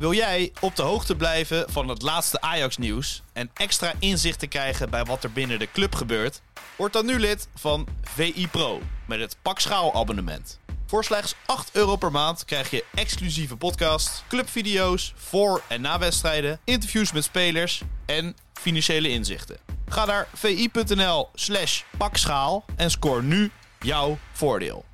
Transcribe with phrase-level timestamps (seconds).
[0.00, 4.90] Wil jij op de hoogte blijven van het laatste Ajax-nieuws en extra inzicht te krijgen
[4.90, 6.40] bij wat er binnen de club gebeurt?
[6.76, 10.58] Word dan nu lid van VI Pro met het Pak Schaal abonnement.
[10.86, 16.60] Voor slechts 8 euro per maand krijg je exclusieve podcasts, clubvideo's voor en na wedstrijden,
[16.64, 19.58] interviews met spelers en financiële inzichten.
[19.88, 24.84] Ga naar vi.nl slash pakschaal en scoor nu jouw voordeel.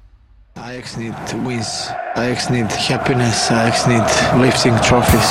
[0.59, 1.13] Ajax need
[1.45, 1.89] wins.
[2.17, 3.51] Ajax need happiness.
[3.51, 4.09] Ajax need
[4.41, 5.31] lifting trophies.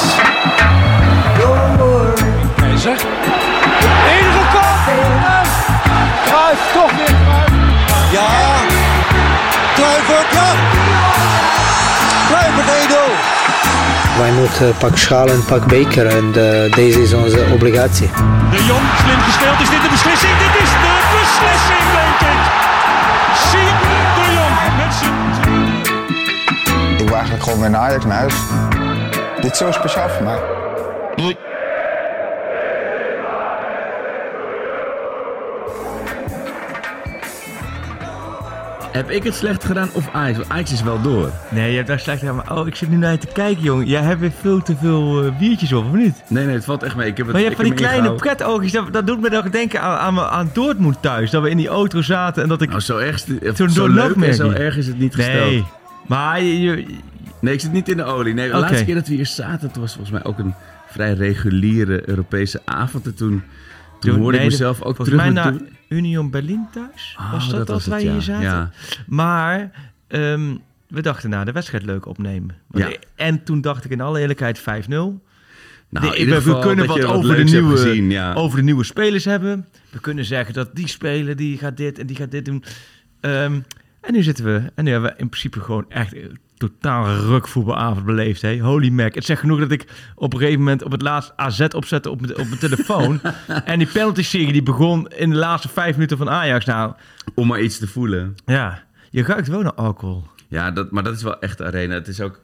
[2.56, 2.98] Keizer.
[4.14, 4.66] Enige kop.
[5.84, 7.52] En Kruijff toch weer Kruijff.
[8.12, 8.28] Ja.
[9.76, 10.50] Kluivert, ja.
[12.28, 14.20] Kluivert 1-0.
[14.20, 18.10] Wij moeten pak schaal en pak beker en eh, deze is onze obligatie.
[18.52, 19.60] De Jong, slim gespeeld.
[19.62, 20.34] Is dit de beslissing?
[20.38, 22.56] Dit is de beslissing, denk ik.
[27.36, 29.42] Eigenlijk gewoon weer naar Ajax naar huis.
[29.42, 30.40] Dit is zo speciaal voor mij.
[38.92, 40.38] Heb ik het slecht gedaan of Ajax?
[40.38, 41.30] Want Ajax is wel door.
[41.50, 42.36] Nee, je hebt daar slecht gedaan.
[42.36, 43.86] Maar oh, ik zit nu naar je te kijken, jongen.
[43.88, 46.24] Jij hebt weer veel te veel eh, biertjes op, of niet?
[46.28, 47.08] Nee, nee, het valt echt mee.
[47.08, 48.72] Ik heb het, Maar je hebt ik van die kleine pretoogjes.
[48.72, 51.30] Dat, dat doet me nog denken aan, aan, aan Dortmund thuis.
[51.32, 52.70] Dat we in die auto zaten en dat ik...
[52.70, 55.50] Nou, zo erg, is het- Zo'n zo leuk en zo erg is het niet gesteld.
[55.50, 55.66] nee.
[56.08, 56.86] Maar je, je-
[57.46, 58.34] Nee, ik zit niet in de olie.
[58.34, 60.54] Nee, de laatste keer dat we hier zaten, toen was volgens mij ook een
[60.88, 63.06] vrij reguliere Europese avond.
[63.06, 63.44] En toen,
[64.00, 65.70] toen Toen- hoorde nee, ik mezelf ook volgens terug mij naar doen.
[65.90, 67.16] Union Berlin thuis.
[67.18, 68.12] Ah, was dat, het, wij ja.
[68.12, 68.44] hier zaten?
[68.44, 68.72] Ja.
[69.08, 69.72] Maar
[70.08, 70.56] ehm,
[70.88, 72.56] we dachten na de wedstrijd leuk opnemen.
[72.72, 72.92] Ja.
[73.16, 74.64] En toen dacht ik in alle eerlijkheid 5-0.
[74.92, 75.22] Nou,
[76.26, 78.34] De- we, kunnen wat over, de nieuwe, gezien, ja.
[78.34, 79.68] over de nieuwe spelers hebben.
[79.90, 82.64] We kunnen zeggen dat die speler, die gaat dit en die gaat dit doen.
[83.20, 83.60] Ehm,
[84.02, 86.16] en nu zitten we, en nu hebben we in principe gewoon echt
[86.58, 88.42] totaal rukvoetbalavond beleefd.
[88.42, 88.58] Hè?
[88.60, 89.14] Holy mac.
[89.16, 92.22] Het zegt genoeg dat ik op een gegeven moment op het laatst AZ opzette op
[92.22, 93.22] mijn, op mijn telefoon.
[93.66, 96.66] en die penalty-serie die begon in de laatste vijf minuten van Ajax.
[96.66, 96.94] Nou,
[97.36, 98.36] Om maar iets te voelen.
[98.46, 100.24] ja, je ruikt wel naar alcohol.
[100.48, 101.94] Ja, dat, maar dat is wel echt de arena.
[101.94, 102.42] Het is ook...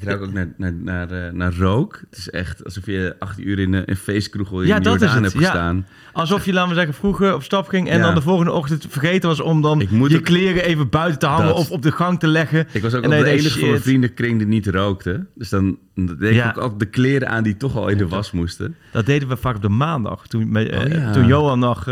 [0.00, 2.00] Ik ruik ook naar, naar, naar, eh, naar rook.
[2.10, 5.20] Het is echt alsof je acht uur in een, feestkroegel in Ja, dat is het,
[5.20, 5.38] hebt ja.
[5.38, 5.86] gestaan.
[6.12, 8.02] Alsof je, laten we zeggen, vroeger op stap ging en Ja.
[8.04, 11.46] dan de volgende ochtend vergeten was om dan je ook- kleren even buiten te hangen
[11.46, 11.56] Dat.
[11.56, 12.66] of op de gang te leggen.
[12.72, 15.26] Ik was ook En al de enige van mijn vriendenkring die niet rookte.
[15.34, 16.50] Dus dan deed Ja.
[16.50, 18.74] ik ook altijd de kleren aan die toch al in de was moesten.
[18.92, 20.26] Dat deden we vaak op de maandag.
[20.26, 21.12] Toen, eh, Oh, ja.
[21.12, 21.84] toen Johan nog eh,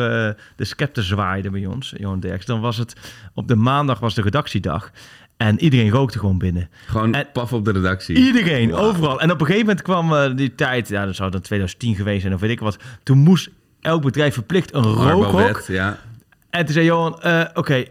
[0.56, 2.46] de scepter zwaaide bij ons, Johan Derks.
[2.46, 2.94] Dan was het,
[3.34, 4.90] op de maandag was de redactiedag.
[5.36, 6.68] En iedereen rookte gewoon binnen.
[6.86, 8.16] Gewoon En- paf op de redactie.
[8.16, 9.20] Iedereen, overal.
[9.20, 12.20] En op een gegeven moment kwam eh, die tijd, ja, dat zou dan 2010 geweest
[12.20, 12.76] zijn of weet ik wat.
[13.02, 15.60] Toen moest elk bedrijf verplicht een rookhok.
[15.66, 15.98] Ja.
[16.50, 17.84] En toen zei Johan, eh, oké,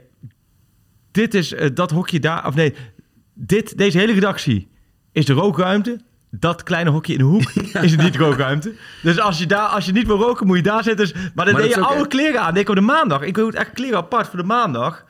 [1.12, 2.74] dit is eh, dat hokje daar, of nee,
[3.34, 4.68] dit, deze hele redactie
[5.12, 6.00] is de rookruimte.
[6.32, 7.52] Dat kleine hokje in de hoek
[7.82, 8.74] is het niet rookruimte.
[9.02, 11.06] Dus als je, daar, als je niet wil roken, moet je daar zitten.
[11.06, 12.58] Dus, maar dan Maar deed je echt- kleren aan.
[12.58, 13.22] Ik op de maandag.
[13.22, 15.06] Ik doe echt kleren apart voor de maandag.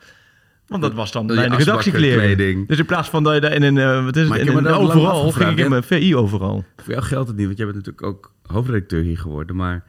[0.66, 2.12] Want dat was dan mijn asbakkerkleding.
[2.14, 2.66] redactiekleden.
[2.66, 4.66] Dus in plaats van dat je daar in een, eh, wat is het, in een
[4.66, 6.64] overal, ging ik in mijn VI overal.
[6.76, 9.56] Voor jou geldt het niet, want jij bent natuurlijk ook hoofdredacteur hier geworden.
[9.56, 9.84] Maar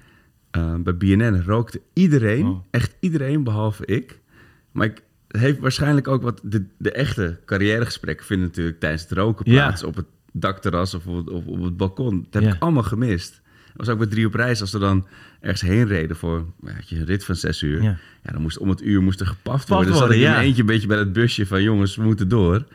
[0.51, 2.59] eh, bij BNN rookte iedereen, Oh.
[2.71, 4.19] echt iedereen behalve ik.
[4.71, 6.41] Maar ik, het heeft waarschijnlijk ook wat...
[6.43, 9.65] De, de echte carrièregesprekken vinden natuurlijk tijdens het roken Ja.
[9.65, 9.83] plaats.
[9.83, 12.15] Op het dakterras of op het, op, op het balkon.
[12.29, 12.55] Dat heb Ja.
[12.55, 13.41] ik allemaal gemist.
[13.77, 14.61] Was ook bij Drie op Reis.
[14.61, 15.07] Als we dan
[15.41, 16.45] ergens heen reden voor
[16.85, 17.81] je, een rit van zes uur.
[17.83, 17.97] Ja.
[18.23, 18.31] Ja.
[18.31, 19.87] dan moest om het uur moest er gepaft worden.
[19.87, 20.41] Dus zat ik in ja.
[20.41, 21.63] eentje een beetje bij het busje van...
[21.63, 22.65] jongens, we moeten door.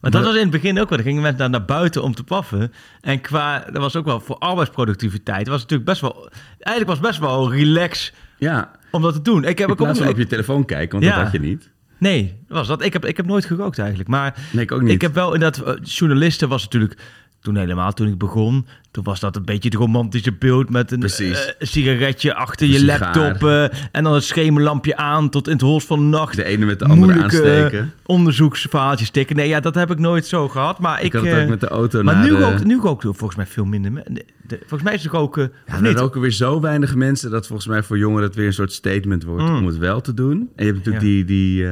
[0.00, 0.98] Maar dat was in het begin ook wel.
[0.98, 2.72] Dan gingen mensen naar, naar buiten om te paffen.
[3.00, 5.48] En qua, dat was ook wel voor arbeidsproductiviteit.
[5.48, 9.44] was natuurlijk best wel, eigenlijk was best wel relax Ja, om dat te doen.
[9.44, 11.14] Ik heb in ook op je telefoon kijken, want Ja.
[11.14, 11.70] dat had je niet.
[11.98, 12.84] Nee, was dat.
[12.84, 14.08] Ik heb, ik heb nooit gerookt eigenlijk.
[14.08, 14.90] Maar Nee, ik ook niet.
[14.92, 15.66] ik heb wel inderdaad...
[15.66, 16.96] eh, Journalisten was natuurlijk...
[17.40, 18.66] Toen helemaal, toen ik begon...
[18.90, 20.70] Toen was dat een beetje het romantische beeld...
[20.70, 22.98] met een eh, sigaretje achter je sigaar.
[23.16, 23.48] laptop...
[23.48, 26.36] eh, en dan het schemerlampje aan tot in het holst van de nacht.
[26.36, 27.92] De ene met de andere Moeilijke aansteken.
[28.06, 29.36] onderzoeksverhaaltjes tikken.
[29.36, 30.78] Nee, ja, dat heb ik nooit zo gehad.
[30.78, 31.04] Maar ik...
[31.06, 33.36] Ik had het eh, ook met de auto maar nu de- ook, nu ook volgens
[33.36, 33.92] mij veel minder.
[33.94, 35.52] de- de- volgens mij is het roken...
[35.66, 35.98] Ja, er niet?
[35.98, 39.24] roken weer zo weinig mensen dat volgens mij voor jongeren het weer een soort statement
[39.24, 39.56] wordt Mm.
[39.56, 40.48] om het wel te doen.
[40.56, 41.10] En je hebt natuurlijk Ja.
[41.10, 41.66] die, die,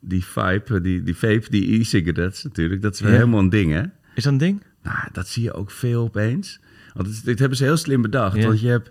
[0.00, 2.82] die vibe, die, die vape, die e-cigarettes natuurlijk.
[2.82, 3.16] Dat is weer Ja.
[3.16, 3.82] helemaal een ding, hè?
[4.14, 4.62] Is dat een ding?
[4.86, 6.60] Nou, dat zie je ook veel opeens.
[6.94, 8.36] Want dit hebben ze heel slim bedacht.
[8.36, 8.46] Ja.
[8.46, 8.90] Want je hebt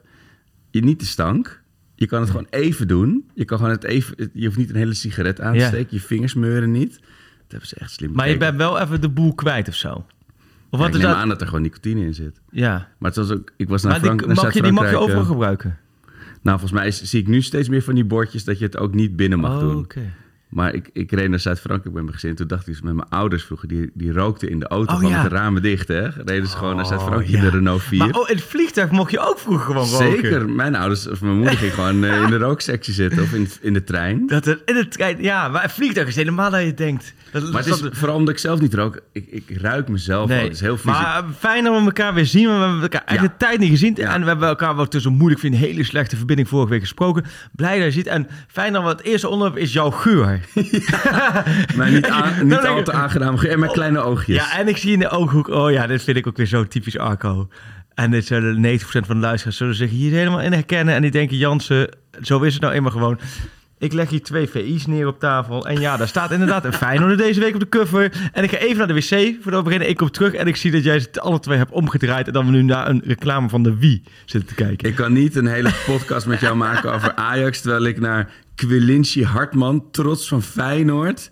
[0.71, 1.61] je niet de stank.
[1.95, 3.29] Je kan het gewoon even doen.
[3.33, 4.29] Je kan gewoon het even.
[4.33, 5.67] Je hoeft niet een hele sigaret aan te Ja.
[5.67, 5.87] steken.
[5.89, 6.91] Je vingers meuren niet.
[6.91, 9.89] Dat hebben ze echt slim Maar je bent wel even de boel kwijt of zo.
[9.93, 10.05] Of
[10.71, 11.17] Ja, wat ik is neem dat?
[11.19, 12.41] aan dat er gewoon nicotine in zit.
[12.51, 12.71] Ja.
[12.99, 13.51] Maar het was ook.
[13.57, 15.77] Ik was naar Maar die, Frank, naar mag, je, die mag je overal eh, gebruiken?
[16.41, 18.77] Nou, volgens mij is- zie ik nu steeds meer van die bordjes dat je het
[18.77, 19.75] ook niet binnen mag Oh, doen.
[19.77, 20.13] oké.
[20.49, 22.35] Maar ik, ik reed naar Zuid-Frankrijk met mijn gezin.
[22.35, 24.99] Toen dacht ik dus met mijn ouders vroeger, die, die rookten in de auto Oh,
[25.01, 25.23] van ja.
[25.23, 25.87] de ramen dicht.
[25.87, 26.07] Hè?
[26.25, 27.37] Reden ze gewoon naar Zuid-Frankrijk ja.
[27.37, 27.97] in de Renault 4.
[27.99, 30.21] Maar oh, in het vliegtuig mocht je ook vroeger gewoon roken.
[30.21, 30.49] Zeker.
[30.49, 33.73] Mijn ouders of mijn moeder ging gewoon eh, in de rooksectie zitten of in, in
[33.73, 34.27] de trein.
[34.27, 37.13] Dat het, in het trein, ja, maar vliegtuig is helemaal dat je denkt.
[37.31, 38.99] Dat, Maar het is dat- vooral omdat ik zelf niet rook.
[39.11, 40.35] Ik, ik ruik mezelf al.
[40.37, 40.91] Het is heel fysiek.
[41.01, 42.47] maar fijn dat we elkaar weer zien.
[42.47, 43.95] We hebben elkaar een tijd niet gezien.
[43.97, 47.23] En we hebben elkaar wel tussen moeilijk vind een hele slechte verbinding vorige week gesproken.
[47.51, 48.07] Blij dat je ziet.
[48.07, 50.34] En fijn dat we het eerste onderwerp is jouw geur.
[51.77, 53.37] Maar niet, aan- niet al te aangenaam.
[53.39, 54.35] En mijn kleine oogjes.
[54.35, 56.63] Ja, en ik zie in de ooghoek, oh ja, dit vind ik ook weer zo
[56.67, 57.47] typisch Arco.
[57.93, 60.95] En dit zullen 90% van de luisteraars zullen zich hier helemaal in herkennen.
[60.95, 61.89] En die denken, Jansen,
[62.21, 63.19] zo is het nou eenmaal gewoon.
[63.77, 65.67] Ik leg hier twee VI's neer op tafel.
[65.67, 68.29] En ja, daar staat inderdaad een Feyenoord deze week op de cover.
[68.31, 69.89] En ik ga even naar de wc voordat we beginnen.
[69.89, 72.27] Ik kom terug en ik zie dat jij ze alle twee hebt omgedraaid.
[72.27, 74.89] En dat we nu naar een reclame van de Wie zitten te kijken.
[74.89, 77.61] Ik kan niet een hele podcast met jou maken over Ajax...
[77.61, 81.29] terwijl ik naar Quilinci Hartman, trots van Feyenoord,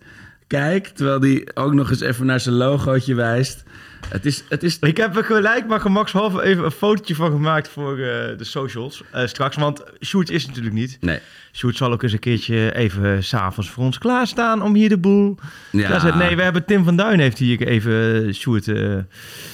[0.48, 0.88] kijk.
[0.88, 3.64] Terwijl die ook nog eens even naar zijn logootje wijst.
[4.10, 4.44] Het is...
[4.50, 8.38] Het is Ik heb er gelijk maar gemakshalve even een fotootje van gemaakt voor eh,
[8.38, 9.56] de socials eh, straks.
[9.56, 10.98] Want Sjoerd is natuurlijk niet.
[11.00, 11.20] nee.
[11.56, 15.36] Sjoerd zal ook eens een keertje even s'avonds voor ons klaarstaan om hier de boel
[15.72, 15.88] Ja.
[15.88, 16.18] klaar te.
[16.18, 18.68] Nee, we hebben Tim van Duin heeft hier even eh, Sjoerd...
[18.68, 18.96] eh,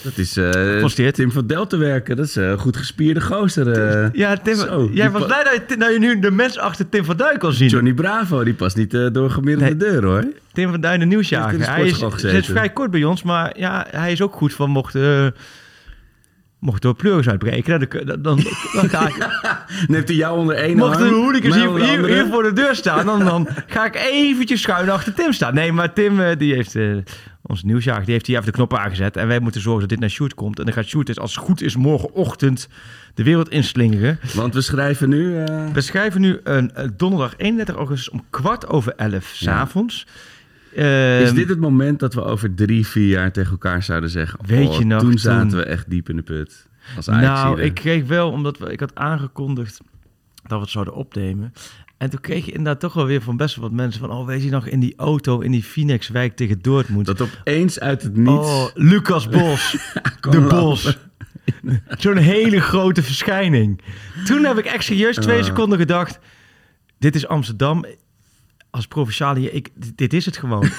[0.03, 1.15] Dat is Geposteerd.
[1.15, 2.15] Tim van Delta werken.
[2.15, 3.71] Dat is een goed gespierde gozer.
[3.71, 4.09] eh.
[4.13, 7.05] ja, Tim, Zo, jij was blij dat je, dat je nu de mens achter Tim
[7.05, 7.69] van Duin kon zien.
[7.69, 9.91] Johnny Bravo, die past niet door gemiddelde Nee.
[9.91, 10.23] deur hoor.
[10.53, 11.69] Tim van Duin, de nieuwsjager.
[11.69, 14.95] Hij is, zit vrij kort bij ons, maar ja, hij is ook goed van mocht...
[16.59, 18.39] mocht door pleuris uitbreken, dan, dan, dan,
[18.73, 19.17] dan ga ik...
[19.87, 23.05] Dan heeft hij jou onder één Mochten de hooligans hier, hier, voor de deur staan,
[23.05, 25.53] dan, dan ga ik eventjes schuin achter Tim staan.
[25.53, 26.95] Nee, maar Tim, eh, die heeft, eh,
[27.41, 29.17] onze nieuwsjager, die heeft hier even de knop aangezet.
[29.17, 30.59] En wij moeten zorgen dat dit naar Shoot komt.
[30.59, 32.67] En dan gaat Shoot dus als het goed is morgenochtend
[33.13, 34.19] de wereld inslingeren.
[34.33, 35.43] Want we schrijven nu...
[35.43, 40.07] eh, We schrijven nu een, donderdag 31 augustus om kwart over elf s'avonds.
[40.71, 40.81] Is
[41.27, 44.39] Ehm, dit het moment dat we over drie, vier jaar tegen elkaar zouden zeggen...
[44.45, 46.67] Weet oh, je nog, toen toen- zaten we echt diep in de put.
[46.95, 49.79] Als Nou, ik kreeg wel, omdat we, ik had aangekondigd
[50.43, 51.53] dat we het zouden opnemen.
[51.97, 54.11] En toen kreeg je inderdaad toch wel weer van best wel wat mensen van...
[54.11, 57.05] oh, weet je nog, in die auto in die Phoenixwijk tegen Dortmund.
[57.05, 58.29] Dat opeens uit het niets...
[58.47, 59.77] Oh, Lucas Bos.
[60.29, 60.41] de.
[60.41, 60.97] Bos.
[61.97, 63.81] Zo'n hele grote verschijning.
[64.25, 65.45] Toen heb ik echt serieus twee Ah.
[65.45, 66.19] seconden gedacht...
[66.99, 67.85] dit is Amsterdam.
[68.71, 70.61] Als provinciale, ik, dit- is het gewoon.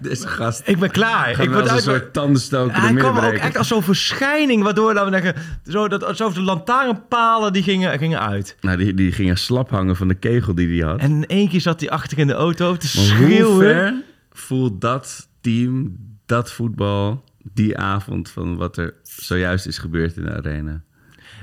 [0.00, 1.40] Deze gast ik ben klaar.
[1.40, 1.82] ik word als een uit...
[1.82, 5.34] soort tandenstoker Hij kwam ook echt als zo'n verschijning, waardoor dat we zeggen,
[5.68, 8.56] zo, dat, alsof de lantaarnpalen die gingen, gingen uit.
[8.60, 11.00] Nou, die, die ging er slap hangen van de kegel die hij had.
[11.00, 13.58] En in één keer zat hij achter in de auto te Maar hoe schreeuwen.
[13.58, 13.94] ver
[14.30, 20.32] voelt dat team, dat voetbal, die avond van wat er zojuist is gebeurd in de
[20.36, 20.82] arena?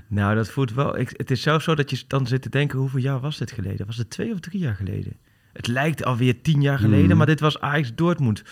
[0.07, 0.97] Nou, dat voelt wel.
[0.99, 3.51] Ik, het is zelfs zo dat je dan zit te denken: hoeveel jaar was dit
[3.51, 3.85] geleden?
[3.85, 5.13] Was het twee of drie jaar geleden?
[5.53, 7.17] Het lijkt alweer tien jaar geleden, Mhm.
[7.17, 8.43] maar dit was Ajax Dortmund.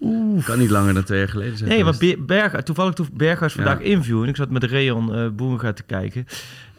[0.00, 0.44] Oeh.
[0.44, 1.70] Kan niet langer dan twee jaar geleden zijn.
[1.70, 2.16] Nee, want geweest.
[2.16, 3.84] Be- Berg, toevallig toen Berghuis vandaag Ja.
[3.84, 6.26] interview en ik zat met Reon Boerenga te kijken.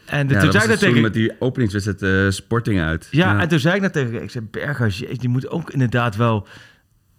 [0.04, 1.00] En de, ja, toen zei ik dat tegen...
[1.02, 3.08] met die openingswedstrijd eh, Sporting uit.
[3.10, 6.46] Ja, en toen zei ik dat tegen ik zei, Berghuis, die moet ook inderdaad wel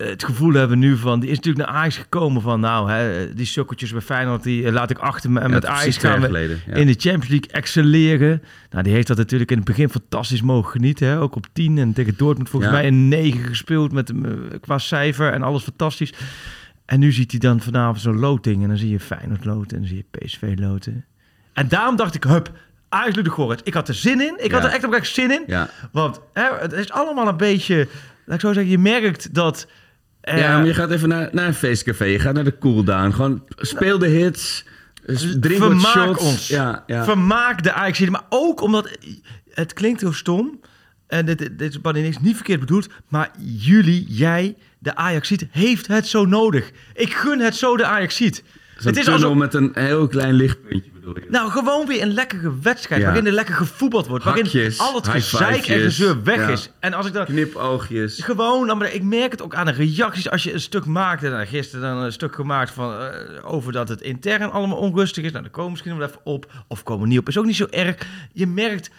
[0.10, 1.20] het gevoel hebben nu van...
[1.20, 4.72] Die is natuurlijk naar Ajax gekomen van, nou, hè, die sukkeltjes bij Feyenoord, die eh,
[4.72, 5.40] laat ik achter me.
[5.40, 6.74] En Ja, met Ajax gaan we geleden, ja.
[6.74, 8.42] in de Champions League excelleren.
[8.70, 11.08] Nou, die heeft dat natuurlijk in het begin fantastisch mogen genieten.
[11.08, 11.20] Hè?
[11.20, 12.78] Ook op 10 en tegen Dortmund volgens Ja.
[12.78, 14.16] mij een 9 gespeeld met, eh,
[14.62, 16.14] qua cijfer en alles fantastisch.
[16.86, 19.84] En nu ziet hij dan vanavond zo'n loting en dan zie je Feyenoord loten en
[19.84, 21.06] dan zie je PSV loten.
[21.54, 22.52] En daarom dacht ik, hup,
[22.90, 23.62] Ajax Gorrit.
[23.64, 24.34] Ik had er zin in.
[24.38, 25.44] Ik had er echt oprecht zin in.
[25.48, 25.70] Ja.
[25.92, 27.88] Want hè, het is allemaal een beetje...
[28.26, 29.68] Laat ik zo zeggen, je merkt dat...
[30.22, 32.06] eh, ja, maar je gaat even naar, naar een feestcafé.
[32.06, 33.12] Je gaat naar de cooldown.
[33.12, 34.66] Gewoon speel de hits.
[35.40, 36.24] Drink wat vermaak shots.
[36.24, 36.48] ons.
[36.48, 37.04] Ja, ja.
[37.04, 38.00] Vermaak de Ajax.
[38.00, 38.98] Maar ook omdat...
[39.50, 40.60] Het klinkt heel stom.
[41.08, 42.88] En dit, dit is niks niet verkeerd bedoeld.
[43.08, 46.72] Maar jullie, jij, de Ajax heeft het zo nodig.
[46.94, 48.44] Ik gun het zo de Ajax ziet.
[48.84, 49.36] Het is alsof...
[49.36, 51.26] met een heel klein lichtpuntje bedoel je.
[51.30, 53.02] Nou, gewoon weer een lekkere wedstrijd.
[53.02, 53.08] Ja.
[53.08, 54.24] Waarin er lekker gevoetbald wordt.
[54.24, 56.48] Waarin Hakjes, al het gezeik en gezeur weg Ja.
[56.48, 56.72] is.
[56.80, 57.26] En als ik dan...
[57.26, 58.20] Knipoogjes.
[58.24, 60.30] Gewoon, nou, maar ik merk het ook aan de reacties.
[60.30, 63.10] Als je een stuk maakt, en nou, gisteren dan een stuk gemaakt van, eh,
[63.42, 65.32] over dat het intern allemaal onrustig is.
[65.32, 66.52] Nou, daar komen we misschien wel even op.
[66.68, 67.28] Of komen we niet op.
[67.28, 67.96] Is ook niet zo erg.
[68.34, 68.90] Je merkt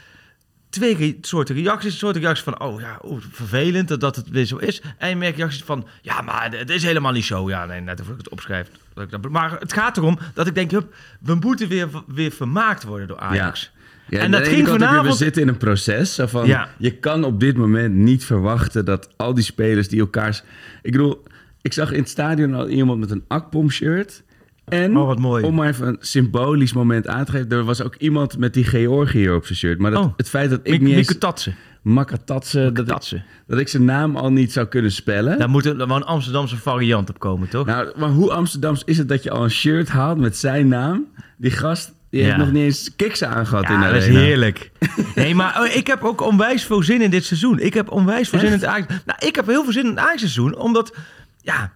[0.70, 1.92] twee soorten reacties.
[1.92, 4.82] Een soort reacties van, oh ja, vervelend dat, dat het weer zo is.
[4.98, 7.48] En je merkt reacties van, ja, maar het is helemaal niet zo.
[7.48, 8.68] Ja, nee, net of ik het opschrijf.
[8.94, 12.30] Dat ik dat, maar het gaat erom dat ik denk, hup, we moeten weer, weer
[12.30, 13.72] vermaakt worden door Ajax.
[14.08, 16.18] Ja, En dat ging vanavond- We zitten in een proces.
[16.22, 16.68] Van, Ja.
[16.78, 20.42] Je kan op dit moment niet verwachten dat al die spelers die elkaars...
[20.82, 21.22] Ik bedoel,
[21.62, 24.22] ik zag in het stadion al iemand met een Akpom-shirt.
[24.64, 25.44] En, Oh, wat mooi.
[25.44, 27.48] om maar even een symbolisch moment aan te geven...
[27.50, 29.78] er was ook iemand met die Georgiër op zijn shirt.
[29.78, 30.12] Maar dat, Oh.
[30.16, 31.18] het feit dat ik Mik- niet eens...
[31.18, 31.54] Tatsen.
[31.82, 32.70] Makatatse.
[32.72, 33.12] Dat,
[33.46, 35.38] dat ik zijn naam al niet zou kunnen spellen.
[35.38, 37.66] Daar moet er wel een Amsterdamse variant op komen, toch?
[37.66, 41.06] Nou, maar hoe Amsterdams is het dat je al een shirt haalt met zijn naam?
[41.36, 42.38] Die gast, die heeft Ja.
[42.42, 44.70] nog niet eens kicks aangehad in Ja, de dat is heerlijk.
[45.14, 47.58] Nee, maar oh, ik heb ook onwijs veel zin in dit seizoen.
[47.58, 48.94] Ik heb onwijs veel zin in het Ajax.
[49.06, 50.96] Nou, ik heb heel veel zin in het Ajax seizoen, omdat
[51.40, 51.72] ja,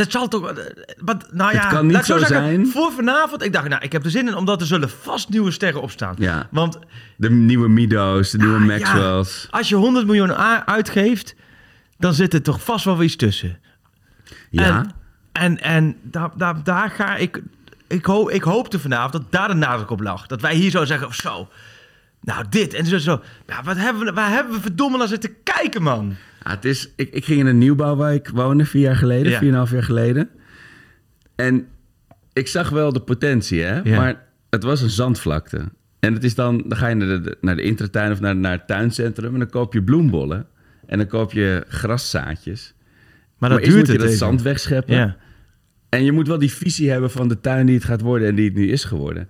[0.00, 0.50] dat zal toch.
[0.50, 0.64] eh,
[0.98, 2.66] Wat, nou ja, Het kan niet laat zo zeggen, zijn.
[2.66, 5.50] Voor vanavond, ik dacht, nou, ik heb er zin in, omdat er zullen vast nieuwe
[5.50, 6.14] sterren opstaan.
[6.18, 6.48] Ja.
[6.50, 6.78] Want
[7.16, 9.48] De nieuwe Mido's, de nieuwe ah, Maxwell's.
[9.50, 10.34] ja, als je 100 miljoen
[10.66, 11.34] uitgeeft,
[11.98, 13.58] dan zit er toch vast wel weer iets tussen.
[14.50, 14.66] Ja.
[14.78, 14.92] En,
[15.32, 17.42] en, en daar, daar, daar ga ik.
[17.88, 20.26] Ik, hoop, ik hoopte vanavond dat daar de nadruk op lag.
[20.26, 21.48] Dat wij hier zo zeggen: of zo.
[22.22, 22.74] Nou, dit.
[22.74, 22.98] En zo.
[22.98, 26.14] zo ja, wat hebben we, waar hebben we verdomme naar zitten kijken, man?
[26.44, 29.38] Ja, het is, ik, ik ging in een nieuwbouwwijk wonen vier jaar geleden, Ja.
[29.38, 30.28] vier en een half jaar geleden.
[31.36, 31.66] En
[32.32, 33.80] ik zag wel de potentie, hè?
[33.80, 33.96] Ja.
[33.96, 35.68] Maar het was een zandvlakte.
[36.00, 38.52] En het is dan, dan ga je naar de, naar de intratuin of naar, naar
[38.52, 40.46] het tuincentrum en dan koop je bloembollen.
[40.86, 42.74] En dan koop je graszaadjes.
[43.38, 44.18] Maar dat duurt moet je het dat even.
[44.18, 44.94] zand wegscheppen.
[44.94, 45.16] Ja.
[45.88, 48.34] En je moet wel die visie hebben van de tuin die het gaat worden en
[48.34, 49.28] die het nu is geworden.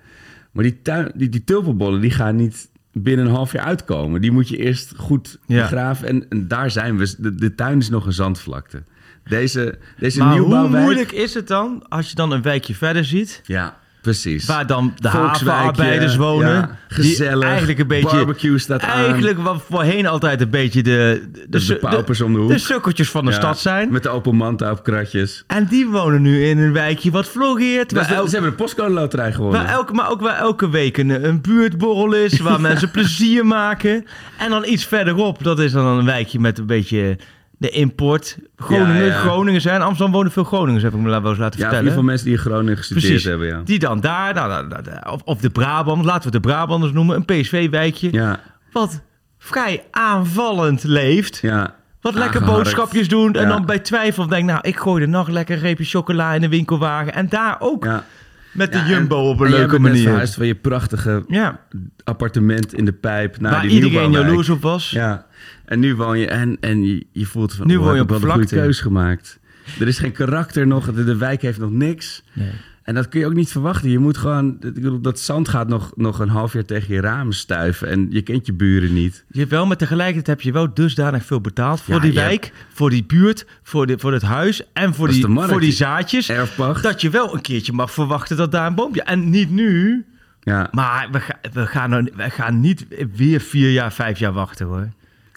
[0.53, 4.21] Maar die, tuin, die, die tulpenbollen die gaan niet binnen een half jaar uitkomen.
[4.21, 5.61] Die moet je eerst goed Ja.
[5.63, 6.09] begraven.
[6.09, 7.15] En, en daar zijn we.
[7.19, 8.83] De, de tuin is nog een zandvlakte.
[9.25, 13.43] Deze, deze Maar hoe moeilijk is het dan als je dan een wijkje verder ziet...
[13.45, 14.47] Ja, precies.
[14.47, 16.55] waar dan de havenarbeiders wonen...
[16.55, 18.17] ja, gezellig, die eigenlijk een beetje...
[18.17, 19.05] barbecue staat aan.
[19.05, 21.29] Eigenlijk wat voorheen altijd een beetje de...
[21.49, 22.49] De, paupers om de hoek.
[22.51, 23.93] de sukkeltjes van de Ja, stad zijn.
[23.93, 25.45] Met de open manta op kratjes.
[25.47, 27.93] En die wonen nu in een wijkje wat floreert.
[27.93, 29.63] Waar de- elk- ze hebben de postcode loterij gewonnen.
[29.63, 34.05] Waar elke, maar ook waar elke week een, een buurtborrel is, waar mensen plezier maken.
[34.39, 37.17] En dan iets verderop, dat is dan een wijkje met een beetje
[37.61, 38.37] de import.
[38.57, 39.13] Groningen, Ja, ja.
[39.21, 39.83] Groningen zijn.
[39.83, 41.89] Amsterdam wonen veel Groningers, heb ik me wel eens laten ja, in ieder vertellen.
[41.89, 43.25] geval mensen die in Groningen gestudeerd Precies.
[43.25, 43.61] hebben, ja.
[43.65, 46.49] Die dan daar, nou, nou, nou, nou, of, of de Brabant, laten we het de
[46.51, 48.13] Brabanders noemen, een PSV-wijkje.
[48.13, 48.41] Ja,
[48.73, 49.03] Wat
[49.39, 51.39] vrij aanvallend leeft.
[51.43, 51.79] ja.
[52.01, 52.63] Wat lekker Aangeharkt.
[52.65, 53.33] boodschapjes doen.
[53.35, 53.49] En Ja.
[53.49, 56.49] dan bij twijfel denk nou, ik gooi er nog lekker een reepje chocola in de
[56.49, 57.15] winkelwagen.
[57.15, 58.05] En daar ook ja.
[58.53, 60.03] met de Ja, Jumbo en- op een leuke manier.
[60.03, 61.61] verhuisd van je prachtige Ja,
[62.05, 64.91] appartement in de pijp naar waar die iedereen jaloers op was.
[64.91, 65.27] Ja,
[65.65, 68.11] en nu woon je en, en je, je voelt van, Nu oh, woon je op
[68.11, 69.39] een goede keus gemaakt.
[69.81, 72.23] Er is geen karakter nog, de, de wijk heeft nog niks.
[72.33, 72.51] Nee.
[72.83, 73.91] En dat kun je ook niet verwachten.
[73.91, 77.01] Je moet gewoon, ik bedoel, dat zand gaat nog, nog een half jaar tegen je
[77.01, 77.89] ramen stuiven.
[77.89, 79.25] En je kent je buren niet.
[79.31, 82.53] Je hebt wel, maar tegelijkertijd heb je wel dusdanig veel betaald voor Ja, die wijk,
[82.73, 85.51] voor die buurt, voor, de, voor het huis en voor die, markt.
[85.51, 86.29] voor die zaadjes.
[86.29, 86.83] Erfpacht.
[86.83, 89.03] Dat je wel een keertje mag verwachten dat daar een boompje...
[89.03, 90.05] En niet nu,
[90.41, 94.67] Ja, maar we, ga- we, gaan, we gaan niet weer vier jaar, vijf jaar wachten
[94.67, 94.89] hoor.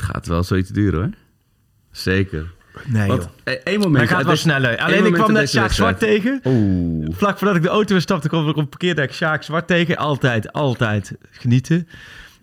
[0.04, 1.10] Het gaat wel zoiets duren hoor.
[1.92, 2.52] Zeker.
[2.86, 3.54] Nee Want joh.
[3.64, 3.92] één moment...
[3.92, 4.78] Maar het gaat wel sneller.
[4.78, 6.42] Alleen ik kwam net Sjaak Zwart tegen.
[6.44, 7.08] Oeh.
[7.12, 9.98] Vlak voordat ik de auto weer stapte, kwam ik op een parkeerdek Sjaak Zwart tegen.
[9.98, 11.88] Altijd, altijd genieten.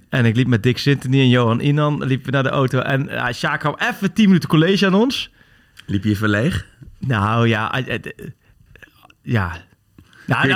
[0.08, 2.78] En ik liep met Dick Sintony en Johan Inan liepen we naar de auto.
[2.78, 5.30] En ja, Sjaak kwam even 10 minuten college aan ons.
[5.86, 6.66] Liep je verleeg?
[6.98, 8.00] Nou ja, eh, eh,
[9.22, 9.68] ja.
[10.30, 10.52] Nou,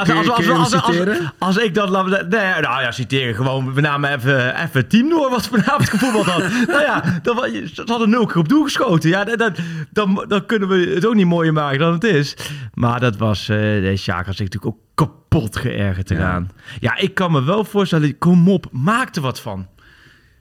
[1.38, 1.90] als, ik dat...
[2.28, 3.74] Nee, nou ja, citeren gewoon.
[3.74, 6.42] We namen even, even het team door wat vanavond gevoetbald had.
[6.66, 9.10] nou ja, wa- ze hadden nul keer op doel geschoten.
[9.10, 9.58] Ja, dat, dat-
[9.92, 12.36] dan, dan kunnen we het ook niet mooier maken dan het is.
[12.74, 13.46] Maar dat was...
[13.46, 16.16] de Sjaak had zich natuurlijk ook kapot geërgerd Ja.
[16.16, 16.50] eraan.
[16.80, 16.96] Ja.
[16.96, 18.18] ik kan me wel voorstellen...
[18.18, 19.66] Kom op, maak er wat van.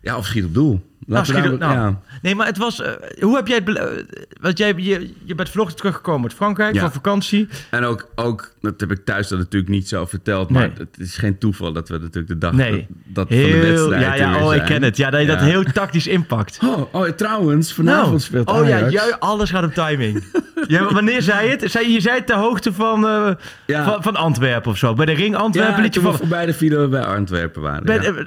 [0.02, 0.93] Ja, of schiet op doel.
[1.06, 2.00] Nou, schiet- nou, ja.
[2.22, 2.82] Nee, maar het was...
[2.82, 4.06] eh, hoe heb jij het...
[4.42, 6.80] Want jij, je, je bent vanochtend teruggekomen uit Frankrijk Ja.
[6.82, 7.48] van vakantie.
[7.70, 10.72] En ook, ook, dat heb ik thuis dan natuurlijk niet zo verteld, maar Nee.
[10.78, 12.72] het is geen toeval dat we natuurlijk de dag Nee.
[12.72, 14.98] dat, dat van de wedstrijd ja, ja, oh, ik ken het.
[14.98, 16.60] Ja, dat je dat heel tactisch inpakt.
[16.64, 20.24] Oh, oh, trouwens, vanavond Nou, speelt oh ja, jij, alles gaat op timing.
[20.68, 21.72] ja, wanneer zei je het?
[21.72, 23.32] Zei, je zei het ter hoogte van, eh,
[23.66, 23.84] Ja.
[23.84, 24.94] van, van Antwerpen of zo.
[24.94, 26.18] Bij de ring Antwerpen liet je van...
[26.18, 27.84] voorbij de video bij Antwerpen waren.
[27.86, 28.26] bij-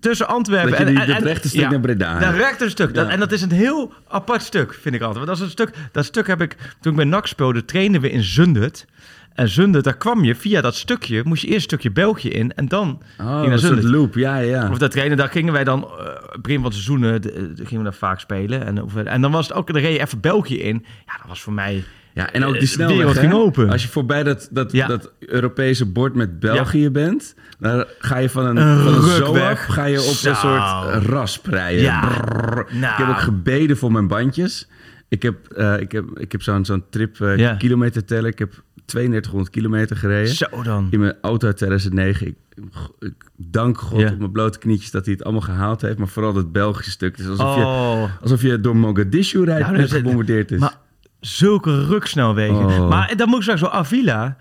[0.00, 0.90] tussen Antwerpen Dat je en...
[0.90, 2.38] die- en, dat en- Breda Dat hebt.
[2.38, 2.94] rechte stuk.
[2.94, 3.12] Dat- Ja.
[3.12, 5.24] en dat is een heel apart stuk, vind ik altijd.
[5.26, 6.56] Want dat, is een stuk, dat stuk heb ik...
[6.80, 8.84] Toen ik bij NAC speelde, trainen we in Zundert.
[9.34, 11.20] En Zundert, daar kwam je via dat stukje...
[11.24, 13.84] Moest je eerst een stukje België in en dan Oh, ging naar Zundert.
[13.88, 14.70] loop, ja, ja.
[14.70, 17.76] Of dat trainen, daar gingen wij dan, eh begin van het seizoenen, de- eh, gingen
[17.76, 18.66] we daar vaak spelen.
[18.66, 20.84] En, of, en dan was het ook, dan reed je even België in.
[21.06, 21.84] Ja, dat was voor mij...
[22.16, 23.20] Ja, en ook Eh, die snelweg, hè?
[23.20, 23.70] ging open.
[23.70, 24.86] Als je voorbij dat, dat, Ja.
[24.86, 27.34] dat Europese bord met België bent...
[27.58, 30.28] dan ga je van een, Een van een ga je op Zo.
[30.28, 31.82] een soort rasp rijden.
[31.82, 32.00] Ja.
[32.72, 32.92] Nou.
[32.92, 34.68] Ik heb ook gebeden voor mijn bandjes.
[35.08, 38.30] Ik heb, eh, ik heb, ik heb zo'n zo'n trip eh, kilometer tellen.
[38.30, 40.34] Ik heb 3200 kilometer gereden.
[40.34, 40.88] Zo dan.
[40.90, 42.26] In mijn auto uit 2009.
[42.26, 42.34] Ik,
[42.98, 45.98] ik dank God op mijn blote knietjes dat hij het allemaal gehaald heeft.
[45.98, 47.18] Maar vooral dat Belgische stuk.
[47.18, 50.58] Is alsof, je, Oh, alsof je door Mogadishu rijdt Nou, en is- gebombardeerd is.
[50.60, 50.74] maar
[51.20, 52.66] zulke ruksnelwegen.
[52.66, 52.88] Oh.
[52.88, 54.36] Maar dan moet ik zeggen, zo Avila...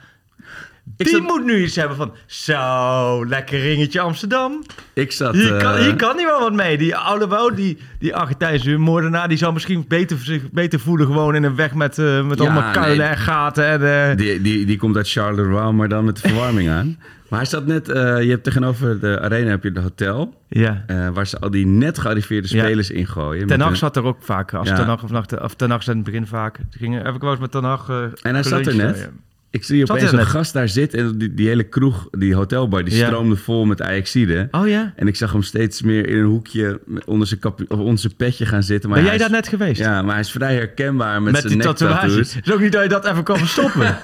[0.97, 2.13] Die zat- moet nu iets hebben van...
[2.25, 4.63] Zo, lekker ringetje Amsterdam.
[4.93, 5.33] Ik zat...
[5.33, 6.77] Hier kan, eh, hier kan hij wel wat mee.
[6.77, 9.27] Die oude die, die Argentijnse moordenaar...
[9.27, 12.43] die zou misschien beter, zich beter voelen gewoon in een weg met, eh, met Ja,
[12.43, 13.07] allemaal kuilen nee.
[13.07, 13.65] en gaten.
[13.65, 16.97] En, eh, Die, die, die komt uit Charleroi, maar dan met de verwarming aan.
[17.29, 17.85] Maar hij zat net...
[17.87, 20.33] je hebt tegenover de arena heb je het hotel...
[20.47, 20.85] ja.
[21.13, 22.63] waar ze al die net gearriveerde Ja.
[22.63, 23.47] spelers in gooien.
[23.47, 24.53] Ten Hag zat er ook vaak.
[24.53, 24.75] Als Ja.
[24.75, 26.55] Ten Hag of, nacht, of Ten Hag zat in het begin vaak.
[26.55, 27.89] Toen ging, heb ik wel eens met Ten Hag
[28.21, 29.09] En hij zat er net.
[29.55, 30.27] Ik zie Zat opeens een net?
[30.27, 33.05] gast daar zitten en die, die hele kroeg, die hotelbar, die Ja.
[33.05, 34.47] stroomde vol met Ajaxiden.
[34.51, 34.93] Oh ja?
[34.95, 38.45] En ik zag hem steeds meer in een hoekje onder zijn, of onder zijn petje
[38.45, 38.89] gaan zitten.
[38.89, 39.79] Maar Ben jij daar net geweest?
[39.81, 42.05] Ja, maar hij is vrij herkenbaar met, Met zijn die tatoeage.
[42.05, 42.33] nektattoos.
[42.33, 43.97] Het is ook niet dat je dat even kan verstoppen.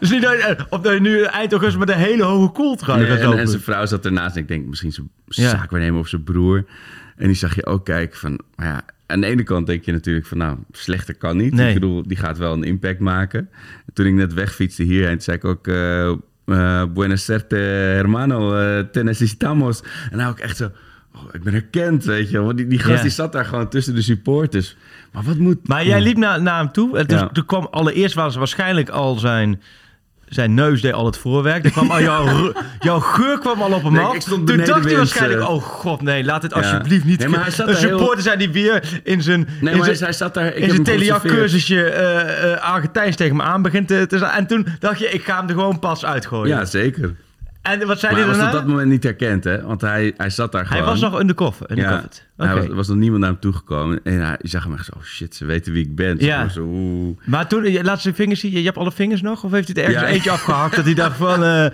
[0.00, 2.76] Is niet dat je, of dat je nu eind augustus met een hele hoge Nee,
[2.78, 3.38] gaat en, lopen.
[3.38, 5.48] en zijn vrouw zat ernaast en ik denk misschien zijn Ja.
[5.48, 6.64] zaakwaarnemer of zijn broer.
[7.16, 10.26] En die zag je ook kijken van, ja, aan de ene kant denk je natuurlijk
[10.26, 11.52] van, nou, slechter kan niet.
[11.54, 11.68] Nee.
[11.68, 13.48] Ik bedoel, die gaat wel een impact maken.
[13.94, 19.82] Toen ik net wegfietste hierheen, zei ik ook, eh, buenas hermano, eh, te necesitamos.
[20.10, 20.70] En nou ook echt zo,
[21.14, 22.40] oh, ik ben herkend, weet je.
[22.40, 24.76] Want die, die gast die zat daar gewoon tussen de supporters.
[25.12, 25.68] Maar wat moet...
[25.68, 26.98] Maar jij liep naar, naar hem toe.
[26.98, 27.28] En Ja.
[27.28, 29.62] toen kwam allereerst was waarschijnlijk al zijn,
[30.34, 31.64] zijn neus deed al het voorwerk.
[31.64, 32.52] Er kwam al jouw,
[33.00, 34.18] geur kwam al op hem Nee, af.
[34.18, 35.48] toen dacht hij waarschijnlijk, eh.
[35.50, 36.60] oh god nee, laat het Ja.
[36.60, 37.18] alsjeblieft niet.
[37.18, 39.78] Nee, maar hij zat een daar heel- supporter zijn die weer in zijn, Nee, in
[39.78, 40.46] maar hij, zijn, hij zat daar...
[40.46, 41.20] Ik in zijn geobserveerd.
[41.22, 45.24] Teliac-cursusje eh eh Argentijns tegen me aan begint te, te En toen dacht je, ik
[45.24, 46.56] ga hem er gewoon pas uitgooien.
[46.56, 47.14] Ja, zeker.
[47.62, 48.52] En wat zei Maar hij hij was op daarna?
[48.58, 49.62] dat moment niet herkend, hè?
[49.62, 50.92] Want hij, hij zat daar Hij gewoon.
[50.92, 51.70] was nog undercover.
[51.70, 52.08] undercover.
[52.36, 52.46] Oké.
[52.48, 54.00] Hij was, er was nog niemand naar hem toegekomen.
[54.04, 56.16] En hij, je zag hem echt zo, oh shit, ze weten wie ik ben.
[56.18, 56.48] Ja.
[56.48, 57.16] Zo, oeh.
[57.24, 58.50] Maar toen, je- laat zijn vingers zien.
[58.52, 59.44] Je, je hebt alle vingers nog?
[59.44, 60.14] Of heeft hij er ergens Ja.
[60.14, 61.44] eentje afgehakt dat hij dacht van...
[61.44, 61.64] eh,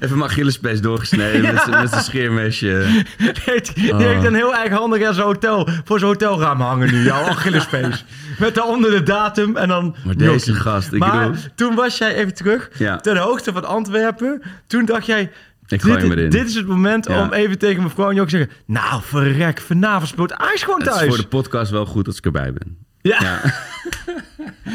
[0.00, 2.86] Even mijn Achillespees doorgesneden met zijn- met zijn scheermesje.
[3.18, 3.98] Die heeft, die Oh.
[3.98, 8.04] heeft een heel eigenhandig aan zijn hotel, voor zijn hotelraam hangen nu, jouw Achillespees.
[8.38, 9.96] Met daaronder de datum en dan...
[10.04, 11.42] Maar deze gast, ik Maar bedoel...
[11.54, 12.68] toen was jij even terug,
[13.02, 14.42] ten hoogte van Antwerpen.
[14.66, 15.30] Toen dacht jij,
[15.68, 16.30] Ik gooi hem dit, erin.
[16.30, 17.22] dit is het moment Ja.
[17.22, 18.56] om even tegen mevrouw Jok te zeggen...
[18.66, 21.08] Nou, verrek, vanavond speelt Ajax gewoon Het is thuis.
[21.08, 22.78] voor de podcast wel goed dat ik erbij ben.
[23.00, 23.40] Ja, Ja.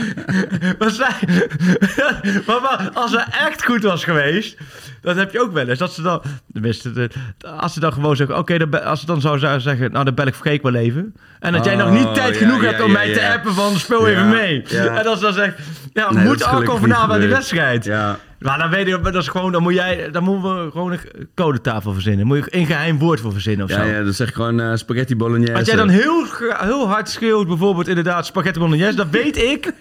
[0.80, 1.16] maar, zij,
[2.48, 4.58] maar, maar als het echt goed was geweest,
[5.02, 5.80] dat heb je ook wel eens.
[5.80, 6.22] Dat ze dan,
[6.54, 7.10] tenminste,
[7.58, 10.36] als ze dan gewoon zeggen, oké, als ze dan zou zeggen, nou, dan bel ik
[10.36, 11.16] Freek wel even.
[11.40, 13.30] En dat jij nog niet Oh, tijd ja, genoeg ja, hebt om ja, mij te
[13.34, 14.64] appen van, speel even mee.
[14.64, 15.58] En als ze dan zegt,
[15.94, 17.86] ja, Nee, moet gelukkig vanavond aan die wedstrijd?
[17.86, 18.20] ja.
[18.44, 21.30] Maar dan weet je, dat is gewoon, dan moet jij, dan moeten we gewoon een
[21.36, 22.28] codetafel verzinnen.
[22.28, 23.78] Moet je een geheim woord voor verzinnen of zo.
[23.78, 25.54] Ja, ja, dan zeg ik gewoon eh, spaghetti bolognese.
[25.54, 29.74] Als jij dan heel, heel hard schreeuwt, bijvoorbeeld inderdaad spaghetti bolognese, dan weet ik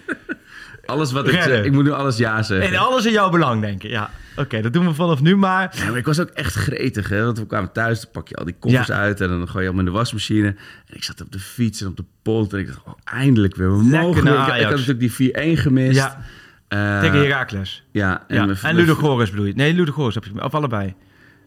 [0.85, 2.69] Alles wat ik zeg, ik moet nu alles ja zeggen.
[2.73, 3.91] En alles in jouw belang, denk ik.
[3.91, 5.75] Ja, oké, dat doen we vanaf nu maar.
[5.77, 7.25] Ja, maar ik was ook echt gretig, hè?
[7.25, 8.95] Want we kwamen thuis, dan pak je al die koffers Ja.
[8.95, 10.47] uit en dan gooi je allemaal in de wasmachine.
[10.87, 13.57] En ik zat op de fiets en op de polt en ik dacht, oh, eindelijk
[13.57, 13.77] weer.
[13.77, 14.33] We mogen weer.
[14.33, 15.97] Ik, had natuurlijk die 4-1 gemist.
[15.97, 16.25] Ja.
[16.69, 17.85] Eh, Tegen Herakles.
[17.91, 18.45] Ja, Ja.
[18.45, 19.53] mijn- En Ludogorets bedoel je?
[19.55, 20.95] Nee, Ludogorets heb je Of allebei.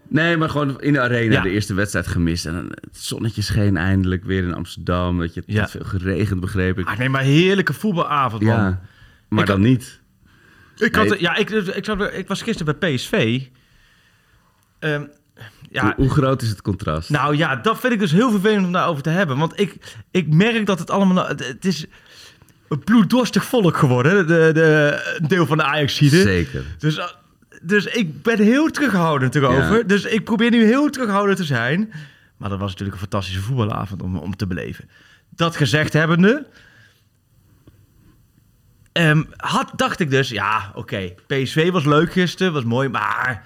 [0.09, 1.41] Nee, maar gewoon in de arena Ja.
[1.41, 2.45] de eerste wedstrijd gemist.
[2.45, 5.17] En het zonnetje scheen eindelijk weer in Amsterdam.
[5.17, 5.59] Weet je, het Ja.
[5.61, 6.87] had veel geregend, begreep ik.
[6.87, 8.55] Ah, nee, maar heerlijke voetbalavond, man.
[8.55, 8.81] ja,
[9.29, 10.01] maar Ik dan niet.
[10.77, 11.21] Ik, had, Nee.
[11.21, 13.41] ja, ik, ik, zat- ik was gisteren bij PSV.
[14.79, 15.03] Ehm,
[15.71, 17.09] ja, Hoe, hoe groot is het contrast?
[17.09, 19.37] nou ja, dat vind ik dus heel vervelend om daarover te hebben.
[19.37, 21.27] Want ik, ik merk dat het allemaal...
[21.27, 21.85] Het, het is
[22.69, 24.27] een bloeddorstig volk geworden.
[24.27, 26.21] De, de, een deel van de Ajaxide.
[26.21, 26.63] Zeker.
[26.77, 27.07] Dus, eh,
[27.61, 29.77] dus ik ben heel terughoudend erover.
[29.77, 29.83] Ja.
[29.83, 31.93] Dus ik probeer nu heel terughoudend te zijn.
[32.37, 34.89] Maar dat was natuurlijk een fantastische voetbalavond om, om te beleven.
[35.29, 36.45] Dat gezegd hebbende...
[38.95, 41.13] ehm, had, dacht ik dus, ja, oké.
[41.27, 43.43] PSV was leuk gisteren, was mooi, maar...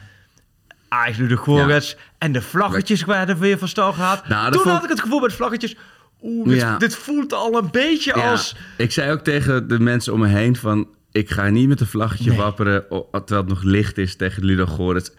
[0.88, 4.28] Ajax de Gorets en de vlaggetjes werden weer van stal gehad.
[4.28, 5.76] Nou, Toen vond- had ik het gevoel bij de vlaggetjes...
[6.22, 6.78] Oeh, dit, Ja.
[6.78, 8.56] dit voelt al een beetje Ja, als...
[8.78, 10.88] Ik zei ook tegen de mensen om me heen van...
[11.12, 12.38] ik ga niet met een vlaggetje Nee.
[12.38, 12.86] wapperen...
[13.12, 15.10] terwijl het nog licht is tegen Ludo Goretz.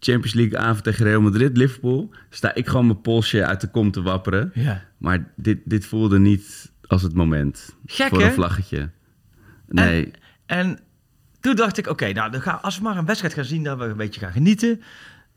[0.00, 2.10] Champions League avond tegen Real Madrid, Liverpool...
[2.30, 4.52] sta ik gewoon mijn polsje uit de kom te wapperen.
[4.98, 8.90] Maar dit, dit voelde niet als het moment Gek, voor een vlaggetje.
[9.74, 10.10] Nee,
[10.46, 10.78] En
[11.40, 13.62] toen dacht ik, oké, nou, dan ga, als we maar een wedstrijd gaan zien...
[13.62, 14.82] dat we een beetje gaan genieten...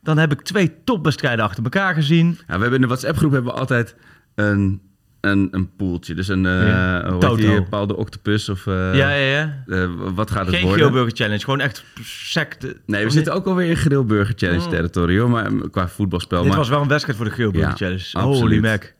[0.01, 2.27] dan heb ik twee topwedstrijden achter elkaar gezien.
[2.27, 3.95] Ja, we hebben in de WhatsApp-groep hebben we altijd
[4.35, 4.81] een,
[5.21, 6.13] een, een poeltje.
[6.13, 7.01] Dus een, eh Ja.
[7.03, 7.35] hoe heet Toto.
[7.35, 8.67] die, Paul de Octopus of...
[8.67, 9.63] eh, ja, ja, ja.
[9.67, 10.79] eh, wat gaat het Geen worden?
[10.85, 12.77] Geelburger Challenge, gewoon echt secte.
[12.85, 15.29] Nee, we zitten ook alweer in Grillburger Challenge territorie, hoor.
[15.29, 16.39] Maar qua voetbalspel.
[16.39, 18.09] Dit maar, was wel een wedstrijd voor de Geelburger Ja, Challenge.
[18.13, 18.39] absoluut.
[18.39, 18.93] Holy mac.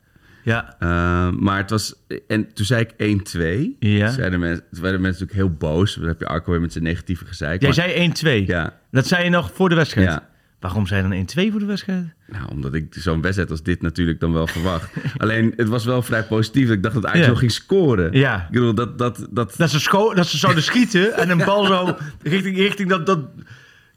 [0.46, 1.96] Ja, eh, maar het was...
[2.28, 3.76] En toen zei ik 1-2.
[3.80, 4.10] Ja.
[4.12, 5.96] Zeiden mensen, toen werden mensen natuurlijk heel boos.
[5.96, 7.62] Dan heb je Arco weer met zijn negatieve gezeik.
[7.62, 7.90] jij maar-
[8.22, 8.46] zei 1-2.
[8.48, 10.08] Ja, Dat zei je nog voor de wedstrijd.
[10.08, 10.30] ja.
[10.60, 12.06] Waarom zei je dan 1-2 voor de wedstrijd?
[12.28, 14.90] Nou, omdat ik zo'n wedstrijd als dit natuurlijk dan wel verwacht.
[15.18, 16.70] Alleen, het was wel vrij positief.
[16.70, 17.26] Ik dacht dat Ajax Ja.
[17.26, 18.14] wel ging scoren.
[18.14, 18.42] Ja.
[18.46, 18.98] Ik bedoel, dat...
[18.98, 22.90] dat, dat Dat ze, scho- dat ze zouden schieten en een bal zo richting, richting
[22.90, 23.20] dat, dat,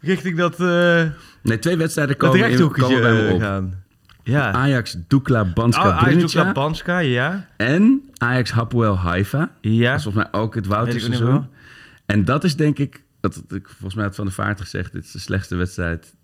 [0.00, 1.02] richting dat, eh
[1.42, 3.40] Nee, twee wedstrijden dat komen, in, rechthoekje komen bij me eh, op.
[3.40, 3.82] gaan.
[4.28, 4.52] Ja.
[4.52, 7.46] Ajax Dukla Banska Oh, Ajax Dukla Banska, ja.
[7.56, 9.50] en Ajax Hapoel Haifa.
[9.60, 9.88] Ja.
[9.90, 11.46] Dat is volgens mij ook het wel.
[12.06, 15.04] En dat is denk ik, dat, ik volgens mij had Van de Vaart gezegd, dit
[15.04, 16.14] is de slechtste wedstrijd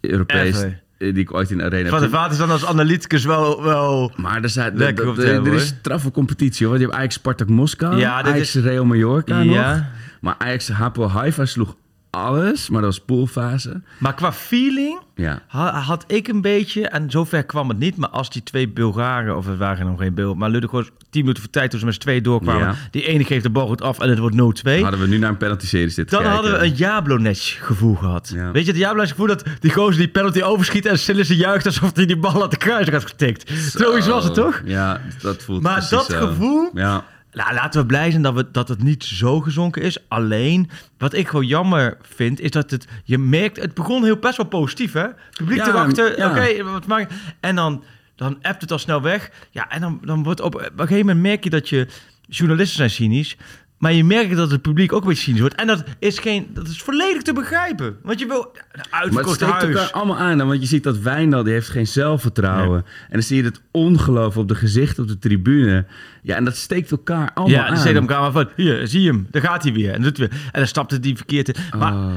[0.00, 0.64] Europees
[0.98, 2.08] die ik ooit in de arena Van de.
[2.08, 3.62] Vaart is dan als analyticus wel...
[3.62, 4.12] wel...
[4.16, 6.76] Maar er, zijn, Lekker er- op te er- er is straffe competitie hoor.
[6.78, 9.74] Je hebt Ajax Spartak Moskou, Ja, Ajax is- Real Mallorca Ja.
[9.74, 9.84] nog.
[10.20, 11.76] Maar Ajax Hapoel Haifa sloeg
[12.10, 13.80] alles, maar dat was poolfase.
[13.98, 15.42] Maar qua feeling Ja.
[15.46, 19.36] ha- had ik een beetje, en zover kwam het niet, maar als die twee Bulgaren,
[19.36, 21.94] of het waren nog geen Bul, maar Ludogorets 10 minuten voor tijd toen ze met
[21.94, 22.74] z'n twee doorkwamen, Ja.
[22.90, 24.82] die ene geeft de bal goed af en het wordt 0-2.
[24.82, 26.42] Hadden we nu naar een penalty-serie zitten Dan kijken.
[26.42, 28.32] hadden we een Jablonec gevoel gehad.
[28.34, 28.50] Ja.
[28.50, 31.90] Weet je, het Jablonec gevoel dat die gozer die penalty overschiet en Sillissen juicht alsof
[31.94, 33.50] hij die bal uit de kruis had getikt.
[33.76, 34.62] Zoiets was het toch?
[34.64, 36.16] Ja, dat voelt Maar dat zo.
[36.26, 37.04] gevoel- Ja.
[37.32, 40.08] Nou, laten we blij zijn dat, we, dat het niet zo gezonken is.
[40.08, 42.86] Alleen, wat ik gewoon jammer vind, is dat het...
[43.04, 45.06] Je merkt, het begon heel best wel positief, hè?
[45.30, 46.30] Publiek Ja, erachter, ja.
[46.30, 47.06] oké, wat
[47.40, 47.84] En dan,
[48.16, 49.30] dan appt het al snel weg.
[49.50, 51.86] Ja, en dan, dan wordt op, op een gegeven moment merk je dat je...
[52.32, 53.36] Journalisten zijn cynisch.
[53.80, 55.54] Maar je merkt dat het publiek ook weer cynisch wordt.
[55.54, 57.96] En dat is, geen, dat is volledig te begrijpen.
[58.02, 59.64] Want je wil Maar het uitverkocht steekt huis.
[59.64, 60.38] elkaar allemaal aan.
[60.46, 62.78] Want je ziet dat Wijndal, die heeft geen zelfvertrouwen.
[62.84, 65.86] En dan zie je het ongeloof op de gezichten op de tribune.
[66.22, 67.74] Ja, en dat steekt elkaar allemaal Ja, aan.
[67.74, 69.92] dan zit hem elkaar maar van, hier, zie je hem, daar gaat hij weer.
[69.92, 70.38] En, doet hij weer.
[70.44, 71.78] en dan stapt het die verkeerd in.
[71.78, 72.12] Maar, Oh.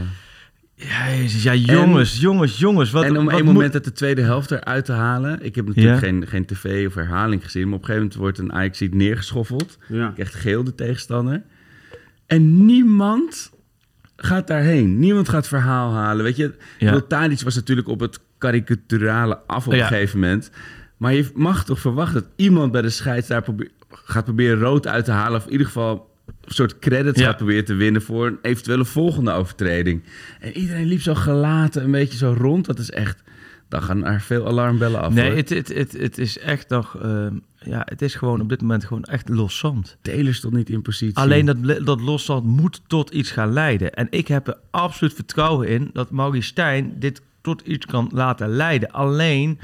[0.76, 2.91] jezus, ja, jongens, jongens, jongens.
[2.91, 5.45] Wat, en om wat een moet- moment uit de tweede helft eruit te halen.
[5.45, 6.08] Ik heb natuurlijk Ja.
[6.08, 7.63] geen, geen tv of herhaling gezien.
[7.69, 9.78] Maar op een gegeven moment wordt een Ajax neergeschoffeld.
[9.88, 10.12] Ja.
[10.15, 11.41] Krijgt geel de tegenstander.
[12.34, 13.52] En niemand
[14.15, 15.00] gaat daarheen.
[15.00, 16.24] Niemand gaat verhaal halen.
[16.24, 17.02] Weet je, Ja.
[17.08, 19.80] Tadic was natuurlijk op het karikaturale af op Ja.
[19.82, 20.52] een gegeven moment.
[20.98, 23.43] Maar je mag toch verwachten dat iemand bij de scheids daar
[23.89, 25.39] gaat proberen rood uit te halen.
[25.39, 27.26] Of in ieder geval een soort credits Ja.
[27.26, 30.04] gaat proberen te winnen voor een eventuele volgende overtreding.
[30.39, 32.65] En iedereen liep zo gelaten een beetje zo rond.
[32.65, 33.22] Dat is echt...
[33.74, 35.14] Dan gaan er veel alarmbellen af.
[35.14, 35.36] Nee, hoor.
[35.38, 36.98] het, het, het, het is echt nog...
[37.02, 39.98] ehm, ja, het is gewoon op dit moment gewoon echt loszand.
[40.02, 41.18] Taylor stond niet in positie.
[41.18, 43.94] Alleen dat, dat loszand moet tot iets gaan leiden.
[43.94, 48.50] En ik heb er absoluut vertrouwen in dat Maurice Stijn dit tot iets kan laten
[48.50, 48.92] leiden.
[48.92, 49.60] Alleen,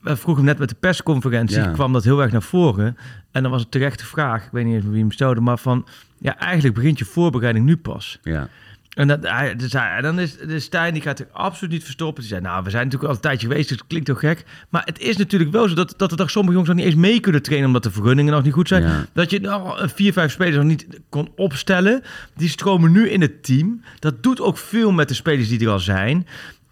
[0.00, 1.70] we vroegen net met de persconferentie, Ja.
[1.70, 2.96] kwam dat heel erg naar voren.
[3.30, 5.58] En dan was het terecht de vraag, ik weet niet eens wie hem stelde, maar
[5.58, 5.86] van...
[6.18, 8.18] Ja, eigenlijk begint je voorbereiding nu pas.
[8.22, 8.48] Ja.
[8.96, 12.20] En dat, hij, dus hij, dan is de Stijn, die gaat er absoluut niet verstoppen.
[12.20, 14.44] Die zei, nou, we zijn natuurlijk al een tijdje geweest, dus het klinkt toch gek.
[14.68, 17.02] Maar het is natuurlijk wel zo dat, dat er toch sommige jongens nog niet eens
[17.02, 17.66] mee kunnen trainen...
[17.66, 18.82] omdat de vergunningen nog niet goed zijn.
[18.82, 19.06] Ja.
[19.12, 22.02] Dat je nou vier, vijf spelers nog niet kon opstellen.
[22.36, 23.82] Die stromen nu in het team.
[23.98, 26.26] Dat doet ook veel met de spelers die er al zijn.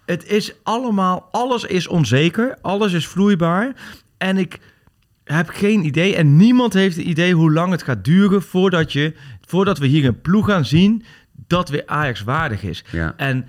[0.07, 2.59] Het is allemaal, alles is onzeker.
[2.63, 3.73] Alles is vloeibaar.
[4.19, 4.59] En ik
[5.25, 6.17] heb geen idee.
[6.17, 9.15] En niemand heeft een idee hoe lang het gaat duren voordat, je,
[9.47, 11.05] voordat we hier een ploeg gaan zien
[11.47, 12.85] dat weer Ajax waardig is.
[12.91, 13.15] Ja.
[13.17, 13.47] En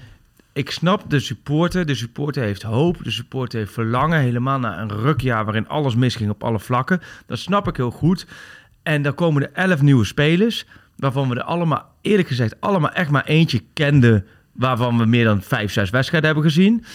[0.54, 1.86] ik snap de supporter.
[1.86, 3.04] De supporter heeft hoop.
[3.04, 4.20] De supporter heeft verlangen.
[4.20, 7.02] Helemaal na een rukjaar waarin alles misging op alle vlakken.
[7.26, 8.28] Dat snap ik heel goed.
[8.84, 10.66] En dan komen er elf nieuwe spelers.
[10.96, 14.26] Waarvan we er allemaal, eerlijk gezegd, allemaal echt maar eentje kenden.
[14.52, 16.86] Waarvan we meer dan vijf, zes wedstrijden hebben gezien.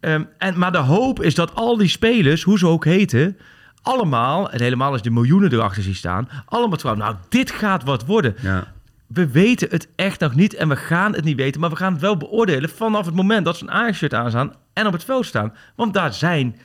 [0.00, 3.38] Ehm, en, maar de hoop is dat al die spelers, hoe ze ook heten,
[3.82, 7.04] allemaal, en helemaal als de miljoenen erachter zien staan, allemaal trouwen.
[7.04, 8.34] Nou, dit gaat wat worden.
[8.40, 8.72] Ja.
[9.06, 11.92] We weten het echt nog niet en we gaan het niet weten, maar we gaan
[11.92, 15.26] het wel beoordelen vanaf het moment dat ze een Ajax-shirt aanstaan en op het veld
[15.26, 15.52] staan.
[15.76, 16.56] Want daar zijn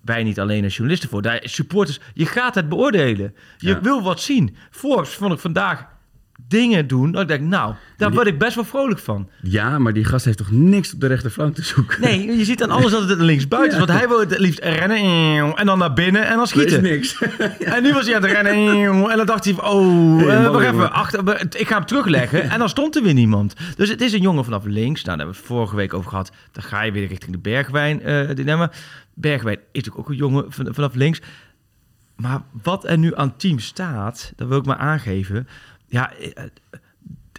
[0.00, 2.00] wij niet alleen als journalisten voor, daar supporters.
[2.14, 3.34] Je gaat het beoordelen.
[3.58, 3.80] Je Ja.
[3.80, 4.56] wil wat zien.
[4.70, 5.86] Forbes vond ik vandaag
[6.48, 9.28] dingen doen dat ik denk, nou, daar word ik best wel vrolijk van.
[9.42, 12.00] ja, maar die gast heeft toch niks op de rechterflank te zoeken?
[12.00, 13.78] Nee, je ziet aan alles dat het links buiten is.
[13.86, 16.82] Want hij wil het liefst rennen en dan naar binnen en dan Er is schieten.
[16.82, 17.18] niks.
[17.74, 18.54] En nu was hij aan het rennen
[19.10, 22.42] en dan dacht hij van, oh, Hey, eh, wacht even, achter, ik ga hem terugleggen.
[22.50, 23.54] En dan stond er weer niemand.
[23.76, 25.04] Dus het is een jongen vanaf links.
[25.04, 26.30] Nou, daar hebben we het vorige week over gehad.
[26.52, 28.00] Dan ga je weer richting de Bergwijn
[28.34, 28.70] dilemma.
[29.14, 31.20] Bergwijn is natuurlijk ook een jongen van- vanaf links.
[32.16, 35.48] Maar wat er nu aan het team staat, dat wil ik maar aangeven.
[35.88, 36.44] Ja, eh,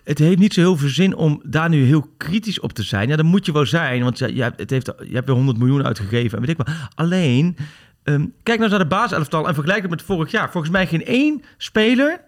[0.03, 3.07] het heeft niet zo heel veel zin om daar nu heel kritisch op te zijn.
[3.09, 5.85] Ja, dat moet je wel zijn, want hebt, het heeft, je hebt weer 100 miljoen
[5.85, 6.67] uitgegeven en weet ik.
[6.95, 7.57] Alleen,
[8.03, 10.51] ehm, kijk nou eens naar de basiselftal en vergelijk het met vorig jaar.
[10.51, 12.21] Volgens mij geen één speler,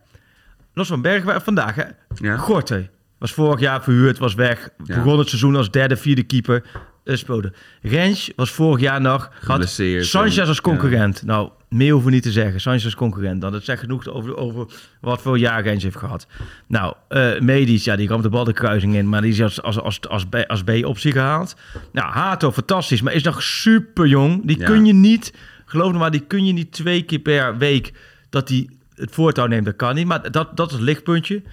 [0.74, 1.84] los van Bergwijn, vandaag hè,
[2.16, 2.38] Ja.
[2.38, 2.90] Gorten.
[3.18, 4.70] Was vorig jaar verhuurd, was weg.
[4.84, 4.96] Ja.
[4.96, 6.64] Begon het seizoen als derde, vierde keeper.
[7.04, 7.54] eh, speelde.
[7.82, 9.32] Rens was vorig jaar nog...
[9.46, 11.24] Had Sanchez als concurrent.
[11.24, 12.62] Nou, meer hoeven niet te zeggen.
[12.62, 13.42] Sanchez concurrent.
[13.42, 14.66] Dan dat zegt genoeg over, over
[15.02, 16.28] wat voor jaar Rens heeft gehad.
[16.68, 19.10] Nou, eh Medisch, ja, die kwam de bal de kruising in.
[19.10, 21.56] Maar die is als, als, als, als, B-optie gehaald.
[21.92, 23.02] Nou, Hato, fantastisch.
[23.02, 24.46] Maar is nog super jong.
[24.46, 24.66] Die Ja.
[24.66, 25.34] kun je niet...
[25.66, 27.94] Geloof me maar, die kun je niet twee keer per week...
[28.30, 29.66] dat hij het voortouw neemt.
[29.66, 30.08] Dat kan niet.
[30.08, 31.44] Maar dat, dat is het lichtpuntje.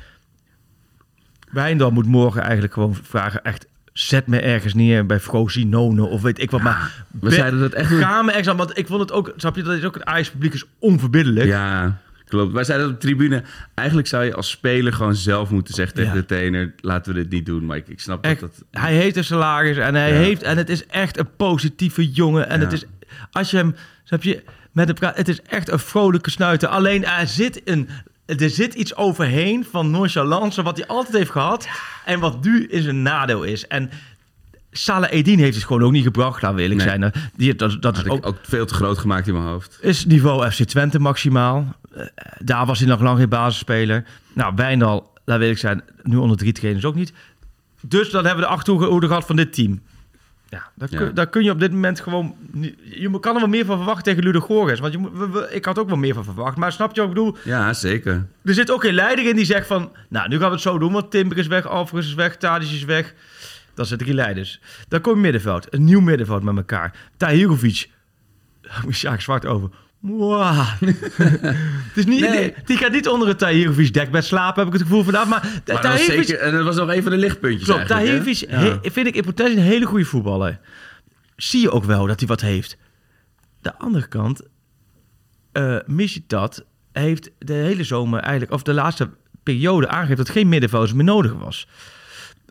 [1.50, 3.44] Wijndal moet morgen eigenlijk gewoon vragen...
[3.44, 3.66] echt
[3.98, 6.62] Zet me ergens neer bij Frosinone of weet ik wat.
[6.62, 7.90] maar we zeiden dat echt...
[7.92, 9.32] Ga me ergens aan, want ik vond het ook...
[9.37, 11.46] Snap je, dat is ook het Ajax-publiek is onverbiddelijk.
[11.46, 12.52] Ja, klopt.
[12.52, 13.42] Wij zeiden op de tribune...
[13.74, 16.20] Eigenlijk zou je als speler gewoon zelf moeten zeggen tegen Ja.
[16.20, 16.74] de trainer...
[16.80, 17.66] laten we dit niet doen.
[17.66, 18.82] Maar ik, ik snap Echt, dat dat...
[18.82, 20.18] hij heeft een salaris en hij Ja.
[20.18, 22.85] heeft en het is echt een positieve jongen en het is
[23.30, 26.68] als je hem snap je met hem praat, het is echt een vrolijke snuiter.
[26.68, 27.88] Alleen er zit een
[28.27, 31.69] er zit iets overheen van nonchalance wat hij altijd heeft gehad
[32.05, 33.67] en wat nu in zijn nadeel is.
[33.67, 33.91] En
[34.71, 36.99] Salah Edin heeft het gewoon ook niet gebracht, laten we eerlijk Nee.
[36.99, 37.12] zijn.
[37.37, 39.79] Die, dat dat is ik ook ook veel te groot gemaakt in mijn hoofd.
[39.81, 41.75] is niveau FC Twente maximaal.
[41.95, 42.05] Eh,
[42.39, 44.05] daar was hij nog lang geen basisspeler.
[44.33, 47.12] Nou, Wijndal, laat weet ik zijn, nu onder drie trainers ook niet.
[47.81, 49.81] Dus dan hebben we de achterhoede gehad van dit team.
[50.57, 50.99] Ja, daar, Ja.
[50.99, 52.35] Kun, daar kun je op dit moment gewoon...
[52.51, 54.79] niet- Je kan er wel meer van verwachten tegen Ludo Gores.
[54.81, 56.57] Want je moet, we- we- ik had ook wel meer van verwacht.
[56.57, 57.37] Maar snap je wat ik bedoel?
[57.45, 58.27] Ja, zeker.
[58.45, 59.92] Er zit ook geen leider in die zegt van...
[60.09, 62.69] Nou, nu gaan we het zo doen, want Timber is weg, Alvarez is weg, Tadic
[62.71, 63.14] is weg.
[63.75, 64.61] Dat zijn drie leiders.
[64.88, 65.75] Dan kom je middenveld.
[65.75, 66.95] Een nieuw middenveld met elkaar.
[67.16, 67.90] Tahirovic.
[68.62, 69.71] Daar moet Sjaak zwart over.
[70.00, 70.72] Mwah.
[70.80, 72.54] het is niet, Nee.
[72.64, 75.26] Die gaat niet onder het Tahirovic dekbed slapen, heb ik het gevoel vandaag.
[75.28, 77.87] Maar, Maar dat was zeker, en dat was nog een van de lichtpuntjes Klopt?
[77.87, 78.46] Tahirovic Ja.
[78.59, 80.59] he- vind ik in potentie een hele goede voetballer.
[81.37, 82.76] Zie je ook wel dat hij wat heeft.
[83.61, 84.42] De andere kant,
[85.87, 89.09] Mishitat heeft de hele zomer eigenlijk, of de laatste
[89.42, 91.68] periode aangegeven dat geen middenvelders meer nodig was.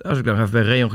[0.02, 0.92] Als ik dan even bij Reon,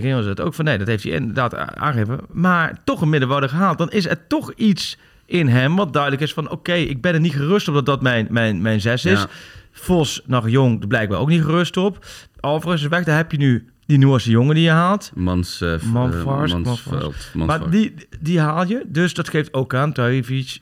[0.00, 2.20] Reon zet, ook van nee, dat heeft hij inderdaad aangegeven.
[2.32, 3.78] Maar toch een middenvelder gehaald.
[3.78, 4.96] Dan is er toch iets
[5.28, 8.02] in hem wat duidelijk is van oké, ik ben er niet gerust op dat dat
[8.02, 9.20] mijn, mijn, mijn zes is.
[9.20, 9.28] Ja.
[9.72, 12.04] Vos, nog jong, blijkbaar ook niet gerust op.
[12.40, 15.10] Alvarez is weg, daar heb je nu die Noorse jongen die je haalt.
[15.14, 16.52] Mans, v- Manvars.
[16.52, 17.30] Mansveld, Mansveld.
[17.34, 19.92] Maar die, die haal je, dus dat geeft ook aan.
[19.92, 20.58] Tahirovic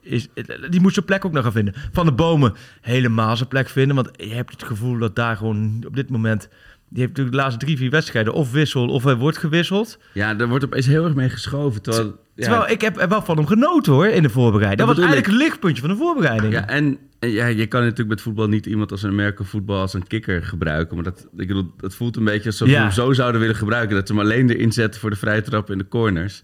[0.00, 0.28] is,
[0.70, 1.74] die moet zijn plek ook nog gaan vinden.
[1.92, 3.96] Van de bomen helemaal zijn plek vinden.
[3.96, 6.48] Want je hebt het gevoel dat daar gewoon op dit moment...
[6.92, 9.98] Die heeft natuurlijk de laatste drie, vier wedstrijden of wissel of hij wordt gewisseld.
[10.12, 11.82] Ja, daar wordt opeens heel erg mee geschoven.
[11.82, 14.78] Terwijl, ja, Terwijl ik heb er wel van hem genoten hoor, in de voorbereiding.
[14.78, 16.52] Dat, Dat was eigenlijk het lichtpuntje van de voorbereiding.
[16.52, 19.80] Ja, en, en ja, je kan natuurlijk met voetbal niet iemand als een Amerika voetbal
[19.80, 20.94] als een kikker gebruiken.
[20.94, 22.74] Maar dat, ik bedoel, dat voelt een beetje alsof Ja.
[22.74, 23.96] we hem zo zouden willen gebruiken.
[23.96, 26.42] Dat ze hem alleen erin zetten voor de vrije trap in de corners.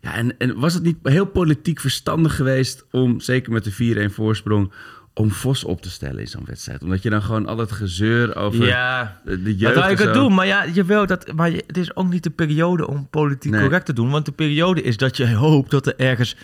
[0.00, 4.12] Ja, en, en was het niet heel politiek verstandig geweest om, zeker met de 4-1
[4.14, 4.72] voorsprong,
[5.18, 6.82] om Vos op te stellen in zo'n wedstrijd?
[6.82, 10.34] Omdat je dan gewoon al het gezeur over Ja, de, jeugd ik het doen.
[10.34, 13.60] Maar ja, je wil dat, maar het is ook niet de periode om politiek Nee.
[13.60, 14.10] correct te doen.
[14.10, 16.36] Want de periode is dat je hoopt dat er ergens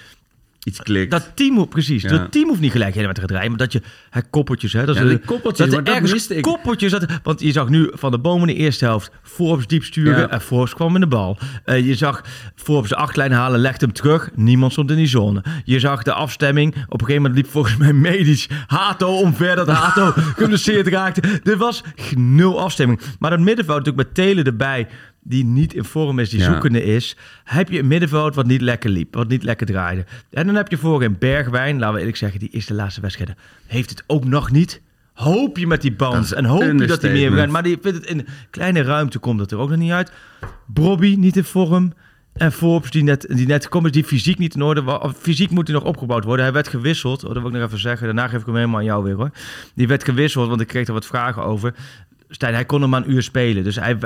[0.65, 1.11] Iets klikt.
[1.11, 2.03] Dat team, hoeft- precies.
[2.03, 2.09] Ja.
[2.09, 4.85] Dat team hoeft niet gelijk helemaal te gaan draaien, maar dat je hè, koppeltjes, hè,
[4.87, 8.49] dat Ja, koppeltjes, dat er ergens koppeltjes, dat, want je zag nu van de bomen
[8.49, 10.29] in de eerste helft Forbes diep sturen Ja.
[10.31, 11.39] en Forbes kwam in de bal.
[11.65, 12.25] Eh, je zag
[12.55, 15.43] Forbes de achtlijn halen, legde hem terug, niemand stond in die zone.
[15.65, 19.69] Je zag de afstemming, op een gegeven moment liep volgens mij medisch Hato omver dat
[19.69, 21.23] Hato geblesseerd raakte.
[21.45, 21.83] Er was
[22.17, 23.01] nul afstemming.
[23.19, 24.89] Maar dat middenveld natuurlijk met Telen erbij,
[25.25, 26.45] die niet in vorm is, die Ja.
[26.53, 30.05] zoekende is, heb je een middenveld wat niet lekker liep, wat niet lekker draaide.
[30.31, 33.37] En dan heb je voorin Bergwijn, laten we eerlijk zeggen, die is de laatste wedstrijden,
[33.67, 34.83] heeft het ook nog niet.
[35.13, 37.53] Hoop je met die Dat band is en hoop je dat hij meer brengt.
[37.53, 40.13] Maar die vindt het in kleine ruimte komt het er ook nog niet uit.
[40.67, 41.93] Brobby niet in vorm.
[42.35, 45.13] En Forbes die net, die net is, die fysiek niet in orde was.
[45.19, 46.45] Fysiek moet hij nog opgebouwd worden.
[46.45, 47.25] Hij werd gewisseld.
[47.25, 48.07] Oh, dat wil ik nog even zeggen.
[48.07, 49.31] Daarna geef ik hem helemaal aan jou weer hoor.
[49.75, 51.75] Die werd gewisseld, want ik kreeg er wat vragen over.
[52.29, 53.65] Stijn, hij kon hem maar een uur spelen.
[53.65, 53.99] Dus hij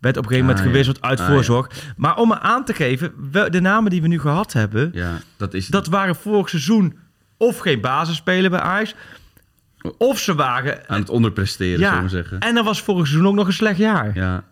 [0.00, 0.70] werd op een gegeven moment Ah, ja.
[0.70, 1.32] gewisseld uit Ah, ja.
[1.32, 1.92] voorzorg.
[1.96, 3.12] Maar om me aan te geven,
[3.50, 4.90] de namen die we nu gehad hebben...
[4.94, 5.66] Ja, dat is...
[5.66, 6.96] dat waren vorig seizoen
[7.36, 8.94] of geen basisspeler bij Ajax...
[9.98, 10.88] of ze waren...
[10.88, 12.38] aan het onderpresteren, zullen we zeggen.
[12.38, 14.10] en dan was vorig seizoen ook nog een slecht jaar.
[14.14, 14.44] Ja,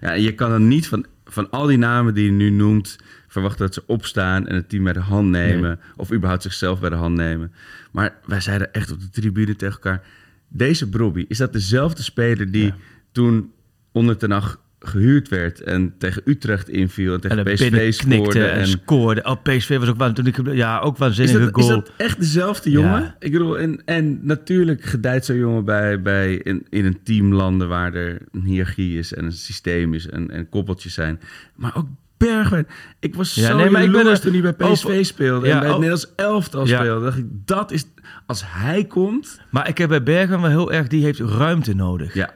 [0.00, 2.96] ja je kan dan niet van, van al die namen die je nu noemt...
[3.28, 5.80] verwachten dat ze opstaan en het team bij de hand nemen...
[5.96, 7.52] of überhaupt zichzelf bij de hand nemen.
[7.90, 10.02] Maar wij zeiden echt op de tribune tegen elkaar...
[10.48, 12.74] deze Brobby, is dat dezelfde speler die
[13.12, 13.52] toen
[13.92, 15.60] onder Ten Hag gehuurd werd...
[15.60, 18.44] en tegen Utrecht inviel en tegen En PSV scoorde?
[18.46, 19.24] en, scoorde.
[19.24, 21.74] Oh, PSV was ook wel toen ik ja, ook is, waanzinnige dat, is goal.
[21.80, 23.00] dat echt dezelfde jongen?
[23.02, 23.16] Ja.
[23.18, 27.68] Ik bedoel, en, en natuurlijk gedijt zo'n jongen bij, bij in, in een team landen
[27.68, 31.20] waar er een hiërarchie is en een systeem is en, en koppeltjes zijn.
[31.54, 32.66] Maar ook Bergwijn.
[33.00, 35.52] Ik was Ja, zo nee, maar ik ben er- toen hij bij PSV speelde Ja,
[35.52, 35.76] en bij het.
[35.78, 36.78] Nederlands elftal Ja.
[36.78, 37.04] speelde.
[37.04, 37.84] dacht ik, dat is,
[38.26, 39.40] als hij komt...
[39.50, 42.14] Maar ik heb bij Bergwijn wel heel erg, die heeft ruimte nodig.
[42.14, 42.34] Ja,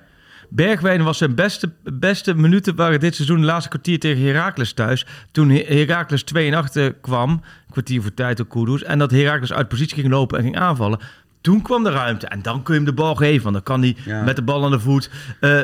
[0.52, 5.06] Bergwijn was zijn beste, beste minuten waren dit seizoen de laatste kwartier tegen Heracles thuis.
[5.32, 8.82] Toen He- Heracles 2 in achter kwam, een kwartier voor tijd ook Kudus.
[8.82, 10.98] En dat Heracles uit positie ging lopen en ging aanvallen.
[11.40, 13.42] Toen kwam de ruimte en dan kun je hem de bal geven.
[13.42, 14.22] Want dan kan hij Ja.
[14.22, 15.10] met de bal aan de voet.
[15.40, 15.58] eh,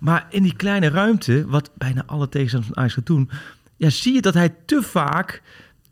[0.00, 3.30] maar in die kleine ruimte, wat bijna alle tegenstanders van Ajax gaat doen...
[3.76, 5.42] Ja, zie je dat hij te vaak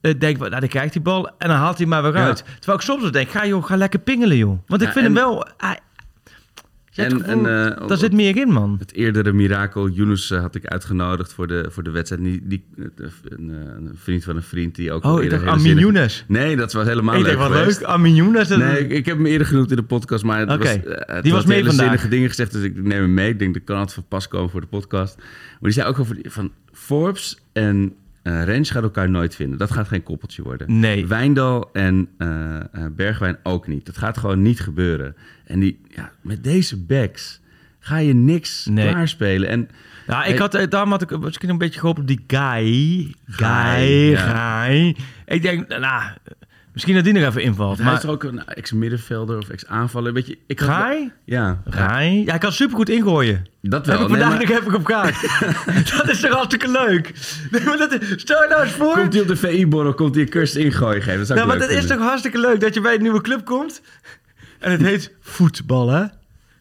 [0.00, 2.24] eh, denkt, nou, dan krijgt die bal en dan haalt hij maar weer Ja.
[2.24, 2.44] uit.
[2.58, 4.58] Terwijl ik soms denk, ga, joh, ga lekker pingelen, joh.
[4.66, 5.46] Want ik Ja, vind en- hem wel...
[5.56, 5.78] hij-
[6.98, 8.76] En, en, eh, daar zit meer in, man.
[8.78, 12.22] Het eerdere mirakel, Yunus eh, had ik uitgenodigd voor de, voor de wedstrijd.
[12.22, 15.04] Die, die, een, eh, een vriend van een vriend die ook...
[15.04, 16.24] Oh, ik dacht Amin Younes.
[16.28, 17.80] Nee, dat was helemaal Ik leuk denk, wat geweest.
[17.80, 17.88] leuk.
[17.88, 18.48] Amin Younes.
[18.48, 21.32] Nee, ik, ik heb hem eerder genoemd in de podcast, maar het was, het Die
[21.32, 21.86] was mee hele vandaag.
[21.86, 23.28] zinnige dingen gezegd, dus ik neem hem mee.
[23.28, 25.16] Ik denk, dat kan altijd van pas komen voor de podcast.
[25.16, 27.92] Maar die zei ook over van Forbes en
[28.28, 29.58] eh Rens gaan elkaar nooit vinden.
[29.58, 30.80] Dat gaat geen koppeltje worden.
[30.80, 31.06] Nee.
[31.06, 32.62] Wijndal en eh, eh,
[32.96, 33.86] Bergwijn ook niet.
[33.86, 35.16] Dat gaat gewoon niet gebeuren.
[35.44, 37.40] En die, ja, met deze backs
[37.78, 38.88] ga je niks Nee.
[38.90, 39.48] klaarspelen.
[39.48, 39.68] En
[40.06, 43.14] Ja, ik had, daarom had ik misschien een beetje gehoopt op die guy.
[43.26, 44.64] Guy, ja.
[44.64, 44.96] guy.
[45.26, 46.02] Ik denk, nou,
[46.78, 47.78] misschien dat die nog even invalt.
[47.78, 50.12] hij is Maar ook een ex-middenvelder of ex-aanvaller.
[50.12, 50.96] Weet je, ik had-?
[51.24, 52.22] Ja, Guy?
[52.24, 53.46] Ja, hij kan supergoed ingooien.
[53.62, 54.04] dat Heb wel.
[54.04, 55.20] ik Nee, vandaag maar- nog even op kaart.
[55.96, 57.12] dat is toch hartstikke leuk?
[57.50, 58.94] Nee, maar dat is, stel je nou eens voor...
[58.94, 61.18] Komt hij op de VI-borrel, komt hij een cursus ingooien geven.
[61.18, 63.44] Dat ik Nou, maar dat is toch hartstikke leuk dat je bij een nieuwe club
[63.44, 63.82] komt.
[64.58, 66.00] En het heet voetbal, hè?
[66.00, 66.10] Dat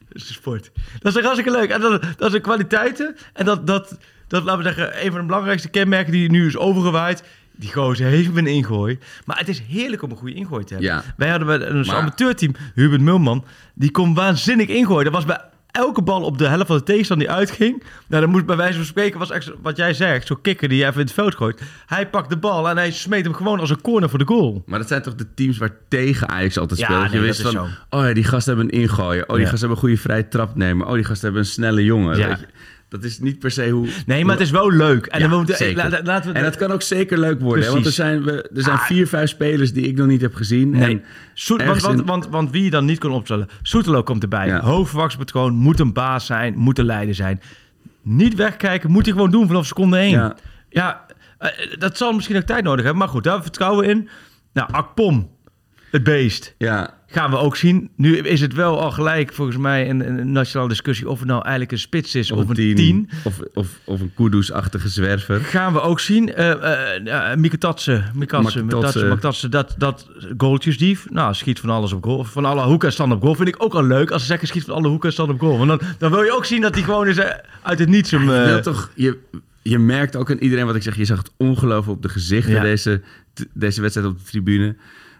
[0.10, 0.71] is de sport.
[0.99, 1.69] Dat is toch hartstikke leuk.
[1.69, 3.15] En dat, dat is de kwaliteiten.
[3.34, 6.58] En dat, dat, dat, laten we zeggen, een van de belangrijkste kenmerken die nu is
[6.58, 7.23] overgewaaid.
[7.58, 8.98] Die gozer heeft een ingooi.
[9.26, 10.91] Maar het is heerlijk om een goede ingooi te hebben.
[10.91, 11.04] Ja.
[11.17, 15.04] Wij hadden bij een Maar- amateurteam, Hubert Mulman, die kon waanzinnig ingooien.
[15.04, 15.41] Dat was bij
[15.72, 17.84] elke bal op de helft van de tegenstander die uitging.
[18.08, 20.78] Nou, dan moest bij wijze van spreken, was echt wat jij zegt, zo'n kikker die
[20.78, 21.62] je even in het veld gooit.
[21.86, 24.63] Hij pakt de bal en hij smeet hem gewoon als een corner voor de goal.
[24.65, 27.04] Maar dat zijn toch de teams waar tegen Ajax altijd Ja, speelt.
[27.12, 27.98] Je nee, wist is van, zo.
[27.98, 29.24] oh ja, die gasten hebben een ingooien.
[29.30, 29.50] Oh, die Ja.
[29.50, 30.88] gasten hebben een goede vrije trap nemen.
[30.88, 32.17] Oh, die gasten hebben een snelle jongen.
[32.17, 32.28] Ja.
[32.28, 32.46] Weet je,
[32.89, 33.88] dat is niet per se hoe...
[34.06, 35.06] Nee, maar het is wel leuk.
[35.06, 35.78] En, Ja, dan moeten, zeker.
[35.84, 37.65] la- la- laten we En dat kan ook zeker leuk worden.
[37.65, 38.84] hè, Want er zijn, we, er zijn Ah.
[38.86, 40.69] vier, vijf spelers die ik nog niet heb gezien.
[40.69, 40.89] Nee.
[40.89, 43.47] En Soet, want, want, want, want wie je dan niet kon opstellen.
[43.62, 44.47] Soetelo komt erbij.
[44.47, 44.60] Ja.
[44.60, 47.41] Hoofdverwachtingspatroon moet een baas zijn, moet een leider zijn.
[48.02, 50.10] Niet wegkijken, moet hij gewoon doen vanaf seconde één.
[50.12, 50.36] Ja,
[50.69, 51.06] Ja.
[51.38, 53.00] eh, dat zal misschien nog tijd nodig hebben.
[53.04, 54.10] Maar goed, daar vertrouwen we in.
[54.54, 55.30] Nou, Akpom,
[55.91, 56.56] het beest.
[56.58, 57.89] ja, Gaan we ook zien.
[57.95, 61.41] Nu is het wel al gelijk volgens mij een, een nationale discussie of het nou
[61.41, 62.76] eigenlijk een spits is of, of, een 10.
[62.76, 63.10] tien.
[63.23, 65.39] Of, of, of een Kudus-achtige zwerver.
[65.39, 66.32] Gaan we ook zien.
[66.38, 67.36] Uh.
[67.36, 68.04] Mikatse,
[69.08, 71.10] Makatse, dat, dat goaltjesdief.
[71.10, 72.23] Nou, schiet van alles op goal.
[72.23, 73.36] Van alle hoeken en stand op goal.
[73.36, 75.39] Vind ik ook al leuk als ze zeggen schiet van alle hoeken en stand op
[75.39, 75.58] goal.
[75.58, 78.12] Want dan, dan wil je ook zien dat hij gewoon eens eh, uit het niets
[78.12, 78.30] hem...
[78.30, 79.17] Je, eh, toch, je,
[79.62, 80.95] je merkt ook aan iedereen wat ik zeg.
[80.97, 82.62] Je zag het ongeloof op de gezichten Ja.
[82.62, 83.02] deze,
[83.54, 84.76] deze wedstrijd op de tribune.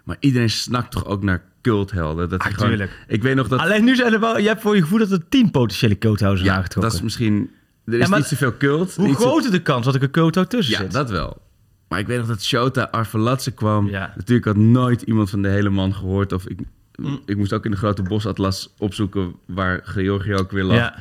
[0.08, 2.30] Maar iedereen snakt toch ook naar culthelden.
[2.30, 3.60] Dat Ah, gewoon, ik weet nog dat...
[3.60, 4.38] Alleen nu zijn er wel...
[4.40, 6.92] Je hebt voor je gevoel dat er tien potentiële coathouders zijn ja, aangetrokken.
[6.92, 7.50] dat is misschien...
[7.86, 8.96] Er is Ja, maar niet zoveel cult.
[8.96, 10.92] Hoe groot is de kans dat ik een coathoud tussen Ja, zit?
[10.92, 11.42] dat wel.
[11.88, 13.90] Maar ik weet nog dat Shota Arvelatse kwam.
[13.90, 14.14] Ja.
[14.16, 16.34] Natuurlijk had nooit iemand van de hele man gehoord.
[16.34, 16.60] Of ik,
[16.96, 17.20] Mm.
[17.26, 20.78] ik moest ook in de grote bosatlas opzoeken waar Georgië ook weer lag.
[20.78, 20.96] Ja.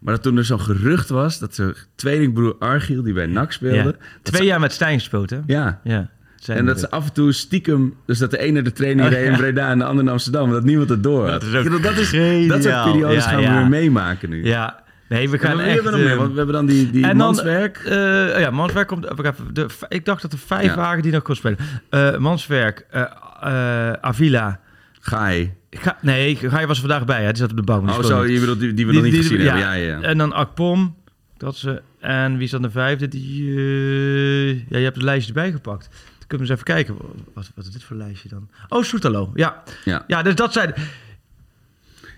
[0.00, 3.76] Maar dat toen er zo'n gerucht was dat zijn tweelingbroer Argiel, die bij NAC speelde...
[4.00, 4.06] Ja.
[4.22, 5.38] Twee ze- jaar met Stijn gespeeld, hè?
[5.46, 6.10] Ja, Ja.
[6.46, 7.94] En dat ze af en toe stiekem...
[8.06, 9.36] Dus dat de ene de training Oh, reed in.
[9.36, 10.50] Breda en de andere in Amsterdam.
[10.50, 11.40] Dat niemand het door had.
[11.40, 12.10] Dat is ook dat, is,
[12.48, 14.44] dat soort periodes gaan we weer meemaken nu.
[14.44, 14.82] Ja.
[15.08, 15.74] Nee, we gaan echt...
[15.74, 16.16] hebben we nog meer?
[16.16, 17.76] Want we hebben dan die, die en dan, manswerk.
[17.76, 19.18] eh, ja, Manswerk komt...
[19.18, 20.76] even, de, ik dacht dat er vijf Ja.
[20.76, 21.58] waren die nog kon spelen.
[21.90, 23.02] Eh, Manswerk, eh,
[24.00, 24.60] Avila...
[25.00, 25.52] Gaai.
[25.70, 27.28] Ga, nee, Gaai was er vandaag bij, hè?
[27.28, 27.90] Die zat op de bank.
[27.90, 29.58] Oh, zo, je bedoelt die, die we nog niet gezien hebben.
[29.58, 30.00] Ja, ja, ja.
[30.00, 30.96] En dan Akpom.
[31.36, 33.08] Dat ze, en wie is dan de vijfde?
[33.08, 33.54] Die,
[34.68, 35.88] ja, je hebt het lijstje erbij gepakt.
[36.28, 36.96] Kunnen we eens even kijken.
[37.34, 38.48] Wat, wat is dit voor lijstje dan?
[38.68, 39.30] Oh, Soetalo.
[39.34, 39.62] Ja.
[39.84, 40.04] Ja.
[40.06, 40.74] ja, dus dat zijn...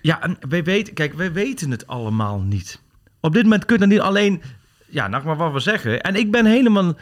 [0.01, 0.93] Ja, en wij weten...
[0.93, 2.81] Kijk, wij weten het allemaal niet.
[3.19, 4.41] Op dit moment kunnen niet alleen...
[4.87, 6.01] Ja, nog maar wat we zeggen.
[6.01, 6.97] En ik ben helemaal...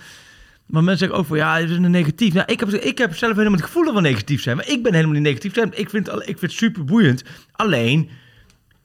[0.65, 2.33] Maar mensen zeggen ook van ja, het is een negatief.
[2.33, 4.55] Nou, ik heb, ik heb zelf helemaal het gevoel dat we negatief zijn.
[4.55, 5.55] Maar ik ben helemaal niet negatief.
[5.57, 7.23] Ik vind, ik vind het super boeiend.
[7.51, 8.09] Alleen,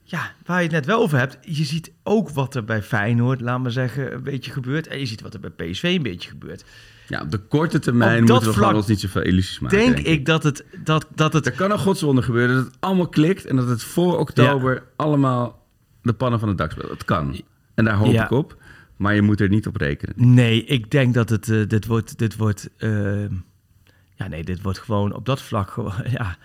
[0.02, 1.38] ja, waar je het net wel over hebt.
[1.40, 4.86] Je ziet ook wat er bij Feyenoord, laat maar zeggen, een beetje gebeurt.
[4.86, 6.64] En je ziet wat er bij PSV een beetje gebeurt.
[7.08, 9.78] Ja, op de korte termijn moeten we gewoon vlak ons niet zoveel illusies maken.
[9.78, 10.64] Denk ik dat het...
[10.84, 13.82] Dat, dat het Er kan een godswonder gebeuren dat het allemaal klikt en dat het
[13.82, 15.66] voor oktober allemaal
[16.02, 16.88] de pannen van het dak speelt.
[16.88, 17.40] Dat kan.
[17.74, 18.24] En daar hoop Ja.
[18.24, 18.56] ik op.
[18.96, 20.14] Maar je moet er niet op rekenen.
[20.34, 21.48] Nee, ik denk dat het...
[21.48, 22.18] eh, dit wordt...
[22.18, 23.24] Dit wordt eh,
[24.14, 25.92] ja, nee, dit wordt gewoon op dat vlak gewoon...
[26.18, 26.36] Ja.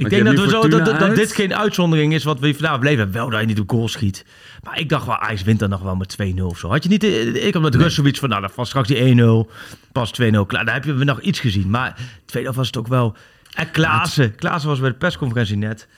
[0.00, 3.12] Ik denk dat, we nu zo, dat, dit geen uitzondering is wat we vandaag beleven.
[3.12, 4.24] Wel dat je niet op goal schiet.
[4.62, 6.68] Maar ik dacht wel, Ajax wint dan nog wel met 2-0 of zo.
[6.68, 7.04] Had je niet...
[7.04, 9.50] eh, Ik had met rust zoiets van, nou, dan straks die 1-0.
[9.92, 10.64] Pas 2-0 klaar.
[10.64, 11.70] Daar heb je nog iets gezien.
[11.70, 13.16] Maar tweede was het ook wel...
[13.54, 14.34] En Klaassen.
[14.34, 15.88] Klaassen was bij de persconferentie net.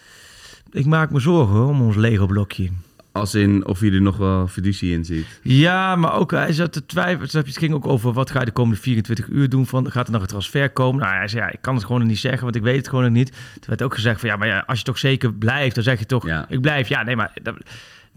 [0.71, 2.71] Ik maak me zorgen hoor, om ons Lego-blokje.
[3.13, 5.27] Als in of je er nog wel fiducie in ziet.
[5.43, 7.45] Ja, maar ook hij zat te twijfelen.
[7.47, 9.67] Het ging ook over wat ga je de komende 24 uur doen.
[9.67, 11.01] Van, gaat er nog een transfer komen?
[11.03, 13.05] Nou, hij zei, ja, ik kan het gewoon niet zeggen, want ik weet het gewoon
[13.05, 13.31] nog niet.
[13.33, 15.99] Toen werd ook gezegd van, ja, maar ja, als je toch zeker blijft, dan zeg
[15.99, 16.47] je toch, Ja.
[16.49, 16.89] ik blijf.
[16.89, 17.33] Ja, nee, maar...
[17.43, 17.57] Dat,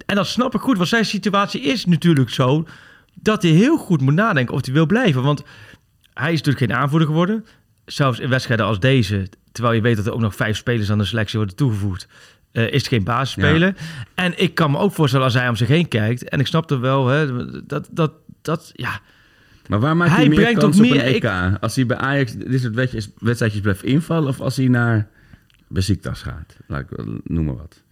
[0.06, 2.68] en dat snap ik goed, want zijn situatie is natuurlijk zo...
[3.14, 5.24] dat hij heel goed moet nadenken of hij wil blijven.
[5.24, 5.44] Want
[6.14, 7.46] hij is natuurlijk geen aanvoerder geworden.
[7.86, 10.98] Zelfs in wedstrijden als deze, terwijl je weet dat er ook nog vijf spelers aan
[10.98, 12.08] de selectie worden toegevoegd...
[12.56, 13.76] eh, is het geen basisspeler.
[14.16, 16.30] En ik kan me ook voorstellen als hij om zich heen kijkt.
[16.30, 17.28] En ik snap er wel, hè,
[17.66, 19.00] dat, dat, dat, ja...
[19.68, 21.14] Maar waar maakt Hij hij, meer brengt kans op meer- een
[21.54, 21.58] EK?
[21.62, 24.28] Als hij bij Ajax dit soort wedjes- wedstrijdjes blijft invallen...
[24.30, 25.08] of als hij naar
[25.68, 26.58] Besiktas gaat?
[26.68, 27.84] Laat ik wel- noem maar wat.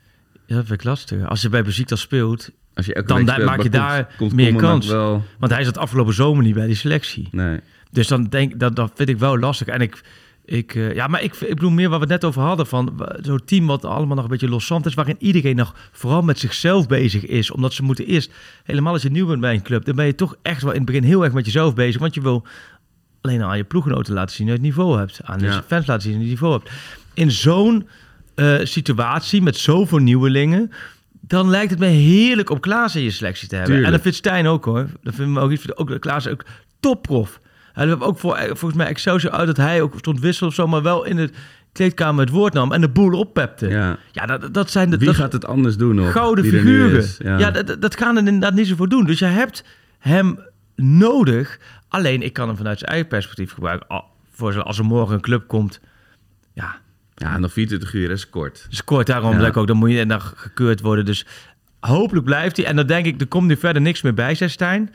[0.46, 1.28] Ja, dat vind ik lastig.
[1.28, 4.34] Als je bij Besiktas speelt, Als je elke dan speelt, maak je daar komt- komt
[4.34, 4.88] meer kans.
[4.88, 7.28] Wel, Want hij zat afgelopen zomer niet bij die selectie.
[7.32, 7.60] nee.
[7.92, 9.68] Dus dan denk dat, dat vind ik wel lastig.
[9.68, 10.02] En ik,
[10.46, 13.08] ik eh, ja, maar ik, ik bedoel meer wat we het net over hadden van
[13.22, 16.88] zo'n team wat allemaal nog een beetje loszand is, waarin iedereen nog vooral met zichzelf
[16.88, 18.32] bezig is, omdat ze moeten eerst
[18.64, 20.78] helemaal als je nieuw bent bij een club, dan ben je toch echt wel in
[20.78, 22.46] het begin heel erg met jezelf bezig, want je wil
[23.22, 25.64] alleen al aan je ploeggenoten laten zien dat je het niveau hebt, aan de Ja.
[25.68, 26.72] fans laten zien dat je het niveau hebt.
[27.14, 27.88] In zo'n
[28.36, 30.72] eh, situatie met zoveel nieuwelingen.
[31.28, 33.74] Dan lijkt het me heerlijk om Klaas in je selectie te hebben.
[33.74, 33.88] Tuurlijk.
[33.88, 34.88] En dat vindt Stijn ook hoor.
[35.04, 35.76] Dat vinden we ook iets.
[35.76, 36.46] Ook Klaas ook
[36.80, 37.40] topprof.
[37.74, 40.68] We hebben ook voor, volgens mij Excelsior uit dat hij ook stond wissel of zo,
[40.68, 41.30] maar wel in de
[41.72, 43.68] kleedkamer het woord nam en de boel oppepte.
[43.68, 44.26] Ja, Ja.
[44.26, 46.12] dat, dat zijn de Wie dat, gaat het anders doen nog?
[46.12, 46.98] gouden figuren.
[46.98, 47.18] is?
[47.24, 49.06] Ja, dat, dat- gaan er inderdaad niet zo voor doen.
[49.06, 49.64] Dus je hebt
[50.00, 50.40] hem
[50.76, 51.60] nodig.
[51.88, 54.04] Alleen ik kan hem vanuit zijn eigen perspectief gebruiken.
[54.32, 55.80] Voor als er morgen een club komt,
[56.54, 56.76] ja,
[57.16, 58.66] Ja, nog 24 uur is kort.
[58.70, 59.52] scoort daarom Ja.
[59.56, 61.06] ook, dan moet je en dan gekeurd worden.
[61.06, 61.26] Dus
[61.80, 62.66] hopelijk blijft hij.
[62.66, 64.94] En dan denk ik, er komt nu verder niks meer bij, zei Stijn.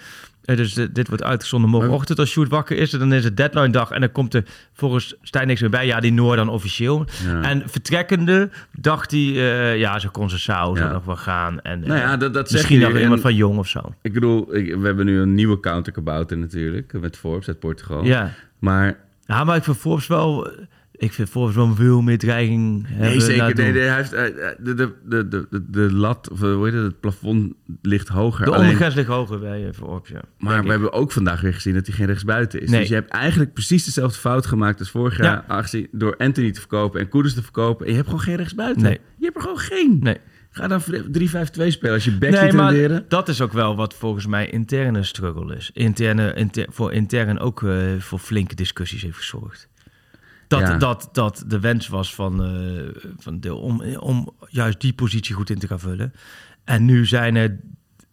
[0.49, 2.91] Eh, dus eh, dit wordt uitgezonden morgenochtend als Sjoerd wakker is.
[2.91, 5.87] Dan is het deadline dag en dan komt er volgens Stijn niks meer bij.
[5.87, 7.07] Ja, die Noor dan officieel.
[7.27, 7.43] Ja.
[7.43, 10.93] En vertrekkende dacht hij, eh, ja, zo kon ze zou Ja.
[10.93, 11.61] nog wel gaan.
[11.61, 13.81] En, Nou eh, ja, dat, dat zeg misschien nog iemand En van Jong of zo.
[14.03, 16.93] Ik bedoel, ik- we hebben nu een nieuwe counterkabouter natuurlijk.
[17.01, 18.05] Met Forbes uit Portugal.
[18.05, 18.31] Ja.
[18.59, 18.97] Maar
[19.27, 20.51] ja, maar ik vind Forbes wel...
[20.99, 22.87] Ik vind Forbes wel veel meer dreiging.
[22.99, 23.55] Nee, zeker.
[23.55, 26.75] Nee, hij heeft, eh, eh, de, de, de, de, de, lat, of eh, hoe heet
[26.75, 28.45] het, het plafond ligt hoger.
[28.45, 30.23] De ondergrens ligt hoger bij Forbes, ja.
[30.39, 32.71] maar we hebben ook vandaag weer gezien dat hij geen rechtsbuiten is.
[32.71, 32.81] Nee.
[32.81, 35.25] Dus je hebt eigenlijk precies dezelfde fout gemaakt als vorig Ja.
[35.25, 35.45] jaar.
[35.47, 37.85] Aangezien, door Anthony te verkopen en Koeders te verkopen.
[37.85, 38.83] En je hebt gewoon geen rechtsbuiten.
[38.83, 38.99] Nee.
[39.19, 39.99] Je hebt er gewoon geen.
[40.03, 40.17] Nee.
[40.51, 44.27] Ga dan 3-5-2 spelen als je back Nee, maar dat is ook wel wat volgens
[44.27, 45.71] mij interne struggle is.
[45.75, 47.65] Interne, inter- voor intern ook
[47.99, 49.69] voor flinke discussies heeft gezorgd.
[50.49, 50.77] Dat, Ja.
[50.77, 55.51] dat, dat de wens was van, eh, van de, om, om juist die positie goed
[55.51, 56.13] in te gaan vullen.
[56.65, 57.59] En nu zijn er,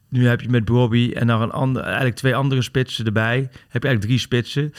[0.10, 3.38] nu heb je met Bobby en nog een ander, eigenlijk twee andere spitsen erbij.
[3.38, 4.74] Heb je eigenlijk drie spitsen.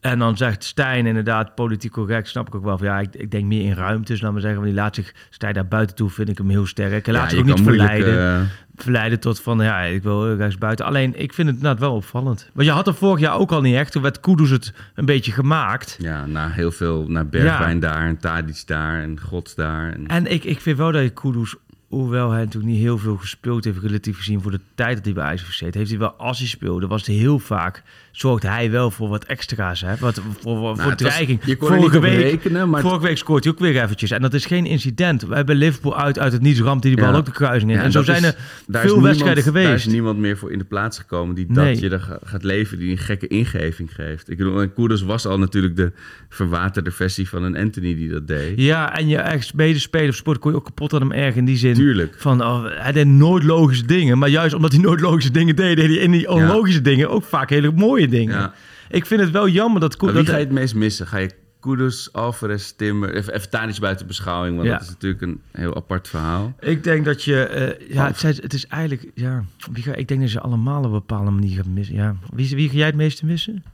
[0.00, 2.78] En dan zegt Stijn inderdaad, politiek correct, snap ik ook wel.
[2.78, 4.60] Van, ja, ik, ik denk meer in ruimtes, laat maar zeggen.
[4.60, 7.06] Want die laat zich, Stijn daar buiten toe, vind ik hem heel sterk.
[7.06, 8.40] Hij laat zich je ook niet verleiden eh,
[8.82, 10.86] verleiden tot van ja, ik wil rechts buiten.
[10.86, 12.50] Alleen ik vind het inderdaad wel opvallend.
[12.52, 13.92] Want je had er vorig jaar ook al niet echt.
[13.92, 15.96] Toen werd Kudus het een beetje gemaakt.
[16.00, 19.92] ja, na heel veel, naar Bergwijn daar en Tadic daar en Gods daar.
[19.92, 21.54] En, En ik, ik vind wel dat je Kudus,
[21.88, 25.14] hoewel hij natuurlijk niet heel veel gespeeld heeft, relatief gezien voor de tijd dat hij
[25.14, 27.82] bij gezeten, heeft hij wel als hij speelde, was het heel vaak,
[28.18, 29.80] zorgde hij wel voor wat extra's.
[29.80, 29.94] Hè?
[30.00, 31.40] Wat, voor, voor, voor Nou, was- dreiging.
[31.44, 34.10] je kon niet op rekenen, maar- vorige week scoort hij ook weer eventjes.
[34.10, 35.22] En dat is geen incident.
[35.22, 37.18] We hebben Liverpool uit, uit het niets, ramt hij die bal Ja.
[37.18, 37.76] ook de kruising in.
[37.76, 38.34] Ja, en zo zijn is- er
[38.66, 39.88] veel niemand- wedstrijden Daar is geweest.
[39.88, 41.72] niemand meer voor in de plaats gekomen die Nee.
[41.72, 44.30] dat je er ga- gaat leven, die een gekke ingeving geeft.
[44.30, 45.92] Ik bedoel, en Koeders was al natuurlijk de
[46.28, 48.52] verwaterde versie van een Anthony die dat deed.
[48.60, 51.44] Ja, en je eigen medespeler of sport kon je ook kapot aan hem erg in
[51.44, 51.74] die zin.
[51.74, 52.14] Tuurlijk.
[52.18, 54.18] Van, oh, hij deed nooit logische dingen.
[54.18, 57.24] Maar juist omdat hij nooit logische dingen deed, deed hij in die onlogische dingen ook
[57.24, 58.38] vaak hele mooie dingen.
[58.38, 58.54] Ja.
[58.88, 60.00] Ik vind het wel jammer dat...
[60.00, 61.06] Maar dat wie ga je het meest missen?
[61.06, 61.30] Ga je
[61.60, 64.72] Koeders, Alvarez, Timmer, even, even Tadic buiten beschouwing, want Ja.
[64.74, 66.54] dat is natuurlijk een heel apart verhaal.
[66.60, 67.42] Ik denk dat je...
[67.44, 69.10] eh, ja, het, het is eigenlijk...
[69.14, 71.94] Ja, wie ga, ik denk dat je allemaal op een bepaalde manier gaat missen.
[71.94, 72.16] Ja.
[72.34, 73.64] Wie, wie ga jij het meeste missen?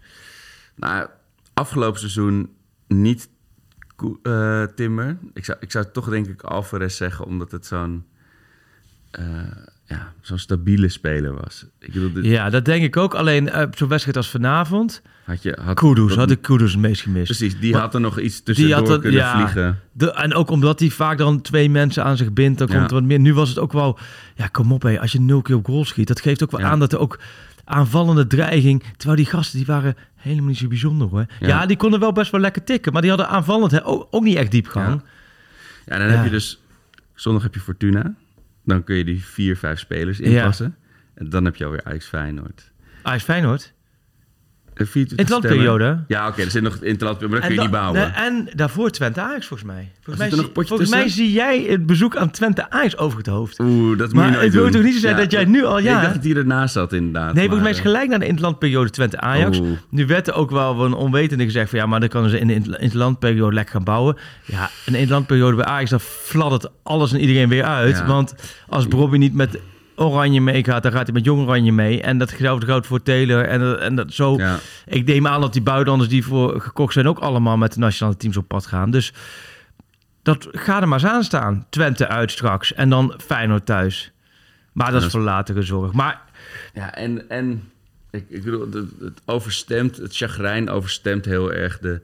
[0.74, 1.08] Nou,
[1.54, 2.50] afgelopen seizoen
[2.88, 3.28] niet
[3.96, 5.16] Koe- eh, Timmer.
[5.34, 8.04] Ik zou, ik zou toch denk ik Alvarez zeggen, omdat het zo'n
[9.10, 9.24] eh,
[9.92, 11.66] ja, zo'n stabiele speler was.
[11.78, 13.14] Ik bedoel, dit Ja, dat denk ik ook.
[13.14, 15.02] Alleen eh, op zo'n wedstrijd als vanavond...
[15.24, 15.58] had je...
[15.64, 17.24] Had, Kudus, had ik Kudus het meest gemist.
[17.24, 19.34] Precies, die Maar- had er nog iets tussendoor had er- kunnen ja.
[19.40, 19.80] vliegen.
[19.92, 22.74] De, en ook omdat hij vaak dan twee mensen aan zich bindt, dan Ja.
[22.78, 23.18] komt er wat meer.
[23.20, 23.98] Nu was het ook wel,
[24.34, 26.60] ja, kom op, hé, als je nul keer op goal schiet, dat geeft ook wel
[26.60, 26.66] Ja.
[26.66, 27.18] aan dat er ook
[27.64, 28.82] aanvallende dreiging.
[28.96, 31.26] Terwijl die gasten die waren helemaal niet zo bijzonder hoor.
[31.40, 34.22] Ja, die konden wel best wel lekker tikken, maar die hadden aanvallend hè, ook, ook
[34.22, 35.02] niet echt diepgang.
[35.86, 36.56] Ja, dan heb je dus...
[37.14, 38.14] Zondag heb je Fortuna.
[38.64, 40.76] Dan kun je die vier, vijf spelers inpassen.
[41.14, 42.72] En dan heb je alweer Ajax Feyenoord.
[43.02, 43.72] Ajax Feyenoord.
[44.74, 46.04] Een 24 Interlandperiode.
[46.08, 48.14] Ja, oké, er zit nog interlandperiode, maar dat kun je niet bouwen.
[48.14, 49.90] en daarvoor Twente Ajax volgens mij.
[50.02, 51.24] Volgens, mij, zie, een potje volgens mij tussen?
[51.24, 53.60] zie jij het bezoek aan Twente Ajax over het hoofd.
[53.60, 55.64] Oeh, dat moet Maar je nooit het wil toch niet zo zijn dat jij nu
[55.64, 55.96] al- ja.
[55.96, 57.34] ik dacht dat hij ernaast zat inderdaad.
[57.34, 59.60] Nee, volgens mij is gelijk naar de interlandperiode Twente Ajax.
[59.90, 62.46] Nu werd er ook wel van onwetende gezegd van ja, maar dan kunnen ze in
[62.46, 64.16] de inter- interlandperiode lekker gaan bouwen.
[64.44, 68.06] Ja, een interlandperiode bij Ajax, dan fladdert alles en iedereen weer uit.
[68.06, 68.34] Want
[68.68, 69.58] als Bobby niet met
[69.96, 72.02] Oranje meegaat, dan gaat hij met Jong Oranje mee.
[72.02, 73.44] En dat geldt geldt voor Taylor.
[73.44, 74.36] En, dat- en dat zo.
[74.36, 74.58] Ja.
[74.86, 78.16] Ik neem aan dat die buitenlanders die voor gekocht zijn ook allemaal met de nationale
[78.16, 78.90] teams op pad gaan.
[78.90, 79.12] Dus
[80.22, 81.66] dat ga er maar eens aan staan.
[81.70, 84.12] Twente uit straks en dan Feyenoord thuis.
[84.72, 85.92] Maar dat is voor latere zorg.
[85.92, 86.20] Maar
[86.74, 87.70] Ja, en, en
[88.10, 88.68] ik, ik bedoel,
[89.00, 92.00] het, overstemt, het chagrijn overstemt heel erg de...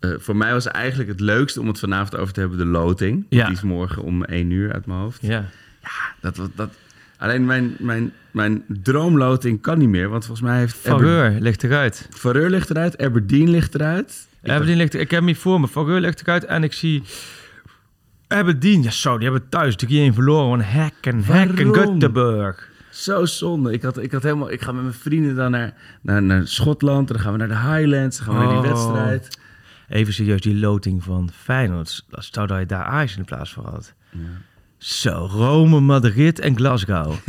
[0.00, 3.26] eh, voor mij was eigenlijk het leukste om het vanavond over te hebben, de loting.
[3.28, 3.44] Ja.
[3.46, 5.22] Die is morgen om één uur uit mijn hoofd.
[5.22, 5.44] ja,
[6.20, 6.70] Dat, dat, dat,
[7.18, 10.86] alleen mijn, mijn, mijn droomloting kan niet meer, want volgens mij heeft...
[10.88, 12.08] Aber- Faveur ligt eruit.
[12.10, 14.26] Vareur ligt eruit, Aberdeen ligt eruit.
[14.42, 15.68] Ik Aberdeen ligt, ik heb hem niet voor me.
[15.68, 17.02] Faveur ligt eruit en ik zie...
[18.26, 20.60] Aberdeen, ja zo, die hebben thuis 3-1 verloren.
[20.64, 22.00] Hekken, Hekken, Waarom?
[22.00, 22.68] Göteborg.
[22.90, 23.72] Zo zonde.
[23.72, 27.08] Ik, had, ik, had helemaal, ik ga met mijn vrienden dan naar, naar, naar Schotland.
[27.08, 28.16] En dan gaan we naar de Highlands.
[28.16, 28.76] Dan gaan we naar die Oh.
[28.92, 29.38] wedstrijd.
[29.88, 32.04] Even serieus, die loting van Feyenoord.
[32.10, 33.94] Stel dat je daar Ajax in de plaats voor had.
[34.78, 37.14] Zo, Rome, Madrid en Glasgow.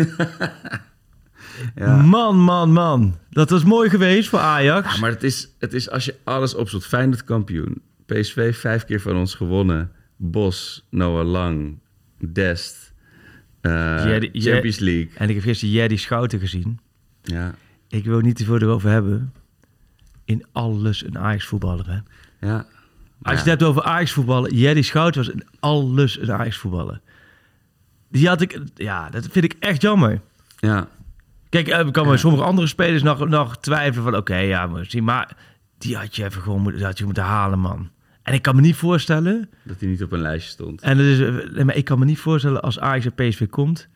[1.76, 1.96] Ja.
[2.02, 3.18] Man, man, man.
[3.30, 4.94] Dat was mooi geweest voor Ajax.
[4.94, 6.86] Ja, maar het is, het is als je alles opzoekt.
[6.86, 7.82] Feyenoord kampioen.
[8.06, 9.92] PSV vijf keer van ons gewonnen.
[10.16, 11.78] Bos, Noah Lang,
[12.32, 12.94] Dest.
[13.62, 13.72] eh.
[14.34, 15.10] Champions League.
[15.16, 16.80] En ik heb gisteren Jerry Schouten gezien.
[17.24, 17.56] Ja,
[17.90, 19.34] Ik wil niet te veel erover hebben.
[20.26, 21.98] In alles een Ajax voetballer, hè?
[22.48, 22.66] ja.
[23.22, 27.02] Als je het hebt over Ajax voetballen, Jerry Schouten was in alles een Ajax voetballer.
[28.10, 30.22] Die had ik, ja, dat vind ik echt jammer.
[30.60, 30.88] ja.
[31.50, 34.86] Kijk, eh, ik kan bij sommige andere spelers nog, nog twijfelen van, oké, ja, maar,
[34.86, 35.38] zie, maar
[35.78, 37.90] die had je even gewoon moet- had je moeten halen, man.
[38.24, 40.82] En ik kan me niet voorstellen, Dat hij niet op een lijstje stond.
[40.82, 43.48] en dat is, eh, nee, maar ik kan me niet voorstellen als Ajax en PSV
[43.50, 43.88] komt.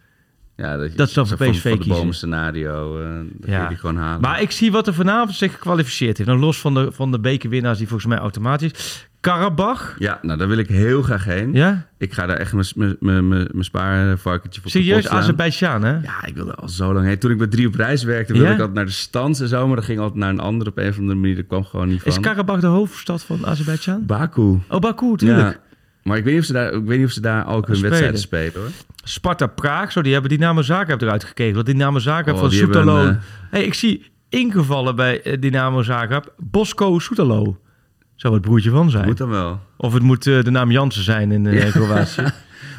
[0.55, 1.95] Ja, dat, je- Dat ze dan voor van, PSV van de kiezen.
[1.95, 2.99] bomen scenario.
[3.01, 3.67] eh dat Ja.
[3.67, 4.21] die gewoon halen.
[4.21, 6.29] Maar ik zie wat er vanavond zich gekwalificeerd heeft.
[6.29, 9.07] Nou, los van de, van de bekerwinnaars die volgens mij automatisch.
[9.23, 11.53] Karabach, Ja, nou daar wil ik heel graag heen.
[11.53, 11.87] ja?
[11.97, 12.53] Ik ga daar echt
[12.99, 15.07] mijn- spaarvarkentje voor Serieus.
[15.07, 15.91] Azerbeidzjan, hè?
[15.91, 17.19] Ja, ik wilde al zo lang heen.
[17.19, 18.53] Toen ik bij drie op reis werkte, wilde Ja?
[18.53, 19.67] ik altijd naar de stand en zo.
[19.67, 21.35] Maar dat ging altijd naar een andere op een of andere manier.
[21.35, 22.11] Dat kwam gewoon niet van.
[22.11, 24.05] Is Karabach de hoofdstad van Azerbeidzjan?
[24.05, 24.59] Baku.
[24.69, 25.53] Oh, Baku, tuurlijk.
[25.53, 25.59] Ja.
[26.03, 27.81] Maar ik weet niet of ze daar, ik weet niet of ze daar ook hun
[27.81, 28.69] wedstrijden spelen hoor.
[29.03, 31.53] Sparta Praag, zo, die hebben Dynamo Zagreb eruit gekeken.
[31.53, 33.07] Want Dynamo Zagreb Oh, van Soetalo.
[33.07, 33.15] eh,
[33.49, 36.33] hey, ik zie ingevallen bij eh, Dynamo Zagreb.
[36.37, 37.57] Bosco Soetalo.
[38.23, 39.05] Zou het broertje van zijn.
[39.05, 39.59] Moet dan wel.
[39.77, 42.23] Of het moet eh, de naam Jansen zijn in eh, Kroatië.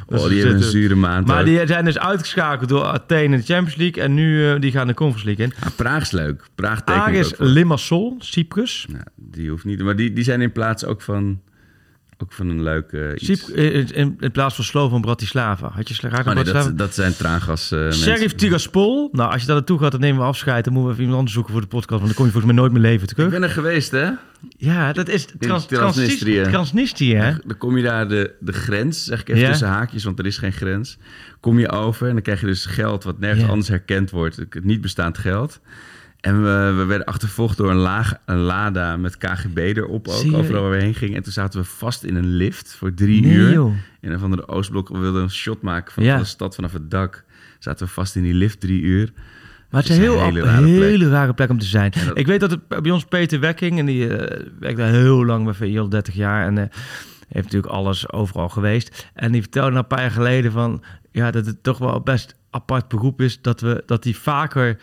[0.06, 1.26] Oh, is- die hebben een zure maand.
[1.26, 1.46] Maar ook.
[1.46, 4.02] die zijn dus uitgeschakeld door Athene in de Champions League.
[4.02, 5.52] En nu eh, die gaan de Conference League in.
[5.60, 6.44] Ja, Praag is leuk.
[6.54, 7.46] Praag voor.
[7.46, 8.86] Limassol, Cyprus.
[8.92, 9.82] Ja, die hoeft niet.
[9.82, 11.40] Maar die, die zijn in plaats ook van,
[12.22, 13.24] ook van een leuke iets.
[13.44, 15.68] Cyp- eh, in, in, in plaats van Slovan Bratislava.
[15.68, 16.68] Had je graag Oh, nee, Bratislava?
[16.68, 18.02] dat, dat zijn traangas eh mensen.
[18.02, 19.08] Sheriff Tiraspol.
[19.12, 20.64] Nou, als je daar naartoe gaat, dan nemen we afscheid.
[20.64, 22.00] Dan moeten we even iemand anders zoeken voor de podcast.
[22.00, 23.30] Want dan kom je volgens mij nooit meer leven Ik terug.
[23.30, 24.10] ben er geweest, hè?
[24.56, 26.42] Ja, dat is trans, Transnistrië.
[26.42, 27.14] Transnistrië.
[27.14, 27.32] Hè?
[27.46, 29.48] Dan kom je daar de, de grens, zeg ik even Ja.
[29.48, 30.98] tussen haakjes, want er is geen grens.
[31.40, 33.48] Kom je over en dan krijg je dus geld wat nergens Ja.
[33.48, 34.36] anders herkend wordt.
[34.36, 35.60] Het niet bestaand geld.
[36.24, 40.62] En we, we werden achtervolgd door een, laag, een Lada met KGB erop ook, overal
[40.62, 41.16] waar we heen gingen.
[41.16, 43.52] En toen zaten we vast in een lift voor drie Nee, uur.
[43.52, 43.72] joh.
[44.00, 44.88] In een van de Oostblok.
[44.88, 46.18] We wilden een shot maken van, Ja.
[46.18, 47.24] de stad vanaf het dak.
[47.58, 49.12] Zaten we vast in die lift drie uur.
[49.70, 50.82] Maar het is Het een heel, hele rare plek.
[50.82, 51.92] hele rare plek om te zijn.
[52.06, 55.24] Dat- Ik weet dat het bij ons Peter Wekking, en die eh, werkt daar heel
[55.24, 56.46] lang bij al 30 jaar.
[56.46, 56.64] En eh,
[57.28, 59.06] heeft natuurlijk alles overal geweest.
[59.14, 62.34] En die vertelde nou een paar jaar geleden van, ja, dat het toch wel best
[62.50, 64.76] apart beroep is dat we dat hij vaker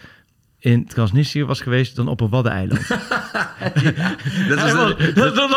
[0.61, 2.87] in Transnistrië was geweest dan op een waddeneiland.
[4.49, 5.51] Dat Ja, is dat- dat- dat-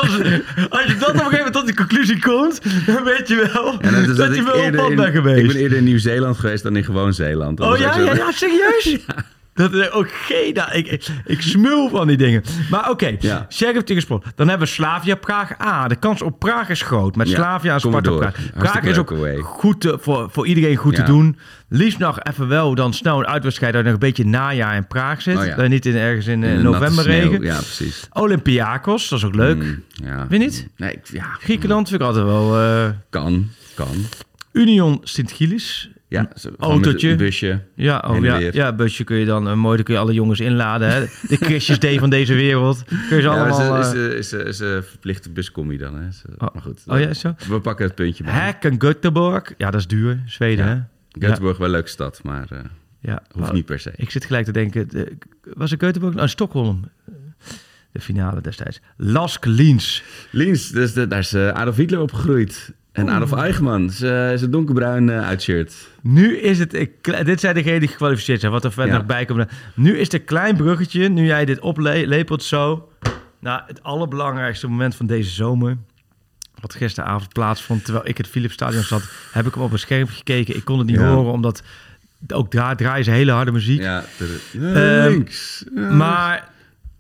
[0.71, 3.79] als je dat op een gegeven moment tot die conclusie komt, dan weet je wel
[3.81, 5.41] dat is dat, dat je wel op pad bent geweest.
[5.41, 7.57] Ik ben eerder in Nieuw-Zeeland geweest dan in gewoon Zeeland.
[7.57, 8.97] Dat Oh ja, ja, serieus?
[9.55, 10.55] Dat is ook geen...
[10.73, 12.43] ik, ik, ik smul van die dingen.
[12.71, 13.47] Maar oké, Ja.
[13.51, 14.23] Sheriff Tiraspol.
[14.35, 15.59] Dan hebben we Slavia Praag.
[15.59, 17.17] Ah, de kans op Praag is groot.
[17.17, 18.11] Met Slavia en Sparta.
[18.11, 18.37] Praag.
[18.59, 19.37] Praag is ook away.
[19.39, 21.39] goed te- voor, voor iedereen goed te doen.
[21.69, 23.73] Liefst nog even wel dan snel een uitwedstrijd...
[23.73, 25.37] dat nog een beetje najaar in Praag zit.
[25.37, 27.31] Oh je niet in, ergens in, eh, in november sneeuw.
[27.31, 27.43] regen.
[27.43, 28.07] Ja, precies.
[28.13, 29.57] Olympiakos, dat is ook leuk.
[29.57, 30.19] Mm, ja.
[30.29, 30.69] Vind je niet?
[30.77, 31.25] Nee, ik- ja.
[31.41, 32.59] Griekenland vind ik altijd wel...
[32.61, 33.97] eh, Kan, kan.
[34.53, 35.91] Union Sint-Gilles.
[36.15, 37.11] Ja, autootje.
[37.11, 37.61] een busje.
[37.75, 40.41] Ja, oh, ja, ja, busje kun je dan eh, mooi, dan kun je alle jongens
[40.41, 40.89] inladen.
[40.93, 41.01] Hè?
[41.29, 42.85] De Christjes D van deze wereld.
[42.85, 43.81] Kun je ze Ja, allemaal...
[43.81, 45.95] is, eh, is, is, is, is een verplichte buscommie dan.
[45.97, 46.11] Hè.
[46.13, 46.49] Zo, Oh.
[46.55, 47.35] Maar goed, Oh ja, zo?
[47.49, 48.33] we pakken het puntje bij.
[48.33, 49.57] Hek en Göteborg.
[49.57, 50.23] Ja, dat is duur.
[50.27, 50.89] Zweden, Ja.
[51.19, 51.27] hè?
[51.29, 52.59] Göteborg wel een leuke stad, maar eh,
[53.01, 53.23] Ja.
[53.33, 53.93] hoeft Maar niet per se.
[53.97, 54.89] Ik zit gelijk te denken...
[54.89, 55.17] de-
[55.55, 56.15] was het Göteborg?
[56.15, 56.85] Nou, Stockholm.
[57.93, 58.81] De finale destijds.
[58.97, 60.03] Lask Liens.
[60.31, 62.73] Liens, dus de, daar is eh, Adolf Hitler opgegroeid.
[62.95, 65.75] En Adolf Eichmann is, eh, is een donkerbruin eh, uitshirt.
[66.03, 66.71] Nu is het...
[67.25, 68.53] dit zijn degenen die gekwalificeerd zijn.
[68.53, 68.99] Wat er verder Ja.
[68.99, 69.47] nog bij komt.
[69.75, 71.09] Nu is het een klein bruggetje.
[71.09, 72.89] Nu jij dit oplepelt zo.
[73.41, 75.77] Nou, het allerbelangrijkste moment van deze zomer...
[76.61, 77.85] wat gisteravond plaatsvond...
[77.85, 79.03] terwijl ik het Philipsstadion zat...
[79.33, 80.57] heb ik hem op een scherm gekeken.
[80.57, 81.09] Ik kon het niet Ja.
[81.15, 81.63] horen, omdat...
[82.33, 83.81] ook daar draaien ze hele harde muziek.
[83.81, 84.05] Ja,
[84.55, 85.65] Ehm, links.
[85.75, 85.91] Ja.
[85.93, 86.49] Maar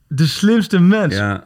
[0.09, 1.45] de slimste mens Ja,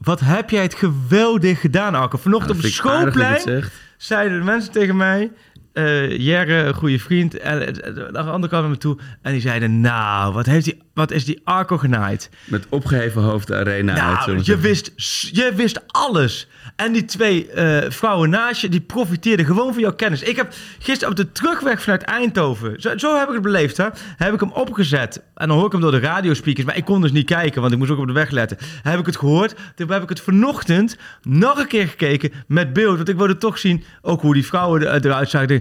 [0.00, 2.18] Wat heb jij het geweldig gedaan, Arco.
[2.18, 3.64] Vanochtend op het het schoolplein
[3.96, 5.32] zeiden de mensen tegen mij...
[6.18, 8.98] Jerre, een goede vriend, en eh, de andere kwam naar me toe.
[9.22, 12.30] En die zeiden, nou, wat, heeft die, wat is die Arco genaaid?
[12.44, 13.94] Met opgeheven hoofd de arena.
[13.94, 14.60] Nou, je zeggen.
[14.64, 14.92] wist,
[15.32, 16.48] je wist alles.
[16.76, 20.22] En die twee eh, vrouwen naast je, die profiteerden gewoon van jouw kennis.
[20.22, 23.86] Ik heb gisteren op de terugweg vanuit Eindhoven, zo, zo heb ik het beleefd, hè,
[24.16, 25.22] heb ik hem opgezet.
[25.34, 27.72] En dan hoor ik hem door de radiospeakers, maar ik kon dus niet kijken, want
[27.72, 28.56] ik moest ook op de weg letten.
[28.82, 32.96] Heb ik het gehoord, toen heb ik het vanochtend nog een keer gekeken met beeld.
[32.96, 35.59] Want ik wilde toch zien, ook hoe die vrouwen er- eruit zagen.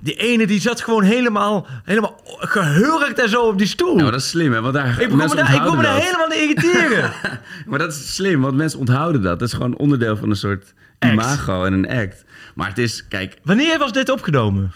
[0.00, 3.96] Die ene die zat gewoon helemaal, helemaal gehurkt en zo op die stoel.
[3.96, 4.60] Ja, maar dat is slim, hè?
[4.60, 7.12] Want daar, ik begon me daar, ik me daar helemaal niet irriteren.
[7.66, 9.38] Maar dat is slim, want mensen onthouden dat.
[9.38, 11.12] Dat is gewoon onderdeel van een soort Act.
[11.12, 12.24] imago en een act.
[12.54, 13.36] Maar het is, kijk...
[13.42, 14.72] Wanneer was dit opgenomen?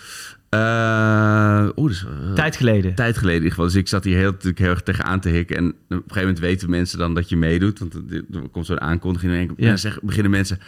[0.49, 2.95] Eh is wel- Tijd geleden.
[2.95, 3.65] tijd geleden in ieder geval.
[3.65, 5.57] Dus ik zat hier heel, natuurlijk heel erg tegenaan te hikken.
[5.57, 7.79] En op een gegeven moment weten mensen dan dat je meedoet.
[7.79, 9.33] Want er komt zo'n aankondiging.
[9.33, 9.91] En dan Ja.
[10.03, 10.59] beginnen mensen...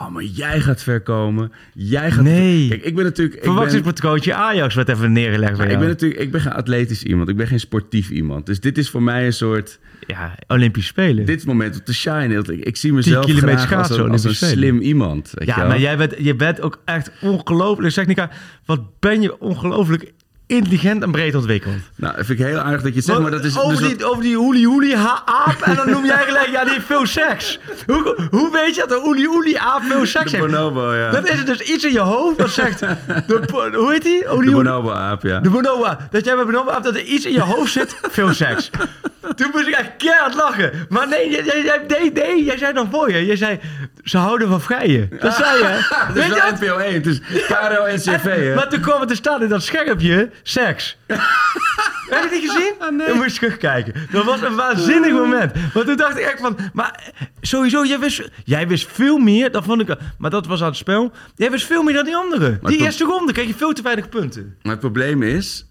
[0.00, 1.52] Oh, maar jij gaat ver komen.
[1.74, 2.24] Jij gaat...
[2.24, 2.68] Nee.
[2.68, 3.44] Kijk, ik ben natuurlijk...
[3.44, 6.20] Verwachtingspatrootje Ajax werd even neergelegd bij ik ben natuurlijk...
[6.20, 7.28] Ik ben geen atletisch iemand.
[7.28, 8.46] Ik ben geen sportief iemand.
[8.46, 9.78] Dus dit is voor mij een soort...
[10.06, 11.26] Ja, Olympisch Spelen.
[11.26, 12.38] Dit moment om te shine.
[12.38, 15.32] Ik, ik zie mezelf graag als een, als een slim iemand.
[15.34, 17.92] Ja, maar jij bent, je bent ook echt ongelooflijk.
[17.92, 18.30] Zeg Nika,
[18.64, 20.12] wat ben je ongelooflijk
[20.48, 21.74] intelligent en breed ontwikkeld.
[21.96, 23.58] Nou, dat vind ik heel aardig dat je het zegt, maar dat is...
[23.58, 24.36] over, dus die, wat- over die
[24.66, 27.58] hoelie ha- aap en dan noem jij gelijk, ja, die heeft veel seks.
[27.86, 30.50] Hoe, hoe weet je dat een hoelie hoelie aap veel seks de heeft?
[30.50, 31.10] bonobo, ja.
[31.10, 34.20] Dat is dus iets in je hoofd dat zegt, de, hoe heet die?
[34.22, 35.40] De Hoelie hoelie- bonobo-aap, ja.
[35.40, 38.32] De bonobo, dat jij bij bonobo hebt dat er iets in je hoofd zit, veel
[38.32, 38.70] seks.
[39.36, 40.72] Toen moest ik echt keihard lachen.
[40.88, 43.26] Maar nee, jij, jij, jij- nee, nee, jij zei nog voor je.
[43.26, 43.58] Jij zei,
[44.04, 45.10] ze houden van vrijen.
[45.20, 45.64] Dat zei je.
[46.08, 46.60] Het is dat?
[46.60, 48.54] NPO 1, het is KRO-NCV, hè?
[48.54, 50.96] Maar toen kwam het te staan in dat schermpje, seks.
[51.06, 52.74] Heb je het niet gezien?
[52.78, 53.94] Dan moest je terugkijken.
[54.10, 55.52] Dat was een waanzinnig moment.
[55.72, 56.58] Want toen dacht ik echt van...
[56.72, 59.50] Maar sowieso, jij wist, jij wist veel meer.
[59.50, 59.96] Dat vond ik...
[60.18, 61.12] Maar dat was aan het spel.
[61.34, 62.58] Jij wist veel meer dan die anderen.
[62.62, 64.56] Maar Die eerste ronde kreeg je veel te weinig punten.
[64.62, 65.66] Maar het probleem is,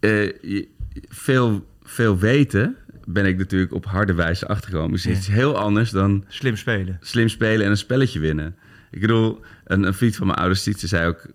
[0.00, 0.32] eh,
[1.08, 4.90] veel, veel weten ben ik natuurlijk op harde wijze achtergekomen.
[4.90, 6.98] Dus het is heel anders dan Slim spelen.
[7.00, 8.56] slim spelen en een spelletje winnen.
[8.90, 11.26] Ik bedoel, een, een vriend van mijn ouders, Sietse, zei ook...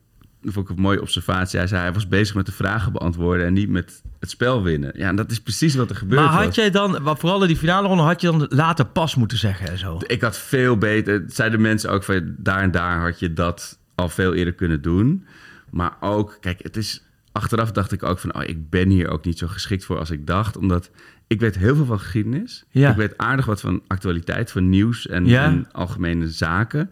[0.41, 1.59] Dat vond ik een mooie observatie.
[1.59, 3.45] Hij zei, hij was bezig met de vragen beantwoorden...
[3.45, 4.91] en niet met het spel winnen.
[4.95, 6.43] Ja, en dat is precies wat er gebeurd Maar was.
[6.45, 9.67] had jij dan, vooral in die finale ronde, had je dan later pas moeten zeggen
[9.67, 9.99] en zo?
[10.07, 11.13] Ik had veel beter...
[11.13, 12.35] het Zeiden mensen ook van...
[12.37, 15.25] daar en daar had je dat al veel eerder kunnen doen.
[15.69, 17.03] Maar ook, kijk, het is...
[17.31, 18.35] Achteraf dacht ik ook van...
[18.35, 20.57] Oh, ik ben hier ook niet zo geschikt voor als ik dacht.
[20.57, 20.89] Omdat
[21.27, 22.63] ik weet heel veel van geschiedenis.
[22.69, 22.89] Ja.
[22.89, 25.43] Ik weet aardig wat van actualiteit, van nieuws en, Ja.
[25.45, 26.89] en algemene zaken.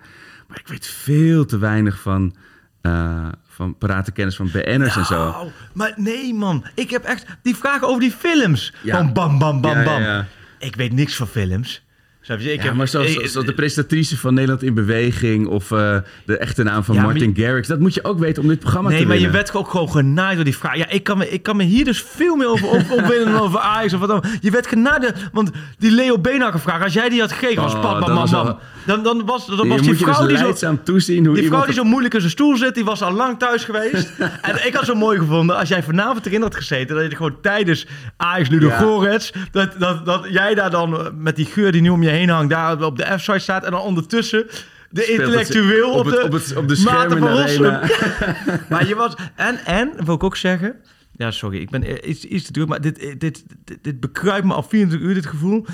[0.48, 2.36] Maar ik weet veel te weinig van...
[2.82, 5.16] eh van parate kennis van BN'ers en zo.
[5.16, 8.74] Nou, maar nee man, ik heb echt die vragen over die films.
[8.82, 8.96] Ja.
[8.96, 10.02] Van bam, bam, bam, ja, bam.
[10.02, 10.26] ja.
[10.60, 11.84] Ik weet niks van films.
[12.22, 12.52] Snap je?
[12.54, 15.48] Ik ja, heb, maar zoals, ik- zoals de presentatrice van Nederland in Beweging...
[15.48, 17.68] of eh, de echte naam van maar Martin Garrix...
[17.68, 19.92] dat moet je ook weten om dit programma Nee, te maar je werd ook gewoon
[19.92, 20.76] genaaid door die vraag.
[20.78, 23.42] Ja, ik kan me, ik kan me hier dus veel meer over op- opwinden dan
[23.42, 24.24] over Ajax of wat dan.
[24.42, 27.82] Je werd genaaid, want die Leo Beenhakker vraag, als jij die had gegeven als Oh,
[27.82, 28.60] pap, dat bam,
[28.90, 30.78] dan, dan was, dan was die vrouw dus die zo...
[30.84, 33.40] toezien hoe Die vrouw die zo moeilijk in zijn stoel zit, die was al lang
[33.40, 34.12] thuis geweest.
[34.42, 37.42] en ik had zo mooi gevonden, als jij vanavond erin had gezeten, dat je gewoon
[37.42, 37.88] tijdens
[38.18, 38.78] Ajax Ja.
[38.78, 42.30] Gorets, dat, dat, dat jij daar dan met die geur die nu om je heen
[42.30, 44.48] hangt, daar op de F-site staat en dan ondertussen
[44.90, 47.20] de intellectueel op, de, op het- op de schermen
[48.70, 49.14] maar je was...
[49.36, 50.76] En, en, wil ik ook zeggen...
[51.12, 53.44] Ja, sorry, ik ben iets, iets te druk, maar dit, dit, dit,
[53.82, 55.66] dit bekruipt me al 24 uur, dit gevoel.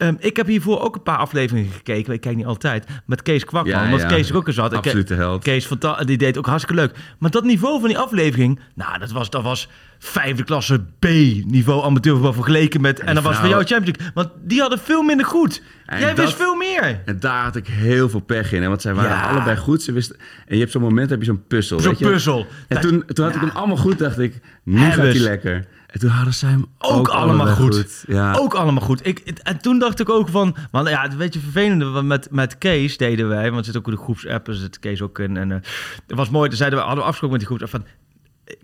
[0.00, 2.12] Ehm, ik heb hiervoor ook een paar afleveringen gekeken.
[2.12, 2.86] Ik kijk niet altijd.
[3.06, 3.82] Met Kees Kwakman.
[3.84, 4.08] Ja, want ja.
[4.08, 4.72] Kees zat.
[4.72, 5.42] Ik- Absolute held.
[5.42, 6.94] Kees Fanta- die deed ook hartstikke leuk.
[7.18, 8.60] Maar dat niveau van die aflevering...
[8.74, 13.00] Nou, dat was, dat was vijfde klasse B-niveau amateurvoetbal vergeleken met...
[13.00, 14.10] En, dat was voor jou Champions League.
[14.14, 15.62] Want die hadden veel minder goed.
[15.86, 17.00] En Jij dat- wist veel meer.
[17.04, 18.62] En daar had ik heel veel pech in.
[18.62, 18.68] Hè?
[18.68, 19.28] Want zij waren Ja.
[19.30, 19.82] allebei goed.
[19.82, 20.16] Ze wisten...
[20.46, 21.80] En je hebt zo'n moment, heb je zo'n puzzel.
[21.80, 22.38] Zo'n puzzel.
[22.68, 24.34] En Dat- toen, toen had ik hem allemaal goed, dacht ik...
[24.64, 25.66] Nu Hebben gaat hij lekker.
[25.90, 28.04] En toen hadden zij hem ook, ook, allemaal goed.
[28.06, 28.34] Ja.
[28.34, 29.06] Ook allemaal goed.
[29.06, 30.56] Ik, en toen dacht ik ook van...
[30.70, 33.50] Want ja, het weet je vervelende met, met Kees deden wij...
[33.50, 35.36] Want zit ook in de groepsapp, er zit Kees ook in.
[35.36, 35.58] En eh,
[36.06, 37.98] het was mooi, toen zeiden we, hadden we afgesproken met die groepsapp van...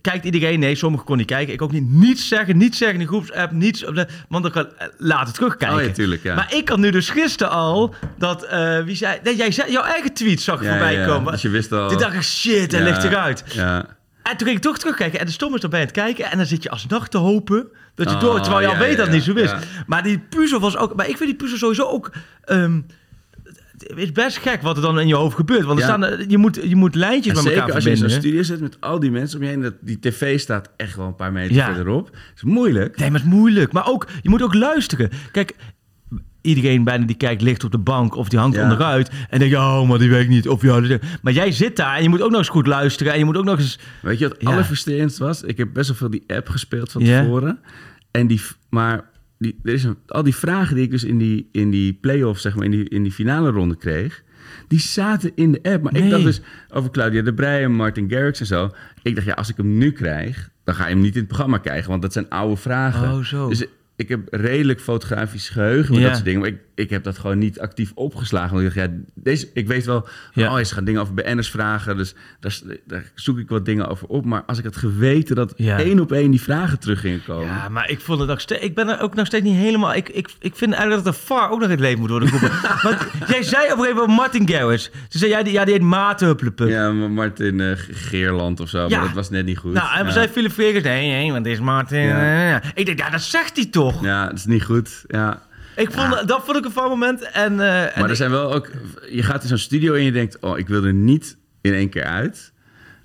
[0.01, 0.61] Kijkt iedereen?
[0.61, 1.55] Nee, sommigen kon niet kijken.
[1.55, 1.91] Ik ook niet.
[1.91, 3.83] Niets zeggen, niets zeggen in de groepsapp, niets.
[4.29, 5.79] Want dan kan eh, laten terugkijken.
[5.79, 6.35] Oh ja, tuurlijk, ja.
[6.35, 9.83] Maar ik had nu dus gisteren al dat eh, wie zei, nee, jij zei, jouw
[9.83, 11.33] eigen tweet zag ik Ja, voorbij ja, komen.
[11.33, 11.89] Dus je wist al...
[11.89, 13.45] Toen dacht ik, shit, hij ligt eruit.
[13.53, 13.96] Ja.
[14.31, 15.21] En toen ging ik toch terugkijken.
[15.21, 16.31] En de stom is erbij aan het kijken.
[16.31, 18.41] En dan zit je alsnog te hopen dat je Oh, door...
[18.41, 19.53] Terwijl je al weet dat het niet zo is.
[19.87, 20.95] Maar die puzzel was ook...
[20.97, 22.13] Maar ik vind die puzzel sowieso ook...
[22.45, 22.81] ehm,
[23.79, 25.65] het is best gek wat er dan in je hoofd gebeurt.
[25.65, 25.93] Want er Ja.
[25.93, 28.43] staan, er- je, moet, je moet lijntjes met zeker elkaar als je in zo'n studio
[28.43, 29.61] zit met al die mensen om je heen.
[29.63, 31.75] Dat, die tv staat echt wel een paar meter Ja.
[31.75, 32.11] verderop.
[32.11, 32.97] Dat is moeilijk.
[32.99, 33.73] Nee, maar het is moeilijk.
[33.73, 35.11] Maar ook, je moet ook luisteren.
[35.33, 35.55] Kijk,
[36.47, 38.63] iedereen bijna die kijkt ligt op de bank of die hangt Ja.
[38.63, 39.11] onderuit.
[39.31, 40.49] En denk je, oh, maar die weet ik niet.
[40.49, 43.13] Of ja, maar jij zit daar en je moet ook nog eens goed luisteren.
[43.13, 43.79] En je moet ook nog eens...
[44.03, 44.51] Weet je wat Ja.
[44.51, 45.43] allerfrustrerendst was?
[45.43, 47.59] Ik heb best wel veel die app gespeeld van tevoren.
[48.11, 48.41] En die,
[48.71, 49.05] maar
[49.39, 52.43] die, er is een, al die vragen die ik dus in die, in die play-offs,
[52.43, 54.23] zeg maar, in die, in die finale ronde kreeg...
[54.69, 55.83] die zaten in de app.
[55.83, 56.41] Maar ik dacht dus
[56.73, 58.71] over Claudia de Breij en Martin Garrix en zo...
[59.03, 60.51] ik dacht, ja, als ik hem nu krijg...
[60.65, 63.13] dan ga je hem niet in het programma krijgen, want dat zijn oude vragen.
[63.13, 63.49] Oh, zo.
[63.49, 63.65] Dus
[63.97, 66.07] ik heb redelijk fotografisch geheugen met Ja.
[66.07, 66.41] dat soort dingen.
[66.41, 68.55] Maar ik, ik heb dat gewoon niet actief opgeslagen.
[68.55, 70.09] Want ik dacht, ja, deze, ik weet wel...
[70.33, 70.59] Ja.
[70.59, 71.97] Oh, ze gaan dingen over BN'ers vragen.
[71.97, 72.15] Dus
[72.87, 74.25] daar, zoek ik wat dingen over op.
[74.25, 75.79] Maar als ik had geweten dat Ja.
[75.79, 77.47] één op één die vragen terug gingen komen...
[77.47, 78.63] Ja, maar ik vond het steeds...
[78.63, 79.95] Ik ben er ook nog steeds niet helemaal...
[79.95, 82.29] Ik, ik, ik vind eigenlijk dat de VAR ook nog in het leven moet worden
[82.29, 82.59] geroepen.
[82.91, 84.91] Want jij zei op een gegeven moment Martin Garrix.
[85.09, 86.35] Ze zei, jij, die- ja, die heet Maarten.
[86.69, 88.79] Ja, maar Martin eh, Geerland of zo.
[88.89, 88.97] Ja.
[88.99, 89.73] Maar dat was net niet goed.
[89.73, 90.13] Nou, en we ja.
[90.13, 92.01] zei Philip Vegers, nee, nee, want dit is Martin.
[92.01, 92.61] Ja.
[92.63, 94.03] eh, Ik denk, ja, dat zegt hij toch?
[94.05, 95.05] Ja, dat is niet goed.
[95.07, 95.43] Ja.
[95.77, 97.31] Ik vond, Dat vond ik een van moment.
[97.31, 98.71] En, eh, en Maar er zijn wel ook...
[99.11, 100.39] Je gaat in zo'n studio en je denkt...
[100.41, 102.53] Oh, ik wil er niet in één keer uit.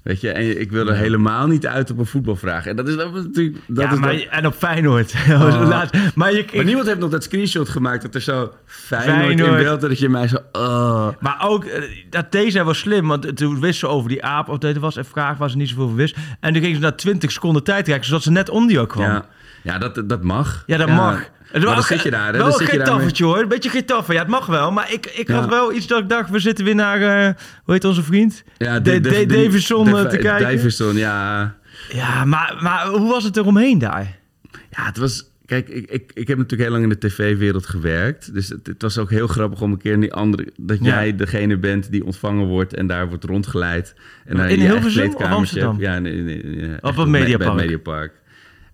[0.02, 0.32] Weet je?
[0.32, 2.66] En ik wil er helemaal niet uit op een voetbalvraag.
[2.66, 3.58] En dat is dat natuurlijk...
[3.68, 5.14] Dat ja, is maar, en op Feyenoord.
[5.30, 5.68] Oh.
[5.68, 9.64] Laat- maar je, Maar niemand heeft nog dat screenshot gemaakt dat er zo Feyenoord, in
[9.64, 10.38] beeld dat je mij zo...
[10.52, 11.08] Oh.
[11.20, 14.58] Maar ook, eh, dat deze was slim, want toen wist ze over die aap, of
[14.58, 16.16] dit was een vraag waar ze niet zoveel wist.
[16.40, 18.90] En toen ging ze na 20 seconden tijd kijken, zodat ze net om die ook
[18.90, 19.06] kwam.
[19.06, 19.26] Ja,
[19.64, 20.64] ja dat, dat mag.
[20.66, 21.30] Ja, dat mag.
[21.52, 22.26] Maar dan zit je daar.
[22.26, 22.32] Hè?
[22.32, 24.14] Wel Dan een zit je daar getaffeltje hoor, een beetje getaffe.
[24.14, 24.72] Ja, het mag wel.
[24.72, 25.34] Maar ik, ik Ja.
[25.40, 27.34] had wel iets dat ik dacht, we zitten weer naar, eh,
[27.64, 28.44] hoe heet onze vriend?
[28.58, 30.56] Ja, De- De- Davison, eh, te kijken.
[30.56, 31.56] Davison, ja.
[31.94, 34.18] Ja, maar, maar hoe was het eromheen daar?
[34.52, 35.30] Ja, het was...
[35.46, 38.34] Kijk, ik, ik, ik heb natuurlijk heel lang in de tv-wereld gewerkt.
[38.34, 40.48] Dus het, het was ook heel grappig om een keer in die andere...
[40.58, 40.86] Dat Ja.
[40.86, 43.96] jij degene bent die ontvangen wordt en daar wordt rondgeleid.
[44.26, 45.34] En in Hilversum of hebt.
[45.34, 45.80] Amsterdam?
[45.80, 47.54] Ja, in, in, in- in- Op Mediapark?
[47.54, 48.14] Mediapark.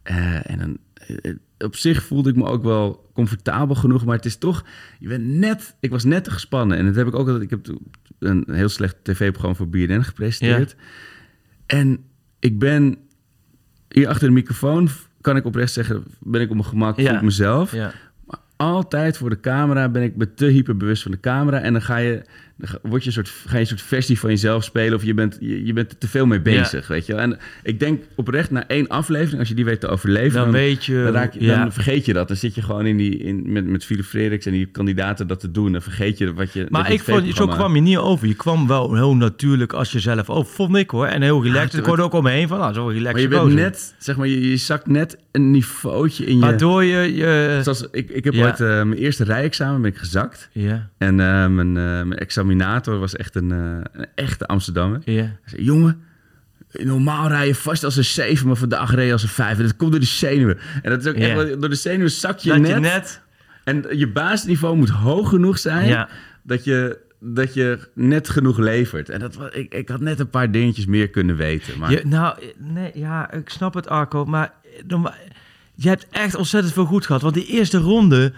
[0.03, 0.77] Eh, en dan...
[1.59, 4.65] op zich voelde ik me ook wel comfortabel genoeg, maar het is toch...
[4.99, 5.75] Je bent net...
[5.79, 6.77] Ik was net te gespannen.
[6.77, 7.43] En dat heb ik ook altijd...
[7.43, 7.77] Ik heb
[8.19, 10.75] een heel slecht tv-programma voor BNN gepresenteerd.
[11.65, 11.99] En
[12.39, 12.97] ik ben
[13.89, 14.89] hier achter de microfoon,
[15.21, 17.71] kan ik oprecht zeggen, ben ik op mijn gemak, voel ik mezelf.
[17.71, 17.93] Ja.
[18.25, 21.59] Maar altijd voor de camera ben ik me te hyperbewust van de camera.
[21.59, 22.21] En dan ga je,
[22.57, 24.93] dan ga- word je een soort, ga je een soort versie van jezelf spelen.
[24.93, 27.21] Of je bent, je, je bent er te veel mee bezig, weet je wel.
[27.21, 30.39] En ik denk oprecht, na één aflevering, als je die weet te overleven...
[30.39, 31.59] Dan weet je- Dan, raak je, ja.
[31.59, 32.27] dan vergeet je dat.
[32.27, 35.39] Dan zit je gewoon in die, in, met, met Philip Frederiks en die kandidaten dat
[35.39, 35.71] te doen.
[35.71, 36.65] Dan vergeet je wat je...
[36.69, 38.27] Maar ik vond, zo kwam je niet over.
[38.27, 41.05] Je kwam wel heel natuurlijk als jezelf over, vond ik hoor.
[41.05, 41.71] En heel relaxed.
[41.71, 43.11] Ja, ik hoorde ook om me heen van, nou, zo relaxed.
[43.11, 46.41] Maar je bent net, zeg maar, je, je zakt net een niveautje in je...
[46.41, 47.15] Waardoor je...
[47.15, 50.49] je Zoals, ik, ik heb ooit eh, mijn eerste rijexamen ben ik gezakt.
[50.51, 52.13] ja, En eh, mijn, eh, mijn
[52.51, 55.01] examinator was echt een, eh, een echte Amsterdammer.
[55.05, 55.13] ja.
[55.21, 56.01] Hij zei, jongen,
[56.71, 59.57] normaal rij je vast als een 7, maar vandaag reed je als een 5.
[59.57, 60.57] En dat komt door de zenuwen.
[60.81, 62.69] En dat is ook echt, door de zenuwen zak je Dat net.
[62.69, 63.21] je net...
[63.63, 66.09] En je basisniveau moet hoog genoeg zijn Ja.
[66.43, 69.09] dat, je, dat je net genoeg levert.
[69.09, 71.79] En dat, ik, ik had net een paar dingetjes meer kunnen weten.
[71.79, 74.53] Maar Je, nou, nee, ja, ik snap het Arco, maar
[75.75, 77.21] je hebt echt ontzettend veel goed gehad.
[77.21, 78.33] Want die eerste ronde,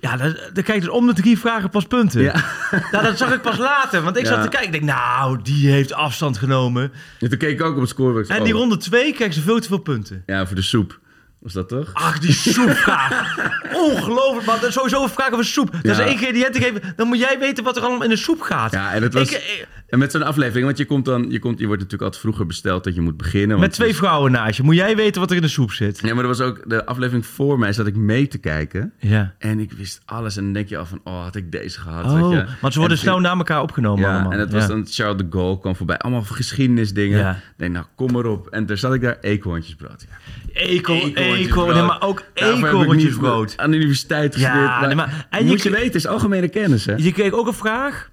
[0.00, 2.22] ja, dan, dan kijk dus om de drie vragen pas punten.
[2.22, 2.34] Ja.
[2.92, 4.28] Nou, dat zag ik pas later, want ik Ja.
[4.32, 4.66] zat te kijken.
[4.66, 6.92] Ik denk, nou, die heeft afstand genomen.
[7.18, 8.28] En toen keek ik ook op het scorebord.
[8.28, 10.22] En die ronde twee kreeg ze veel te veel punten.
[10.26, 10.98] Ja, voor de soep.
[11.40, 11.90] Was dat toch?
[11.92, 13.36] Ach, die soepvraag.
[13.90, 14.56] Ongelooflijk, man.
[14.60, 15.72] Dat is sowieso een vraag over soep.
[15.72, 16.82] Dat is een ingrediënten geven.
[16.96, 18.72] Dan moet jij weten wat er allemaal in de soep gaat.
[18.72, 19.30] Ja, en het was...
[19.30, 22.02] Ik, eh, En met zo'n aflevering, want je komt dan, je, komt, je wordt natuurlijk
[22.02, 23.48] altijd vroeger besteld dat je moet beginnen.
[23.48, 24.62] want met twee is- vrouwen naast je.
[24.62, 26.00] Moet jij weten wat er in de soep zit.
[26.02, 28.92] Ja, maar er was ook de aflevering voor mij, zat ik mee te kijken.
[28.98, 29.34] Ja.
[29.38, 30.36] En ik wist alles.
[30.36, 32.04] En dan denk je al van, oh, had ik deze gehad.
[32.22, 32.44] Oh, je.
[32.60, 34.32] want ze worden En- snel na elkaar opgenomen Ja, allemaal.
[34.32, 34.68] en het was Ja.
[34.68, 35.98] dan Charles de Gaulle kwam voorbij.
[35.98, 37.18] Allemaal geschiedenisdingen.
[37.18, 37.30] Ja.
[37.30, 38.46] Ik denk, nou, kom maar op.
[38.48, 40.06] En daar zat ik daar, eekhoorntjesbrood.
[40.08, 40.16] Ja.
[40.60, 40.94] Ekel.
[41.36, 43.48] Ekel, nee, maar ook eekhoorntjesbrood.
[43.48, 44.70] niet Aan de universiteit Ja, gestudeerd.
[44.70, 46.94] maar nee, maar- en moet je- je, weten, het is algemene kennis, hè?
[46.96, 48.10] Je kreeg ook een vraag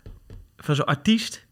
[0.58, 1.46] van zo'n artiest.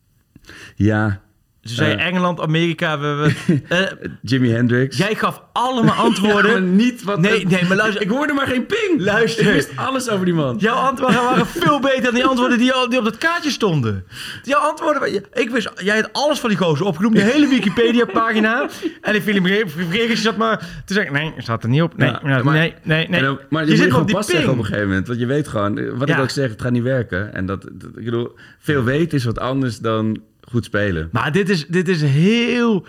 [0.76, 1.22] Ja,
[1.66, 2.06] Ze zei Eh.
[2.06, 3.00] Engeland, Amerika.
[3.00, 4.98] We, we, eh, Jimi Hendrix.
[4.98, 6.52] jij gaf allemaal antwoorden.
[6.52, 7.20] Ja, niet wat...
[7.20, 8.02] Nee, nee, maar luister.
[8.02, 8.96] Ik hoorde maar geen ping.
[8.98, 9.46] Luister.
[9.48, 10.56] Ik wist alles over die man.
[10.60, 14.06] Jouw antwoorden waren veel beter dan die antwoorden die, al- die op dat kaartje stonden.
[14.44, 15.24] Jouw antwoorden...
[15.34, 15.72] Ik wist...
[15.76, 17.16] Jij had alles van die gozer opgenoemd.
[17.16, 18.70] De hele Wikipedia-pagina.
[19.02, 21.14] En die Philip Regis zat maar te zeggen...
[21.14, 21.98] Nee, staat er niet op.
[21.98, 23.08] Nee, Ja, nee, maar- nee, nee.
[23.08, 23.38] nee.
[23.50, 24.66] Maar je, je zit gewoon op die zeggen op een ping.
[24.66, 25.08] gegeven moment.
[25.08, 26.16] Want je weet gewoon, wat Ja.
[26.16, 27.34] ik ook zeg, het gaat niet werken.
[27.34, 30.18] En dat, dat- ik bedoel, veel weten is wat anders dan
[30.50, 31.10] goed spelen.
[31.12, 32.86] Maar dit is, dit is heel...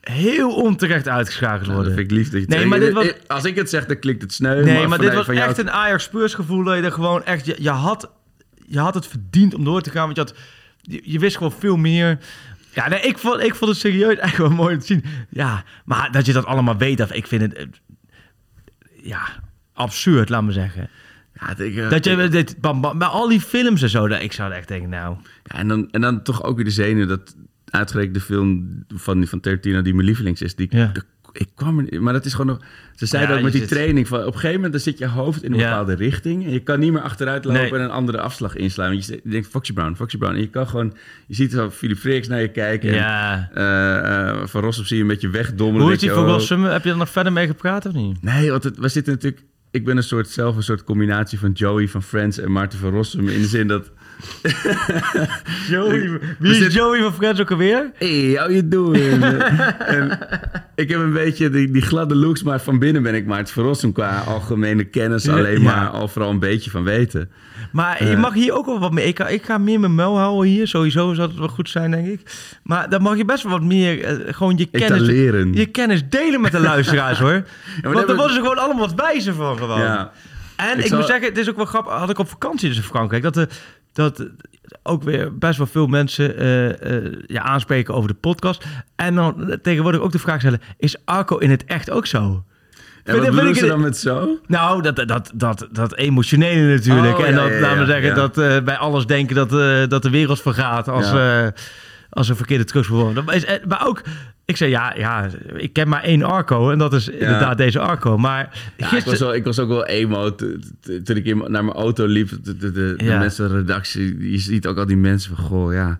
[0.00, 1.84] Heel onterecht uitgeschakeld worden.
[1.84, 3.98] dat vind ik lief dat je Nee, maar dit was- Als ik het zeg, dan
[3.98, 4.62] klinkt het sneu.
[4.64, 7.24] Nee, maar dit vanuit- was jou- echt een Ajax Spurs gevoel dat je er gewoon
[7.24, 7.46] echt...
[7.46, 8.10] Je, je, had,
[8.66, 10.34] je had het verdiend om door te gaan, want je, had,
[10.82, 12.18] je, je wist gewoon veel meer.
[12.74, 15.04] Ja, nee, ik vond, ik vond het serieus echt wel mooi om te zien.
[15.30, 17.52] Ja, maar dat je dat allemaal weet, dat, ik vind het...
[17.54, 17.64] eh,
[19.02, 19.20] Ja,
[19.74, 20.88] absurd, laat me zeggen.
[21.40, 24.52] Ja, ik, eh, Dat je dit, bam, al die films en zo, dat, ik zou
[24.52, 25.16] echt denken, nou...
[25.44, 29.26] ja, en, dan, en dan toch ook weer de zenuw dat uitgerekend de film van,
[29.26, 30.54] van Tarantino die mijn lievelings is.
[30.54, 30.90] Die, Ja.
[30.92, 32.60] de- ik kwam er, maar dat is gewoon nog.
[32.94, 34.98] Ze zeiden Ja, ook met die zit- training van op een gegeven moment dan zit
[34.98, 35.68] je hoofd in een Ja.
[35.68, 37.72] bepaalde richting en je kan niet meer achteruit lopen Nee.
[37.72, 38.90] en een andere afslag inslaan.
[38.90, 40.94] Want je, denkt Foxy Brown, Foxy Brown en je kan gewoon
[41.26, 42.88] je ziet zo Philip Freaks naar je kijken.
[42.88, 43.48] En, Ja.
[43.54, 45.82] eh, eh, van Rossum zie je een beetje wegdommelen.
[45.82, 46.28] Hoe is die voor oh.
[46.28, 46.64] Rossum?
[46.64, 48.22] Heb je er nog verder mee gepraat of niet?
[48.22, 49.42] Nee, want het, we zitten natuurlijk.
[49.76, 52.90] Ik ben een soort zelf een soort combinatie van Joey van Friends en Maarten van
[52.90, 53.90] Rossum in de zin dat.
[55.70, 57.90] Joey, wie is Joey van Friends ook alweer?
[57.94, 59.22] Hey, how you doing?
[59.96, 60.18] en
[60.74, 63.64] ik heb een beetje die, die gladde looks, maar van binnen ben ik Maarten van
[63.64, 65.74] Rossum qua algemene kennis alleen ja.
[65.74, 67.30] maar al vooral een beetje van weten.
[67.76, 69.04] Maar je mag hier ook wel wat meer.
[69.04, 70.66] Ik ga, ik ga meer mijn muil houden hier.
[70.68, 72.20] Sowieso zou het wel goed zijn, denk ik.
[72.62, 75.52] Maar dan mag je best wel wat meer eh, gewoon je kennis, Etaleren.
[75.52, 77.30] je kennis delen met de luisteraars, hoor.
[77.32, 77.44] Want
[77.82, 79.80] daar hebben- worden ze gewoon allemaal wat wijzer van gewoon.
[79.80, 80.10] Ja.
[80.56, 81.92] En Ik ik, zal- moet zeggen, het is ook wel grappig.
[81.92, 83.22] Had ik op vakantie dus in Frankrijk.
[83.22, 83.48] Dat, de,
[83.92, 84.26] dat
[84.82, 88.64] ook weer best wel veel mensen eh, eh, ja, aanspreken over de podcast.
[88.96, 92.44] En dan tegenwoordig ook de vraag stellen: is Arco in het echt ook zo?
[93.06, 94.38] En wat ze dan met zo?
[94.46, 97.18] Nou, dat, dat, dat, dat emotionele natuurlijk.
[97.18, 100.10] Oh, en dat, laten we zeggen, dat eh, bij alles denken dat, eh, dat de
[100.10, 101.46] wereld vergaat als, eh,
[102.10, 102.64] als een verkeerde
[103.26, 104.02] eh, Maar ook,
[104.44, 108.18] ik zei ja, ja, ik ken maar één Arco en dat is inderdaad deze Arco.
[108.18, 108.38] Maar
[108.76, 109.18] Ja, ik, was gisteren...
[109.18, 112.28] wel, ik was ook wel emo toen ik naar mijn auto liep.
[112.28, 115.44] De, de, de, de mensen de redactie, je ziet ook al die mensen van...
[115.44, 115.98] Goh, ja,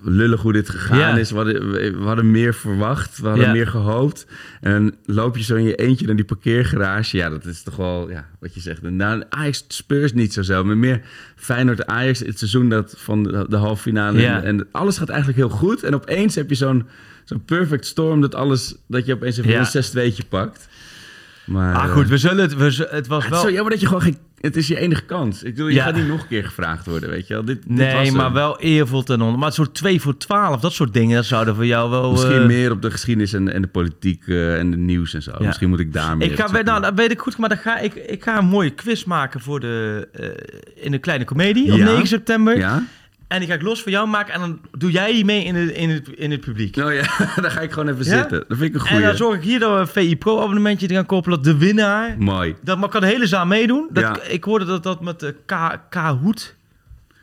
[0.00, 1.30] lullig hoe dit gegaan is.
[1.30, 4.26] We hadden, we hadden meer verwacht, we hadden meer gehoopt.
[4.60, 7.16] En loop je zo in je eentje naar die parkeergarage.
[7.16, 8.82] Ja, dat is toch wel, ja, wat je zegt.
[8.82, 11.00] Nou, Ajax Spurs niet zo zelf, maar meer
[11.36, 12.18] Feyenoord Ajax.
[12.18, 14.26] Het seizoen dat van de, de halve finale.
[14.26, 15.82] En, en alles gaat eigenlijk heel goed.
[15.82, 16.86] En opeens heb je zo'n
[17.24, 18.74] zo'n perfect storm dat alles...
[18.86, 20.68] dat je opeens even een 6 2 pakt.
[21.46, 22.56] Maar, Ah eh, goed, we zullen het...
[22.56, 23.38] We, het was het wel...
[23.38, 24.18] is zo jammer dat je gewoon geen...
[24.40, 25.42] Het is je enige kans.
[25.42, 25.84] Ik bedoel, je Ja.
[25.84, 27.44] gaat niet nog een keer gevraagd worden, weet je wel.
[27.44, 29.38] Dit, dit Nee, was maar wel eervol ten onder.
[29.38, 32.10] Maar zo'n 2 voor 12, dat soort dingen, dat zouden voor jou wel...
[32.10, 35.22] Misschien eh, meer op de geschiedenis en, en de politiek eh, en de nieuws en
[35.22, 35.32] zo.
[35.38, 35.46] Ja.
[35.46, 36.30] Misschien moet ik daar meer...
[36.30, 38.46] Ik ga, op nou, dat weet ik goed, maar dan ga ik, ik ga een
[38.46, 41.84] mooie quiz maken voor de, eh, in de kleine comedie op Ja.
[41.84, 42.56] 9 september.
[42.58, 42.82] Ja?
[43.28, 45.54] En die ga ik los voor jou maken en dan doe jij die mee in
[45.54, 46.76] het, in het, in het publiek.
[46.76, 47.02] Nou ja,
[47.42, 48.10] dan ga ik gewoon even Ja?
[48.18, 48.44] zitten.
[48.48, 49.06] Dat vind ik een en goeie.
[49.06, 51.42] dan zorg ik hier dat we een VI Pro abonnementje te gaan koppelen.
[51.42, 52.14] De winnaar.
[52.18, 52.54] Mooi.
[52.62, 53.88] Dat maar kan de hele zaal meedoen.
[53.92, 54.22] Dat, Ja.
[54.22, 56.54] Ik hoorde dat dat met de K- K-hoed.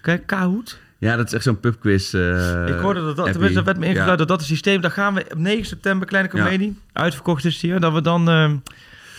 [0.01, 0.79] Kijk, K-hoed.
[0.97, 2.13] Ja, dat is echt zo'n pubquiz.
[2.13, 4.15] eh, ik hoorde dat dat, tenminste, dat werd me ingeluid Ja.
[4.15, 4.81] dat dat het systeem.
[4.81, 6.77] Dan gaan we op 9 september, kleine comedie.
[6.93, 7.79] Uitverkocht is hier.
[7.79, 8.51] Dat we dan eh,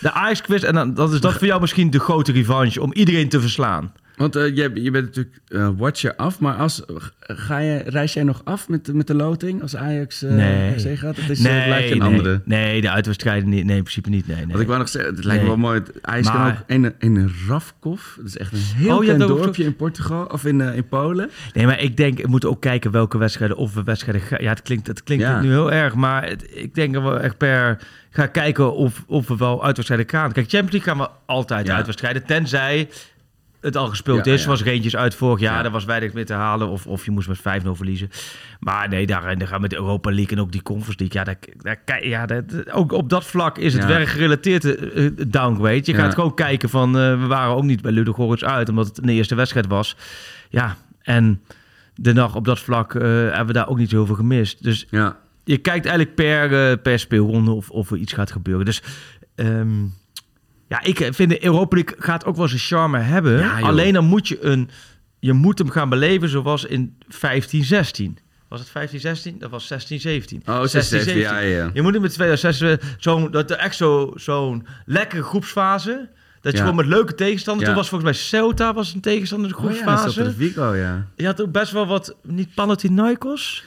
[0.01, 0.63] de Ajax quiz.
[0.63, 3.93] En dan dat is dat voor jou misschien de grote revanche om iedereen te verslaan.
[4.17, 6.83] Want eh, je, je bent natuurlijk eh, watcher af, maar als,
[7.19, 10.79] ga je, reis jij nog af met, met de loting als Ajax eh Nee.
[10.79, 11.15] FC gaat?
[11.15, 12.41] Dat is, eh, lijkt je een nee, andere.
[12.45, 13.65] nee, de uitwedstrijden niet.
[13.65, 14.27] Nee, in principe niet.
[14.27, 14.47] Nee, nee.
[14.47, 15.57] Want ik wou nog zeggen, het lijkt me Nee.
[15.59, 15.81] wel mooi.
[16.01, 18.01] Ajax kan ook in, in Ravkov.
[18.15, 21.29] Dat is echt een heel Oh, klein ook dorpje in Portugal of in, in Polen.
[21.53, 24.41] Nee, maar ik denk, we moeten ook kijken welke wedstrijden, of we wedstrijden gaan.
[24.41, 25.41] Ja, het klinkt, het klinkt Ja.
[25.41, 27.77] nu heel erg, maar het- ik denk dat we echt per
[28.09, 30.31] gaan kijken of, of we wel uitwedstrijden gaan.
[30.31, 31.75] Kijk, Champions League gaan we altijd Ja.
[31.75, 32.89] uitwedstrijden, tenzij
[33.67, 34.37] het al gespeeld Ja, is.
[34.39, 34.43] ja.
[34.45, 35.61] Zoals Reentjes uit vorig jaar, Ja.
[35.61, 36.67] daar was weinig meer te halen.
[36.67, 37.41] Of, of je moest met 5-0
[37.75, 38.09] verliezen.
[38.59, 41.17] Maar nee, daar, daar gaan we met de Europa League en ook die Conference League.
[41.19, 43.87] Ja, daar, daar, kijk- ja dat, ook op dat vlak is het Ja.
[43.87, 45.81] werkgerelateerde eh, downgrade.
[45.83, 48.97] Je gaat gewoon kijken van, eh, we waren ook niet bij Ludogorets uit, omdat het
[48.97, 49.95] een eerste wedstrijd was.
[50.49, 51.41] Ja, en
[51.95, 54.63] de dag op dat vlak eh, hebben we daar ook niet zoveel gemist.
[54.63, 55.17] Dus Ja.
[55.43, 58.65] je kijkt eigenlijk per, eh, per speelronde of, of er iets gaat gebeuren.
[58.65, 58.83] Dus
[59.35, 59.69] ehm,
[60.67, 63.37] ja, ik vind de Europa League gaat ook wel zijn charme hebben.
[63.37, 63.59] Ja.
[63.59, 64.69] Alleen dan moet je een...
[65.19, 68.17] Je moet hem gaan beleven zoals in 15, 16.
[68.47, 69.35] Was het 15, 16?
[69.39, 70.41] Dat was 16, 17.
[70.45, 71.69] Oh, 16, 17, ja, ja.
[71.73, 72.77] Je moet hem met 2006...
[72.97, 76.09] Zo'n, dat echt zo, zo'n lekkere groepsfase...
[76.41, 76.69] Dat je Ja.
[76.69, 77.67] gewoon met leuke tegenstanders...
[77.67, 77.73] Ja.
[77.73, 80.23] Toen was volgens mij Ceuta was een tegenstander in de Oh ja, groepsfase.
[80.23, 81.07] De Vigo, ja.
[81.15, 83.63] Je had ook best wel wat, niet Panathinaikos?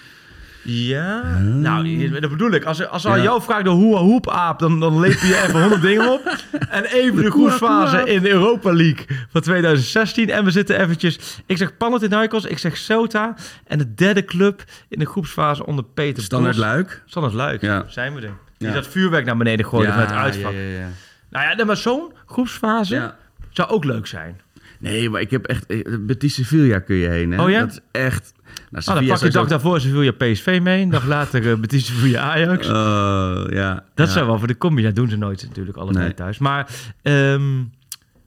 [0.62, 1.38] Ja.
[1.38, 2.64] Nou, dat bedoel ik.
[2.64, 3.22] Als, als al Ja.
[3.22, 6.36] jou vraagt de hoe hoep aap, dan, dan leep je even honderd dingen op.
[6.70, 10.30] En even de groepsfase in de Europa League van 2016.
[10.30, 11.18] En we zitten eventjes...
[11.46, 13.34] Ik zeg Panathinaikos, ik zeg Ceuta.
[13.66, 16.64] En de derde club in de groepsfase onder Peter Standaard Bos.
[16.64, 17.02] Luik.
[17.06, 17.84] Standaard Luik, Ja.
[17.88, 18.32] zijn we er.
[18.58, 18.74] Die Ja.
[18.74, 20.52] dat vuurwerk naar beneden gooien vanuit het uitvak.
[20.52, 20.88] ja, ja, ja.
[21.30, 23.14] Nou ja, maar zo'n groepsfase
[23.50, 24.40] zou ook leuk zijn.
[24.78, 25.66] Nee, maar ik heb echt...
[25.66, 27.42] eh, Betis Sevilla kun je heen, hè?
[27.42, 27.60] Oh ja?
[27.60, 28.32] Dat is echt...
[28.70, 30.82] Nou, Ah, dan pak je de dag zo- daarvoor Sevilla PSV mee.
[30.82, 32.68] Een dag later uh, Betis Sevilla Ajax.
[32.68, 33.84] Oh, ja.
[33.94, 34.12] Dat ja.
[34.12, 34.82] zou wel voor de combi.
[34.82, 36.14] Dat doen ze nooit natuurlijk, allebei Nee.
[36.14, 36.38] thuis.
[36.38, 36.68] Maar
[37.02, 37.56] ehm,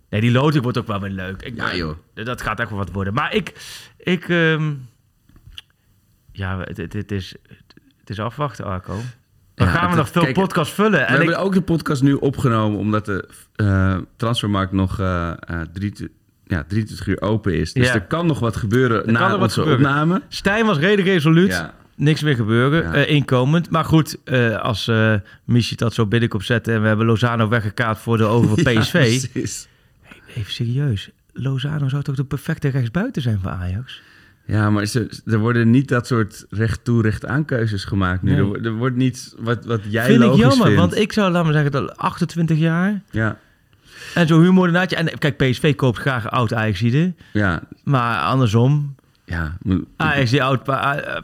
[0.09, 1.41] nee, die loting wordt ook wel weer leuk.
[1.41, 1.95] Ik, Ja, joh.
[2.13, 3.13] Dat gaat echt wel wat worden.
[3.13, 3.53] Maar ik...
[3.97, 4.73] ik ehm,
[6.31, 7.35] ja, het, het, het is,
[7.99, 8.99] het is afwachten, Arco.
[9.55, 10.91] Dan Ja, gaan we nog veel kijk, podcasts vullen.
[10.91, 15.31] We En hebben ik, ook de podcast nu opgenomen omdat de eh, transfermarkt nog eh,
[15.73, 16.09] drie,
[16.53, 17.73] ja, 23 uur open is.
[17.73, 17.93] Dus Ja.
[17.93, 19.85] er kan nog wat gebeuren na onze gebeuren.
[19.85, 20.21] opname.
[20.27, 21.47] Stijn was redelijk resoluut.
[21.49, 21.73] Ja.
[21.95, 22.93] Niks meer gebeuren, Ja.
[22.93, 23.69] eh, inkomend.
[23.69, 25.13] Maar goed, eh, als eh
[25.45, 26.73] Michi dat zo binnenkomt zetten...
[26.73, 28.93] en we hebben Lozano weggekaart voor de over PSV...
[30.35, 34.01] even serieus, Lozano zou toch de perfecte rechtsbuiten zijn voor Ajax?
[34.45, 38.31] Ja, maar ze, er worden niet dat soort recht toe, recht aan keuzes gemaakt nu.
[38.31, 38.39] Nee.
[38.39, 40.79] Er, wo- wordt niet wat, wat jij Vind ik jammer, vindt.
[40.79, 43.01] want ik zou, maar zeggen, dat 28 jaar...
[43.11, 43.37] Ja,
[44.13, 44.95] en zo humornaatje.
[44.95, 47.13] En kijk, PSV koopt graag oud Ajaxide.
[47.33, 48.95] ja, Maar andersom,
[49.25, 49.57] ja.
[49.97, 50.63] Ajax die oud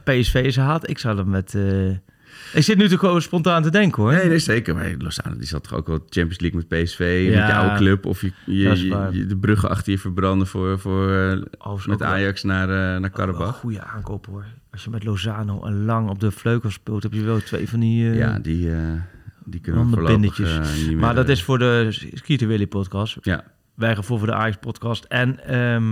[0.04, 1.56] PSV is haalt, ik zou dat met...
[1.56, 1.90] eh,
[2.54, 4.12] Ik zit nu toch gewoon spontaan te denken, hoor.
[4.12, 4.76] Nee, nee, zeker.
[4.76, 7.76] Maar Lozano die zat toch ook wel Champions League met PSV, met Ja, je oude
[7.76, 8.06] club.
[8.06, 12.44] Of je, je, de bruggen achter je verbranden voor, voor, eh, Oh, met wel- Ajax
[12.44, 13.56] naar, eh naar een Karabach.
[13.56, 14.46] goede aankoop, hoor.
[14.72, 17.80] Als je met Lozano en Lang op de vleugel speelt, heb je wel twee van
[17.80, 18.10] die...
[18.12, 18.78] eh, Ja, die, eh,
[19.50, 20.98] die kunnen voorlopig eh, niet meer...
[20.98, 23.18] maar dat eh, is voor de Skieten Willy podcast.
[23.22, 23.44] Ja,
[23.76, 25.04] Wij gaan voor voor de Ajax podcast.
[25.04, 25.92] En ehm,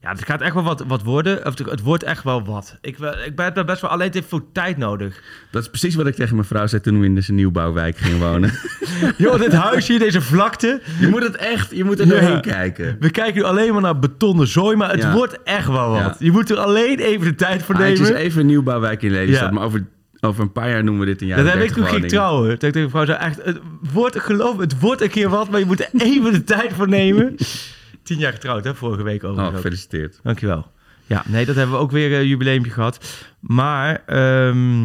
[0.00, 1.46] ja, het gaat echt wel wat, wat worden.
[1.46, 2.78] Of het, het wordt echt wel wat.
[2.80, 5.22] Ik, ik ben best wel alleen heeft veel tijd nodig.
[5.50, 8.18] dat is precies wat ik tegen mijn vrouw zei toen we in deze nieuwbouwwijk gingen
[8.18, 8.50] wonen.
[9.16, 10.80] Joh, dit huis hier, deze vlakte.
[11.00, 12.12] je moet het echt, je moet er Ja.
[12.12, 12.96] doorheen kijken.
[13.00, 15.12] We kijken nu alleen maar naar betonnen zooi, maar het Ja.
[15.12, 16.00] wordt echt wel wat.
[16.00, 16.14] Ja.
[16.18, 18.10] Je moet er alleen even de tijd voor Ah, het nemen.
[18.14, 19.54] is even een nieuwbouwwijk in Lelystad, Ja.
[19.54, 19.84] maar over,
[20.20, 22.48] over een paar jaar noemen we dit een jaar dat heb ik toen ging trouwen.
[22.48, 23.58] Dat ik tegen vrouw zei, echt, het
[23.92, 26.88] wordt, geloof het wordt een keer wat, maar je moet er even de tijd voor
[26.88, 27.34] nemen.
[28.02, 29.42] Tien jaar getrouwd, hè, vorige week over.
[29.42, 30.20] Oh, gefeliciteerd.
[30.22, 30.66] Dankjewel.
[31.06, 33.26] Ja, nee, dat hebben we ook weer een jubileumpje gehad.
[33.40, 34.80] Maar, ehm,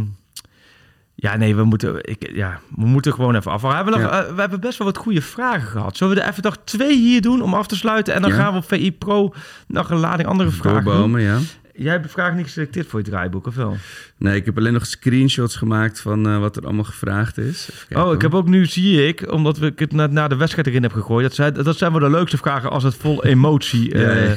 [1.15, 3.61] ja, nee, we moeten, ik, ja, we moeten gewoon even af.
[3.61, 4.23] We hebben, nog, Ja.
[4.25, 5.97] eh, we hebben best wel wat goede vragen gehad.
[5.97, 8.13] Zullen we er even nog twee hier doen om af te sluiten?
[8.13, 8.37] En dan Ja.
[8.37, 9.33] gaan we op VI Pro
[9.67, 10.83] nog een lading andere vragen.
[10.83, 11.37] Doorbomen, ja.
[11.75, 13.77] Jij hebt de vraag niet geselecteerd voor je draaiboek, of wel?
[14.17, 17.85] Nee, ik heb alleen nog screenshots gemaakt van eh, wat er allemaal gevraagd is.
[17.95, 20.81] Oh, ik heb ook nu, zie ik, omdat we het na, na de wedstrijd erin
[20.81, 21.23] hebben gegooid.
[21.23, 23.97] Dat zijn, dat zijn wel de leukste vragen als het vol emotie.
[23.97, 24.35] Ja, eh, ja.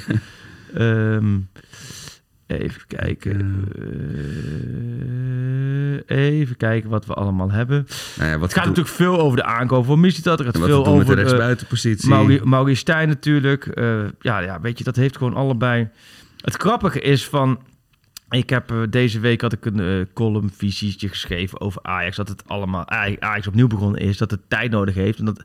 [0.75, 1.39] ehm,
[2.47, 3.69] even kijken.
[6.07, 7.87] Eh, even kijken wat we allemaal hebben.
[8.17, 10.31] Nou ja, wat Het gaat natuurlijk veel over de aankoop van Missie.
[10.31, 12.09] Het gaat veel over de rechtsbuitenpositie.
[12.09, 13.71] Mauri, Mauri Stijn natuurlijk.
[14.21, 15.89] Ja, ja, weet je, dat heeft gewoon allebei...
[16.47, 17.59] Het grappige is van...
[18.31, 22.17] Ik heb eh, deze week had ik een eh column visietje geschreven over Ajax.
[22.17, 24.17] Dat het allemaal Aj- Ajax opnieuw begonnen is.
[24.19, 25.19] Dat het tijd nodig heeft.
[25.19, 25.45] En dat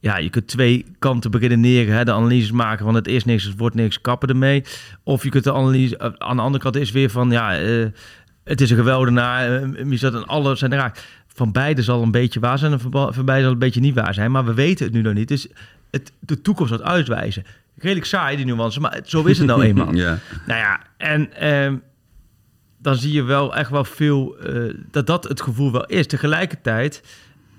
[0.00, 1.94] ja, je kunt twee kanten beredeneren.
[1.94, 2.04] Hè?
[2.04, 4.64] De analyses maken van het is niks, het wordt niks, kappen ermee.
[5.02, 5.96] Of je kunt de analyse...
[5.96, 7.30] eh, aan de andere kant is weer van...
[7.30, 7.86] Ja, eh,
[8.44, 9.62] het is een geweldenaar.
[9.62, 11.04] Uh, en alle zijn raak.
[11.26, 14.14] Van beide zal een beetje waar zijn en van beide zal een beetje niet waar
[14.14, 14.30] zijn.
[14.30, 15.28] Maar we weten het nu nog niet.
[15.28, 15.48] Dus
[15.90, 17.44] het, de toekomst gaat uitwijzen.
[17.78, 19.94] Redelijk saai, die nuance, maar zo is het nou eenmaal.
[20.04, 20.18] ja.
[20.46, 21.76] Nou ja, en ehm,
[22.78, 26.06] dan zie je wel echt wel veel eh, dat dat het gevoel wel is.
[26.06, 27.02] Tegelijkertijd,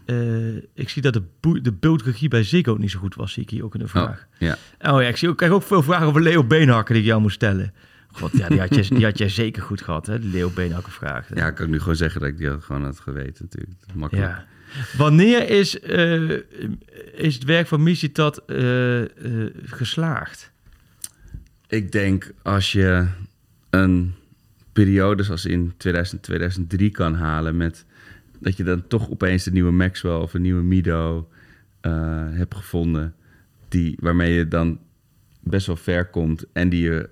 [0.06, 1.24] eh, ik zie dat de,
[1.62, 3.92] de beeldregie bij Ziggo niet zo goed was, zie ik hier ook in de Oh,
[3.92, 4.28] vraag.
[4.38, 4.58] ja.
[4.82, 7.22] Oh, ja, ik zie ook, krijg ook veel vragen over Leo Beenhakker die ik jou
[7.22, 7.74] moet stellen.
[8.12, 10.92] God, ja, die had, je, die had jij zeker goed gehad, hè, de Leo Beenhakker
[10.92, 11.28] vraag.
[11.36, 13.80] ja, ik kan ik nu gewoon zeggen dat ik die had gewoon had geweten natuurlijk.
[13.94, 14.28] Makkelijk.
[14.28, 14.46] Ja.
[14.98, 16.30] Wanneer is, eh,
[17.14, 19.08] is het werk van Missie eh eh
[19.64, 20.52] geslaagd?
[21.68, 23.08] Ik denk als je
[23.70, 24.14] een
[24.74, 27.86] periode zoals in 2000, 2003 kan halen met
[28.40, 31.30] dat je dan toch opeens de nieuwe Maxwell of een nieuwe Mido
[32.32, 33.16] hebt gevonden,
[33.68, 34.80] die, waarmee je dan
[35.40, 37.10] best wel ver komt en die je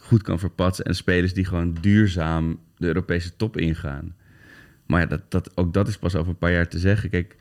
[0.00, 4.14] goed kan verpatsen en spelers die gewoon duurzaam de Europese top ingaan.
[4.86, 7.10] Maar ja, dat, dat, ook dat is pas over een paar jaar te zeggen.
[7.10, 7.36] Kijk,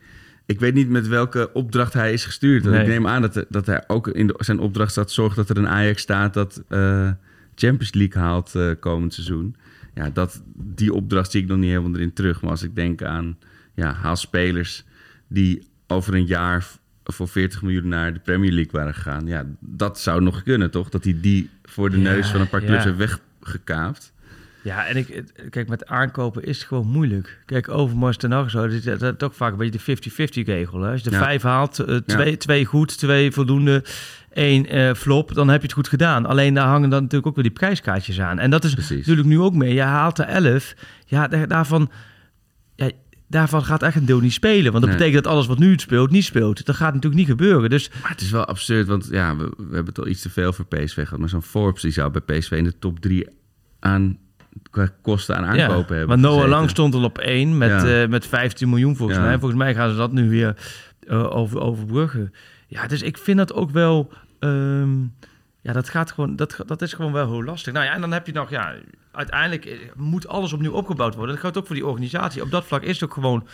[0.45, 2.63] ik weet niet met welke opdracht hij is gestuurd.
[2.63, 2.81] Nee.
[2.81, 5.11] Ik neem aan dat, dat hij ook in de- zijn opdracht staat...
[5.11, 7.11] zorg dat er een Ajax staat dat eh,
[7.55, 9.55] Champions League haalt eh, komend seizoen.
[9.93, 12.41] Ja, dat, die opdracht zie ik nog niet helemaal erin terug.
[12.41, 13.37] Maar als ik denk aan
[13.73, 14.85] ja, haal spelers
[15.27, 16.65] die over een jaar...
[17.03, 19.27] voor 40 miljoen naar de Premier League waren gegaan.
[19.27, 20.89] Ja, dat zou nog kunnen, toch?
[20.89, 22.93] Dat hij die voor de Ja, neus van een paar clubs ja.
[22.93, 24.12] heeft weggekaapt.
[24.63, 27.41] Ja, en ik, het- kijk, met aankopen is het gewoon moeilijk.
[27.45, 30.81] Kijk, Overmars ten Hag zo, dat is, ook vaak een beetje de 50-50 regel.
[30.81, 30.91] Hè?
[30.91, 31.21] Als je de Ja.
[31.23, 33.83] vijf haalt, eh, twee, twee goed, twee voldoende,
[34.33, 36.25] één eh, flop, dan heb je het goed gedaan.
[36.25, 38.39] Alleen daar hangen dan natuurlijk ook weer die prijskaartjes aan.
[38.39, 38.97] En dat is Precies.
[38.97, 39.73] natuurlijk nu ook mee.
[39.73, 40.73] Je haalt er 11,
[41.05, 41.91] ja, daar- daarvan,
[42.75, 42.89] ja,
[43.27, 44.71] daarvan gaat echt een deel niet spelen.
[44.71, 44.97] Want dat Nee.
[44.97, 46.65] betekent dat alles wat nu speelt, niet speelt.
[46.65, 47.69] Dat gaat natuurlijk niet gebeuren.
[47.69, 50.29] Dus Maar het is wel absurd, want ja, we, we hebben het al iets te
[50.29, 51.19] veel voor PSV gehad.
[51.19, 53.27] Maar zo'n Forbes die zou bij PSV in de top drie
[53.79, 54.17] aan
[54.71, 56.07] qua kosten aan aankopen ja, hebben.
[56.07, 56.47] Maar Noah.
[56.47, 59.39] Lang stond al op één met, eh, met 15 miljoen volgens mij.
[59.39, 60.55] Volgens mij gaan ze dat nu weer
[61.07, 62.33] eh, over, overbruggen.
[62.67, 64.13] Ja, dus ik vind dat ook wel...
[64.39, 65.01] ehm,
[65.61, 67.73] ja, dat, gaat gewoon, dat, dat is gewoon wel heel lastig.
[67.73, 68.49] Nou ja, en dan heb je nog...
[68.49, 68.73] Ja,
[69.11, 71.31] uiteindelijk eh, moet alles opnieuw opgebouwd worden.
[71.31, 72.41] Dat geldt ook voor die organisatie.
[72.41, 73.47] Op dat vlak is het ook gewoon...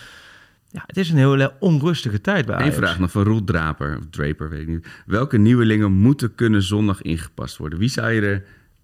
[0.70, 2.78] ja, het is een hele onrustige tijd bij Eén Ajax.
[2.78, 4.88] vraag nog van Roel Draper, of Draper, weet ik niet.
[5.06, 7.80] Welke nieuwelingen moeten kunnen zondag ingepast worden?
[7.80, 8.44] Wie zou je er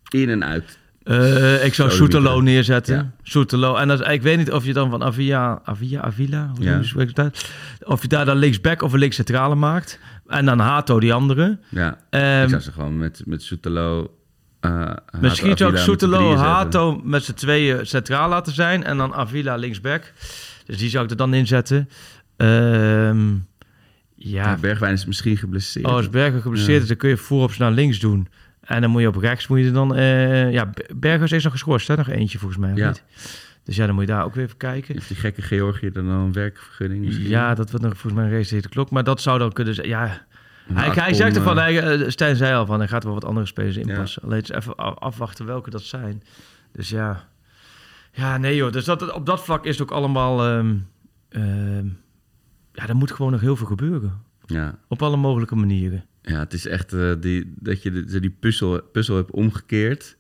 [0.10, 0.80] in en uit?
[1.06, 2.42] Eh, ik zou Zo Soetelo hè?
[2.44, 2.96] neerzetten.
[2.96, 3.12] Ja.
[3.24, 3.76] Soetelo.
[3.76, 6.82] En dat, ik weet niet of je dan van Avila, Avila, Avila, hoe Ja.
[7.16, 7.32] je?
[7.86, 10.00] Of je daar dan linksback of een linkscentrale maakt.
[10.28, 11.60] En dan Hato die andere.
[11.70, 14.16] Ja, Ehm, ik zou ze gewoon met, met Soetelo...
[14.60, 16.36] eh, Hato, Misschien zou ik Soetelo.
[16.36, 18.84] Hato met z'n tweeën centraal laten zijn.
[18.84, 20.14] En dan Avila linksback.
[20.66, 21.90] Dus die zou ik er dan inzetten.
[22.38, 23.34] Ehm
[24.16, 25.86] ja, Ja, Bergwijn is misschien geblesseerd.
[25.86, 28.28] Oh, als Berger geblesseerd is, dan kun je voorop naar links doen.
[28.66, 29.96] En dan moet je op rechts, moet je dan...
[29.96, 31.96] eh ja, Bergers is nog geschorst, hè?
[31.96, 32.88] Nog eentje volgens mij, Ja.
[32.88, 33.04] niet?
[33.64, 34.94] Dus ja, dan moet je daar ook weer even kijken.
[34.94, 37.06] Heeft die gekke Georgië dan al een werkvergunning?
[37.06, 37.28] misschien?
[37.28, 38.90] Ja, dat wordt nog volgens mij een race de klok.
[38.90, 39.88] Maar dat zou dan kunnen zijn.
[39.88, 40.26] Ja,
[40.74, 43.46] hij, hij zegt ervan, hij, eh, Stijn zei al van, hij gaat wel wat andere
[43.46, 44.22] spelers inpassen.
[44.22, 44.28] Ja.
[44.28, 46.24] Alleen even afwachten welke dat zijn.
[46.72, 47.28] Dus ja,
[48.12, 48.72] ja, nee joh.
[48.72, 50.76] Dus dat, op dat vlak is het ook allemaal, ehm,
[51.30, 51.86] ehm,
[52.74, 54.22] ja, er moet gewoon nog heel veel gebeuren.
[54.46, 54.76] Ja.
[54.88, 56.06] Op alle mogelijke manieren.
[56.28, 60.18] Ja, het is echt eh, die, dat je de- die puzzel, puzzel hebt omgekeerd.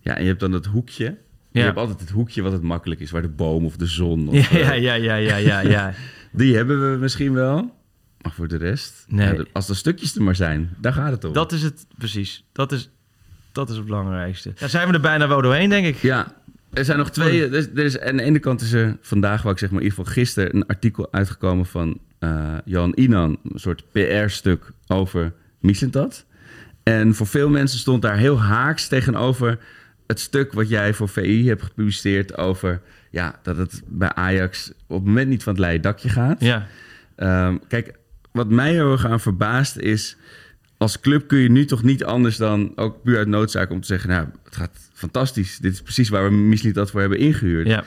[0.00, 1.04] Ja, en je hebt dan dat hoekje.
[1.50, 1.64] Je Ja.
[1.64, 4.28] hebt altijd het hoekje wat het makkelijk is, waar de boom of de zon.
[4.28, 5.92] Of, Ja, eh, ja, ja, ja, ja, ja.
[6.32, 7.74] Die hebben we misschien wel.
[8.22, 9.34] Maar voor de rest, Nee.
[9.36, 11.32] ja, als de stukjes er maar zijn, daar gaat het om.
[11.32, 12.44] Dat is het, precies.
[12.52, 12.90] Dat is,
[13.52, 14.52] dat is het belangrijkste.
[14.58, 15.96] Daar zijn we er bijna wel doorheen, denk ik.
[15.96, 16.34] Ja,
[16.76, 17.44] er zijn nog twee.
[17.44, 19.80] Er is, er is, aan de ene kant is er vandaag, wou ik zeg maar,
[19.80, 23.38] in ieder geval gisteren, een artikel uitgekomen van eh Jan Inan.
[23.52, 26.24] Een soort PR-stuk over Mislintat.
[26.82, 29.58] En voor veel mensen stond daar heel haaks tegenover
[30.06, 34.96] het stuk wat jij voor VI hebt gepubliceerd over ja, dat het bij Ajax op
[34.96, 36.40] het moment niet van het leien dakje gaat.
[36.40, 36.66] Ja,
[37.16, 37.92] Ehm, kijk,
[38.32, 40.16] wat mij heel erg aan verbaast is...
[40.78, 42.72] als club kun je nu toch niet anders dan...
[42.76, 44.10] ook puur uit noodzaak om te zeggen...
[44.10, 45.58] nou, het gaat fantastisch.
[45.58, 47.66] Dit is precies waar we dat voor hebben ingehuurd.
[47.66, 47.84] ja.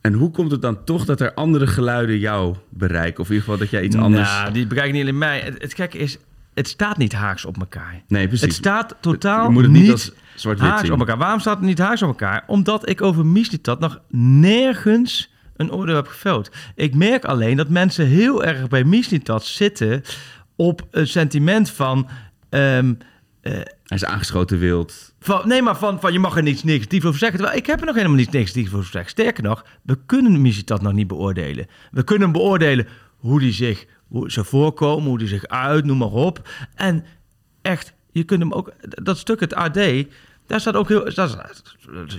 [0.00, 3.20] En hoe komt het dan toch dat er andere geluiden jou bereiken?
[3.20, 4.28] Of in ieder geval dat jij iets anders...
[4.28, 5.40] Nou, die bereiken niet alleen mij.
[5.40, 6.18] Het, het gekke is,
[6.54, 8.02] het staat niet haaks op elkaar.
[8.08, 8.46] nee, precies.
[8.46, 10.92] Het staat totaal je moet het niet, niet als zwart-wit haaks zien.
[10.92, 11.16] op elkaar.
[11.16, 12.44] Waarom staat het niet haaks op elkaar?
[12.46, 16.50] Omdat ik over Mislitat nog nergens een oordeel heb geveld.
[16.74, 20.02] Ik merk alleen dat mensen heel erg bij Mislitat zitten
[20.56, 22.08] op een sentiment van...
[22.48, 22.94] ehm,
[23.40, 25.14] Hij is aangeschoten wild.
[25.20, 27.38] Van, nee, maar van, van je mag er niets negatiefs over zeggen.
[27.38, 29.10] Terwijl ik heb er nog helemaal niets negatiefs over gezegd.
[29.10, 31.66] Sterker nog, we kunnen Mislitat nog niet beoordelen.
[31.90, 32.86] We kunnen beoordelen
[33.16, 36.48] hoe die zich, hoe ze voorkomen, hoe die zich uit, noem maar op.
[36.74, 37.04] En
[37.62, 39.78] echt, je kunt hem ook, dat stuk het AD,
[40.46, 41.52] daar staat ook heel, daar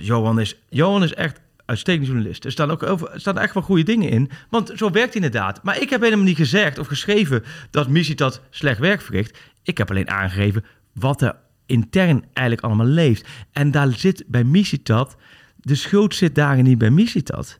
[0.00, 2.44] Johan is, Johan is echt uitstekend journalist.
[2.44, 4.30] Er staan ook over, er staan echt wel goede dingen in.
[4.50, 5.62] Want zo werkt inderdaad.
[5.62, 9.38] Maar ik heb helemaal niet gezegd of geschreven dat Mislitat slecht werk verricht.
[9.62, 10.64] Ik heb alleen aangegeven
[10.94, 13.28] wat er intern eigenlijk allemaal leeft.
[13.52, 15.16] En daar zit bij Mislitat,
[15.56, 17.58] de schuld zit daarin niet bij Mislitat.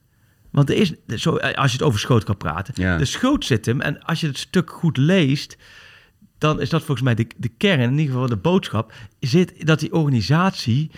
[0.51, 2.97] Want er is, zo, als je het over schoot kan praten, Ja.
[2.97, 3.81] de schuld zit hem.
[3.81, 5.57] En als je het stuk goed leest,
[6.39, 9.81] dan is dat volgens mij de, de kern, in ieder geval de boodschap, zit dat
[9.81, 10.91] die organisatie,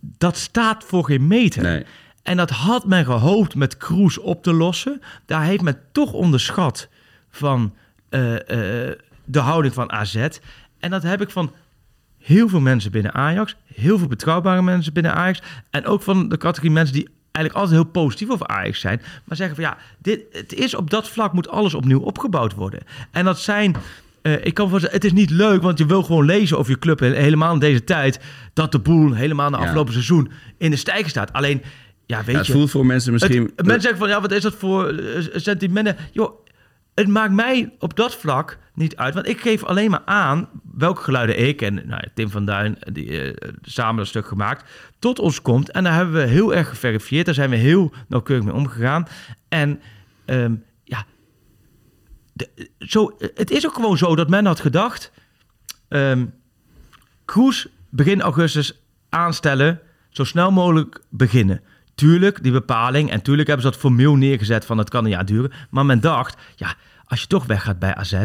[0.00, 1.62] dat staat voor geen meter.
[1.62, 1.84] Nee.
[2.24, 5.00] En dat had men gehoopt met Kroes op te lossen.
[5.26, 6.88] Daar heeft men toch onderschat
[7.30, 7.74] van
[8.08, 10.26] eh, eh, de houding van AZ.
[10.80, 11.52] En dat heb ik van
[12.18, 13.56] heel veel mensen binnen Ajax.
[13.74, 15.42] Heel veel betrouwbare mensen binnen Ajax.
[15.70, 19.00] En ook van de categorie mensen die eigenlijk altijd heel positief over Ajax zijn.
[19.24, 22.80] Maar zeggen van ja, dit, het is op dat vlak moet alles opnieuw opgebouwd worden.
[23.10, 23.76] En dat zijn...
[24.22, 26.78] eh, ik kan voor het is niet leuk, want je wil gewoon lezen over je
[26.78, 27.00] club.
[27.02, 28.20] en Helemaal in deze tijd.
[28.52, 29.62] Dat de boel helemaal na Ja.
[29.62, 31.32] afgelopen seizoen in de stijger staat.
[31.32, 31.62] Alleen,
[32.18, 32.52] ja, weet Ja, het je...
[32.52, 33.42] voelt voor mensen misschien...
[33.56, 35.96] Het- mensen zeggen van, ja, wat is dat voor eh, sentimenten?
[36.12, 36.42] Joh,
[36.94, 39.14] het maakt mij op dat vlak niet uit.
[39.14, 43.32] Want ik geef alleen maar aan welke geluiden ik en nou, Tim van Duin, die
[43.32, 45.70] eh, samen dat stuk gemaakt, tot ons komt.
[45.70, 47.26] En daar hebben we heel erg geverifieerd.
[47.26, 49.06] Daar zijn we heel nauwkeurig mee omgegaan.
[49.48, 49.80] En
[50.24, 50.54] ehm,
[50.84, 51.04] ja,
[52.32, 55.12] de- zo, het is ook gewoon zo dat men had gedacht...
[55.88, 56.24] ehm
[57.24, 59.80] Kroes begin augustus aanstellen,
[60.10, 61.60] zo snel mogelijk beginnen.
[61.94, 65.24] Tuurlijk, die bepaling, en tuurlijk hebben ze dat formeel neergezet van het kan een jaar
[65.24, 65.52] duren.
[65.70, 68.22] Maar men dacht, ja, als je toch weggaat bij AZ,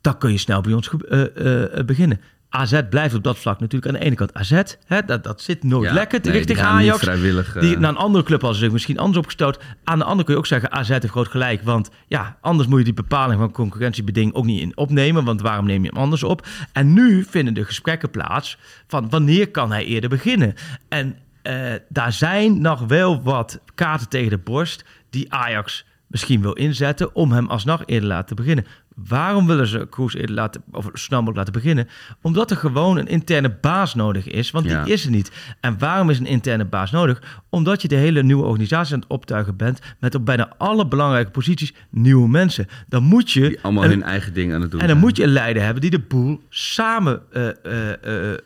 [0.00, 2.20] dan kun je snel bij ons ge- eh, eh, beginnen.
[2.52, 4.62] AZ blijft op dat vlak natuurlijk aan de ene kant AZ.
[4.86, 6.98] Hè, dat, dat zit nooit Ja, lekker nee, richting Ajax.
[6.98, 9.58] vrijwillig, eh, Die, naar een andere club hadden ze zich misschien anders opgestoot.
[9.84, 11.62] Aan de andere kun je ook zeggen, AZ heeft groot gelijk.
[11.62, 15.24] Want ja, anders moet je die bepaling van concurrentiebeding ook niet in opnemen.
[15.24, 16.46] Want waarom neem je hem anders op?
[16.72, 20.54] En nu vinden de gesprekken plaats van wanneer kan hij eerder beginnen?
[20.88, 26.52] En eh, daar zijn nog wel wat kaarten tegen de borst die Ajax misschien wil
[26.52, 28.66] inzetten om hem alsnog eerder laten beginnen.
[29.08, 31.88] Waarom willen ze Kroes eerder laten, of snel mogelijk laten beginnen?
[32.22, 34.84] Omdat er gewoon een interne baas nodig is, want Ja.
[34.84, 35.30] die is er niet.
[35.60, 37.22] En waarom is een interne baas nodig?
[37.48, 41.30] Omdat je de hele nieuwe organisatie aan het optuigen bent met op bijna alle belangrijke
[41.30, 42.66] posities nieuwe mensen.
[42.88, 45.08] Dan moet je Die allemaal een- hun eigen ding aan het doen en dan zijn.
[45.08, 48.38] moet je een leider hebben die de boel samen eh, eh,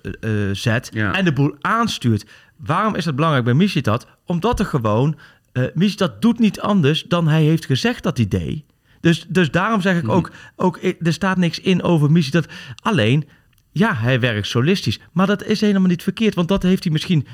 [0.52, 1.12] zet Ja.
[1.14, 2.26] en de boel aanstuurt.
[2.64, 4.06] Waarom is dat belangrijk bij Mishitat?
[4.26, 5.18] Omdat er gewoon...
[5.74, 8.64] Mishitat doet niet anders dan hij heeft gezegd dat hij deed.
[9.00, 10.04] Dus, dus daarom zeg Mhm.
[10.04, 12.46] ik ook, ook, eh, er staat niks in over Mishitat.
[12.82, 13.28] Alleen,
[13.72, 15.00] ja, hij werkt solistisch.
[15.12, 17.26] Maar dat is helemaal niet verkeerd, want dat heeft hij misschien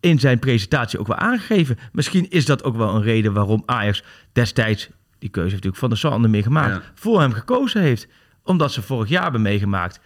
[0.00, 1.78] in zijn presentatie ook wel aangegeven.
[1.92, 4.02] Misschien is dat ook wel een reden waarom Ajax
[4.32, 4.88] destijds,
[5.18, 6.90] die keuze heeft natuurlijk Van der Sar meer gemaakt, Ja.
[6.94, 8.06] voor hem gekozen heeft.
[8.42, 10.00] Omdat ze vorig jaar hebben meegemaakt.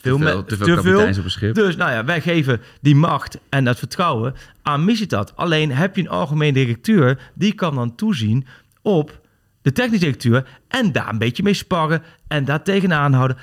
[0.00, 1.54] Veel, Te veel- me- te veel kapiteins op een schip.
[1.54, 5.36] Dus nou ja, wij geven die macht en dat vertrouwen aan Mishitat.
[5.36, 8.46] Alleen heb je een algemeen directeur, die kan dan toezien
[8.82, 9.20] op
[9.62, 13.36] de technisch directeur en daar een beetje mee sparren en daar tegenaan houden.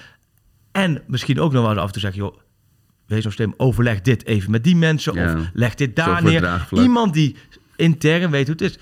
[0.72, 2.38] En misschien ook nog wel eens af en toe zeggen, joh,
[3.08, 5.36] wees nou slim, overleg dit even met die mensen Ja.
[5.36, 6.68] of leg dit daar neer.
[6.72, 7.36] Iemand die
[7.76, 8.78] intern weet hoe het is.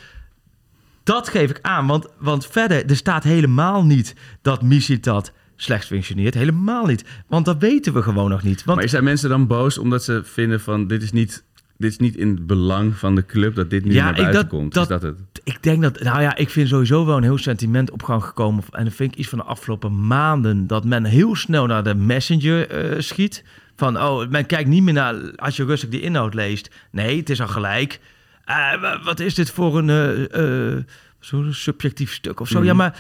[1.04, 6.34] Dat geef ik aan, want, want verder, er staat helemaal niet dat Mishitat slecht functioneert.
[6.34, 7.04] Helemaal niet.
[7.28, 8.64] Want dat weten we gewoon nog niet.
[8.64, 11.44] Want Maar zijn mensen dan boos omdat ze vinden van dit is niet,
[11.78, 14.34] dit is niet in het belang van de club dat dit nu Ja, naar buiten
[14.34, 14.74] dat- komt?
[14.74, 15.18] dat- is dat het?
[15.44, 18.64] ik denk dat, nou ja, ik vind sowieso wel een heel sentiment op gang gekomen.
[18.72, 20.68] En dat vind ik iets van de afgelopen maanden.
[20.68, 23.44] Dat men heel snel naar de messenger eh, schiet.
[23.76, 26.70] Van, oh, men kijkt niet meer naar, als je rustig die inhoud leest.
[26.92, 28.00] Nee, het is al gelijk.
[28.46, 30.86] Eh, wa- wat is dit voor een
[31.20, 32.58] zo'n subjectief stuk of zo?
[32.58, 32.66] Mhm.
[32.68, 33.00] Ja, maar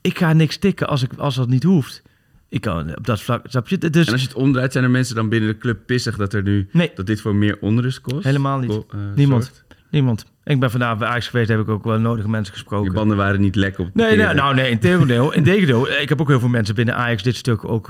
[0.00, 2.02] ik ga niks tikken als, ik, als dat niet hoeft.
[2.48, 3.78] Ik kan op dat vlak, snap je?
[3.78, 6.32] Dus En als je het omdraait, zijn er mensen dan binnen de club pissig dat
[6.32, 6.90] er nu Nee.
[6.94, 8.24] dat dit voor meer onrust kost?
[8.24, 8.70] Helemaal niet.
[8.70, 9.44] Ko- eh, Niemand.
[9.44, 9.64] zorgt?
[9.90, 10.24] niemand.
[10.44, 12.86] Ik ben vandaag bij Ajax geweest, heb ik ook wel nodige mensen gesproken.
[12.86, 14.36] Je banden waren niet lek op het Nee, nee, parkeren.
[14.42, 15.32] nou nee, in tegendeel.
[15.32, 17.86] In tegendeel, ik heb ook heel veel mensen binnen Ajax dit stuk ook...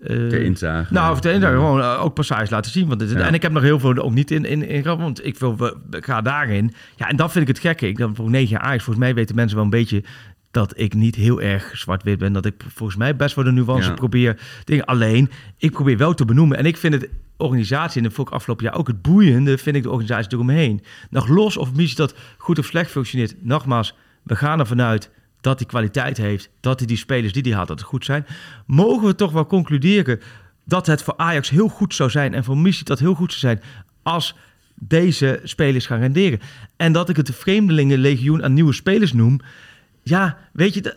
[0.00, 0.92] Ter inzage.
[0.92, 2.88] Nou, of inzage, gewoon eh, ook passages laten zien.
[2.88, 3.16] Want dit, Ja.
[3.18, 6.04] En ik heb nog heel veel ook niet in, in, in want ik, wil, ik
[6.04, 6.72] ga daarin.
[6.96, 7.88] Ja, en dat vind ik het gekke.
[7.88, 10.02] Ik dan voor negen jaar Ajax, volgens mij weten mensen wel een beetje
[10.56, 12.32] dat ik niet heel erg zwart-wit ben.
[12.32, 13.94] Dat ik volgens mij best wel de nuance Ja.
[13.94, 14.40] probeer.
[14.64, 14.84] Dingen.
[14.84, 16.58] Alleen, ik probeer wel te benoemen.
[16.58, 19.76] En ik vind het organisatie, en dat vond ik afgelopen jaar ook het boeiende, vind
[19.76, 20.82] ik de organisatie eromheen.
[21.10, 23.34] Nog los of missie dat goed of slecht functioneert.
[23.40, 25.10] Nogmaals, we gaan ervan uit
[25.40, 28.26] dat hij kwaliteit heeft, dat hij die spelers die hij had, dat het goed zijn.
[28.66, 30.20] Mogen we toch wel concluderen
[30.64, 33.40] dat het voor Ajax heel goed zou zijn en voor missie dat heel goed zou
[33.40, 33.70] zijn
[34.02, 34.34] als
[34.74, 36.40] deze spelers gaan renderen.
[36.76, 39.40] En dat ik het de vreemdelingenlegioen aan nieuwe spelers noem.
[40.08, 40.94] Ja, weet je,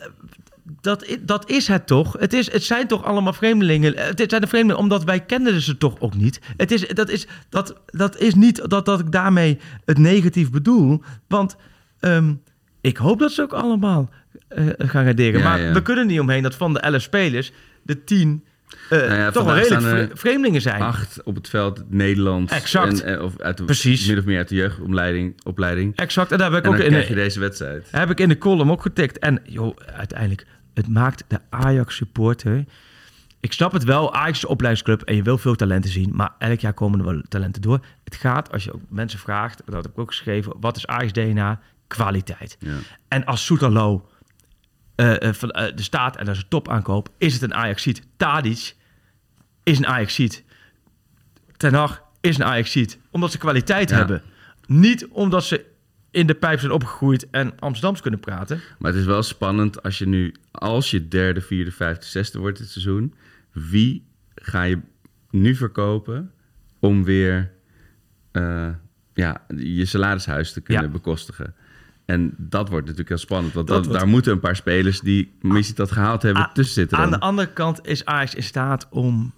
[0.82, 2.16] dat, dat, is het toch.
[2.20, 3.98] Het, is, het zijn toch allemaal vreemdelingen.
[3.98, 6.40] Het zijn de vreemdelingen, omdat wij kenden ze toch ook niet.
[6.58, 11.02] Het is, dat, is, dat, dat is niet dat, dat ik daarmee het negatief bedoel.
[11.28, 11.56] Want
[12.00, 12.34] ehm,
[12.82, 14.10] ik hoop dat ze ook allemaal
[14.48, 15.40] eh, gaan renderen.
[15.40, 15.74] Ja, maar ja.
[15.74, 17.52] we kunnen niet omheen dat van de 11 spelers
[17.84, 18.44] de 10
[18.90, 20.82] eh, Nou ja, toch wel redelijk vreemdelingen zijn.
[20.82, 22.52] Acht op het veld, Nederlands.
[22.54, 23.02] Exact.
[23.02, 24.08] En, eh, of uit de, Precies.
[24.08, 25.40] Min of meer uit de jeugdopleiding.
[25.44, 25.96] Opleiding.
[25.96, 26.32] Exact.
[26.32, 27.88] En daar heb ik En ook dan in krijg de, je deze wedstrijd.
[27.92, 29.20] heb ik in de column ook getikt.
[29.20, 32.66] En joh, uiteindelijk, het maakt de Ajax supporter.
[33.40, 36.12] Ik snap het wel, Ajax is een opleidingsclub en je wil veel talenten zien.
[36.14, 37.80] Maar elk jaar komen er wel talenten door.
[38.04, 41.12] Het gaat, als je ook mensen vraagt, dat heb ik ook geschreven, wat is Ajax
[41.14, 41.60] DNA?
[41.88, 42.58] Kwaliteit.
[42.60, 42.74] Ja.
[43.08, 44.10] En als Soetalo
[45.00, 48.02] eh eh, van eh, de staat en dat is een topaankoop, is het een Ajaxiet.
[48.18, 48.76] Tadic
[49.64, 50.44] is een Ajaxiet.
[51.58, 53.00] Ten Hag is een Ajaxiet.
[53.12, 53.96] Omdat ze kwaliteit Ja.
[53.96, 54.22] hebben.
[54.68, 55.66] Niet omdat ze
[56.12, 58.62] in de pijp zijn opgegroeid en Amsterdams kunnen praten.
[58.80, 62.58] Maar het is wel spannend als je nu, als je derde, vierde, vijfde, zesde wordt
[62.58, 63.14] dit seizoen,
[63.52, 64.80] wie ga je
[65.30, 66.32] nu verkopen
[66.80, 67.52] om weer
[69.14, 70.90] ja, je salarishuis te kunnen Ja.
[70.90, 71.56] bekostigen?
[72.10, 75.00] En dat wordt natuurlijk heel spannend, want Dat dat, wordt- daar moeten een paar spelers
[75.00, 76.98] die missie dat gehaald hebben A- tussen zitten.
[76.98, 79.34] Aan de andere kant is Ajax in staat om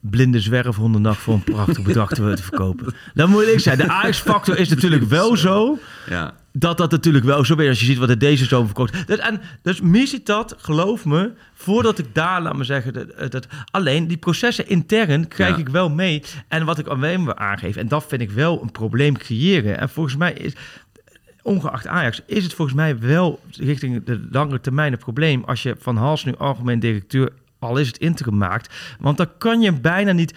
[0.00, 2.94] blinde zwerfhondendag voor een prachtig bedrag te, verkopen.
[3.14, 3.86] Dat moet ik zeggen.
[3.86, 5.78] De Ajax-factor is natuurlijk wel zo
[6.08, 9.06] Ja, dat dat natuurlijk wel zo is als je ziet wat er deze zomer verkoopt.
[9.06, 13.46] Dus, en, dus mis dat, geloof me, voordat ik daar, laat me zeggen, dat, dat,
[13.70, 15.56] alleen die processen intern krijg Ja.
[15.60, 16.22] ik wel mee.
[16.48, 19.78] En wat ik alleen maar aangeef, en dat vind ik wel een probleem creëren.
[19.78, 20.52] En volgens mij is,
[21.48, 25.76] ongeacht Ajax, is het volgens mij wel richting de langere termijn een probleem als je
[25.78, 28.74] van Hals nu algemeen directeur, al is het interim maakt.
[29.00, 30.34] Want dan kan je hem bijna niet,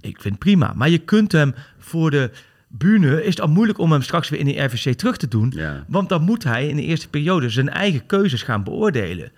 [0.00, 2.30] ik vind het prima, maar je kunt hem voor de
[2.68, 5.52] bühne, is het al moeilijk om hem straks weer in die RVC terug te doen.
[5.56, 9.32] ja, Want dan moet hij in de eerste periode zijn eigen keuzes gaan beoordelen.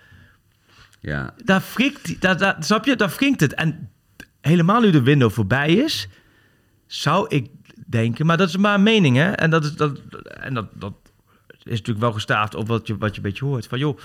[0.99, 1.33] ja.
[1.45, 3.53] Daar frikt, daar, daar, snap je, daar wringt het.
[3.53, 3.89] En
[4.41, 6.07] helemaal nu de window voorbij is,
[6.87, 7.49] zou ik
[7.87, 9.31] denken, maar dat is maar een mening, hè?
[9.31, 9.99] En dat is dat,
[10.39, 10.93] en dat, dat
[11.63, 13.67] natuurlijk wel gestaafd op wat je, wat je een beetje hoort.
[13.67, 13.97] Van joh,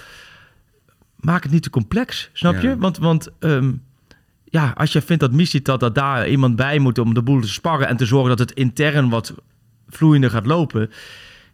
[1.16, 2.60] maak het niet te complex, snap Ja.
[2.70, 2.76] je?
[2.78, 3.72] Want, want ehm,
[4.44, 7.40] ja, als je vindt dat missie dat, dat daar iemand bij moet om de boel
[7.40, 9.34] te sparren en te zorgen dat het intern wat
[9.88, 10.90] vloeiender gaat lopen.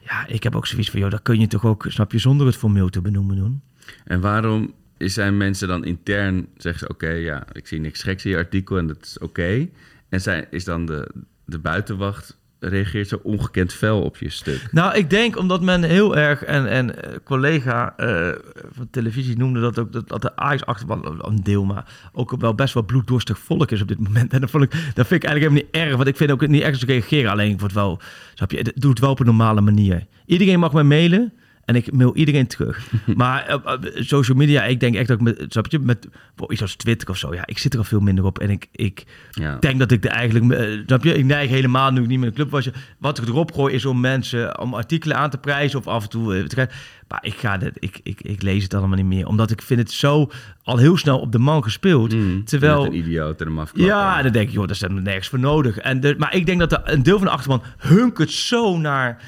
[0.01, 2.47] Ja, ik heb ook zoiets van, joh, dat kun je toch ook, snap je, zonder
[2.47, 3.63] het formeel te benoemen doen.
[4.05, 8.31] En waarom zijn mensen dan intern, zeggen ze, oké, ja, ik zie niks geks in
[8.31, 9.69] je artikel en dat is oké.
[10.09, 11.11] En zijn, is dan de,
[11.45, 12.39] de buitenwacht,
[12.69, 14.69] reageert zo ongekend fel op je stuk?
[14.71, 18.29] Nou, ik denk omdat men heel erg, en, en eh, collega eh,
[18.73, 22.55] van televisie noemde dat ook, dat, dat de Ajax achterban een deel, maar ook wel
[22.55, 24.33] best wel bloeddorstig volk is op dit moment.
[24.33, 26.47] En dat, vond ik, dat vind ik eigenlijk helemaal niet erg, want ik vind ook
[26.47, 27.31] niet erg te reageren.
[27.31, 28.01] Alleen ik word wel,
[28.35, 30.07] snap je, doe het wel op een normale manier.
[30.27, 31.33] Iedereen mag mij mailen.
[31.73, 32.91] En ik mail iedereen terug.
[33.17, 36.09] maar eh, eh, social media, ik denk echt dat ik met, snap je, met
[36.49, 38.39] iets als Twitter of zo, ja, ik zit er al veel minder op.
[38.39, 39.57] En ik, ik Ja.
[39.61, 42.29] denk dat ik er eigenlijk, eh, snap je, ik neig helemaal nu ik niet meer
[42.29, 42.69] in de club was.
[42.99, 46.09] Wat ik erop gooi is om mensen, om artikelen aan te prijzen of af en
[46.09, 46.69] toe te.
[47.09, 49.81] Maar ik ga dit, ik, ik, ik lees het allemaal niet meer, omdat ik vind
[49.81, 50.31] het zo
[50.63, 52.15] al heel snel op de man gespeeld.
[52.15, 53.95] Mm, terwijl, een idioot en hem afklappen.
[53.95, 55.79] ja, en dan denk ik, joh, daar is helemaal nergens voor nodig.
[55.79, 59.23] En de, maar ik denk dat de, een deel van de achterban hunkert zo naar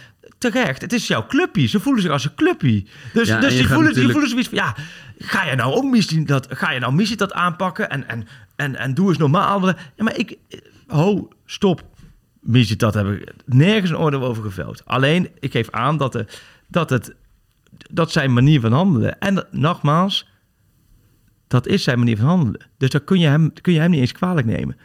[0.50, 0.80] terecht.
[0.82, 1.66] Het is jouw clubje.
[1.66, 2.84] Ze voelen zich als een clubje.
[3.12, 4.74] Dus, Ja, dus je die, voelen, die natuurlijk- voelen zoiets van, ja,
[5.18, 8.26] ga je nou ook missie dat, ga je nou missie dat aanpakken en, en,
[8.56, 9.66] en, en doe eens normaal.
[9.68, 10.36] Ja, maar ik,
[10.86, 11.82] ho, stop.
[12.40, 14.82] Missie dat heb ik nergens een oordeel over geveld.
[14.84, 16.26] Alleen, ik geef aan dat, de,
[16.68, 17.14] dat het,
[17.90, 19.20] dat zijn manier van handelen.
[19.20, 20.28] En dat- nogmaals,
[21.48, 22.66] dat is zijn manier van handelen.
[22.78, 24.76] Dus daar kun je hem, kun je hem niet eens kwalijk nemen.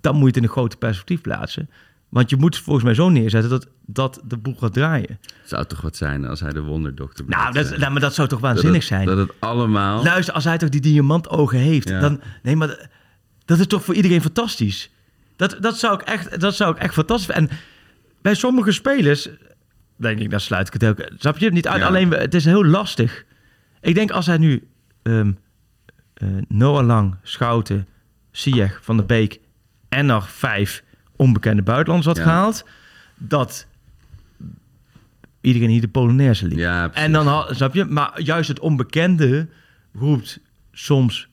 [0.00, 1.70] Dan moet je het in een grote perspectief plaatsen.
[2.08, 5.18] Want je moet het volgens mij zo neerzetten dat, dat de boel gaat draaien.
[5.44, 7.80] Zou toch wat zijn als hij de wonderdokter Nou, dat, zijn?
[7.80, 9.06] nou, maar dat zou toch Dat waanzinnig het- zijn?
[9.06, 10.02] Dat het allemaal...
[10.04, 12.00] Luister, als hij toch die diamantogen heeft, Ja.
[12.00, 12.20] dan...
[12.42, 12.88] Nee, maar dat-
[13.44, 14.90] dat is toch voor iedereen fantastisch?
[15.36, 17.50] Dat, dat, zou ik echt, dat zou ik echt fantastisch vinden.
[17.50, 17.58] En
[18.22, 19.28] bij sommige spelers,
[19.96, 21.08] denk ik, dan sluit ik het ook...
[21.18, 21.50] Snap je?
[21.50, 21.86] Niet uit, Ja.
[21.86, 23.24] alleen het is heel lastig.
[23.80, 24.68] Ik denk als hij nu
[25.02, 25.32] ehm,
[26.14, 27.86] eh, Noah Lang, Schouten,
[28.30, 29.40] Ziyech, Van der Beek...
[29.88, 30.84] en nog vijf
[31.16, 32.30] onbekende buitenlanders had Ja.
[32.32, 32.64] gehaald...
[33.16, 33.66] dat
[35.40, 36.58] iedereen hier de Polonaise liep.
[36.58, 36.90] Ja.
[36.92, 37.84] En dan, ha- snap je?
[37.84, 39.46] Maar juist het onbekende
[39.94, 40.38] roept
[40.72, 41.28] soms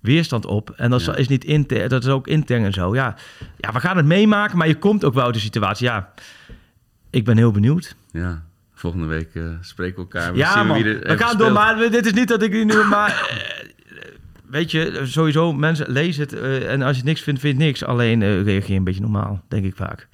[0.00, 0.70] weerstand op.
[0.70, 1.14] En dat is- Ja.
[1.16, 2.94] is niet intern, dat is ook intern en zo.
[2.94, 3.16] Ja.
[3.56, 5.86] ja, we gaan het meemaken, maar je komt ook wel uit de situatie.
[5.86, 6.12] Ja,
[7.10, 7.94] ik ben heel benieuwd.
[8.12, 8.42] Ja,
[8.74, 10.32] volgende week eh, spreken we elkaar.
[10.32, 10.82] We ja, zien man.
[10.82, 12.84] wie er We gaan door, maar dit is niet dat ik nu...
[12.84, 13.68] Maar eh,
[14.50, 16.32] weet je, sowieso, mensen lezen het.
[16.32, 17.84] eh, en als je niks vindt, vind je niks.
[17.84, 20.08] Alleen eh, reageer een beetje normaal, denk ik vaak.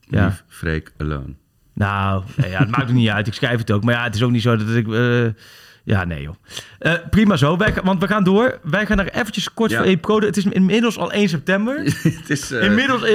[0.00, 0.24] Ja.
[0.24, 1.34] Lief, Freek, alone.
[1.74, 3.26] Nou, nee, ja, het maakt ook niet uit.
[3.26, 3.84] Ik schrijf het ook.
[3.84, 4.88] Maar ja, het is ook niet zo dat ik...
[4.92, 5.24] eh,
[5.84, 6.34] ja, nee joh.
[6.78, 8.58] Eh, prima zo, wij, want we gaan door.
[8.62, 9.76] Wij gaan nog eventjes kort Ja.
[9.78, 10.20] voor EPCO.
[10.20, 11.78] Het is inmiddels al 1 september.
[12.02, 13.02] het is, eh, inmiddels...
[13.02, 13.08] eh,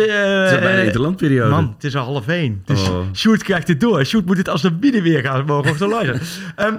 [0.44, 1.50] het is bijna eh, interlandperiode.
[1.50, 2.62] Man, het is al half één.
[2.66, 3.06] Dus Oh.
[3.14, 4.06] Sjoerd krijgt dit door.
[4.06, 6.22] Sjoerd moet dit als de bieden weer gaan mogen of zo luisteren.
[6.56, 6.76] Ehm,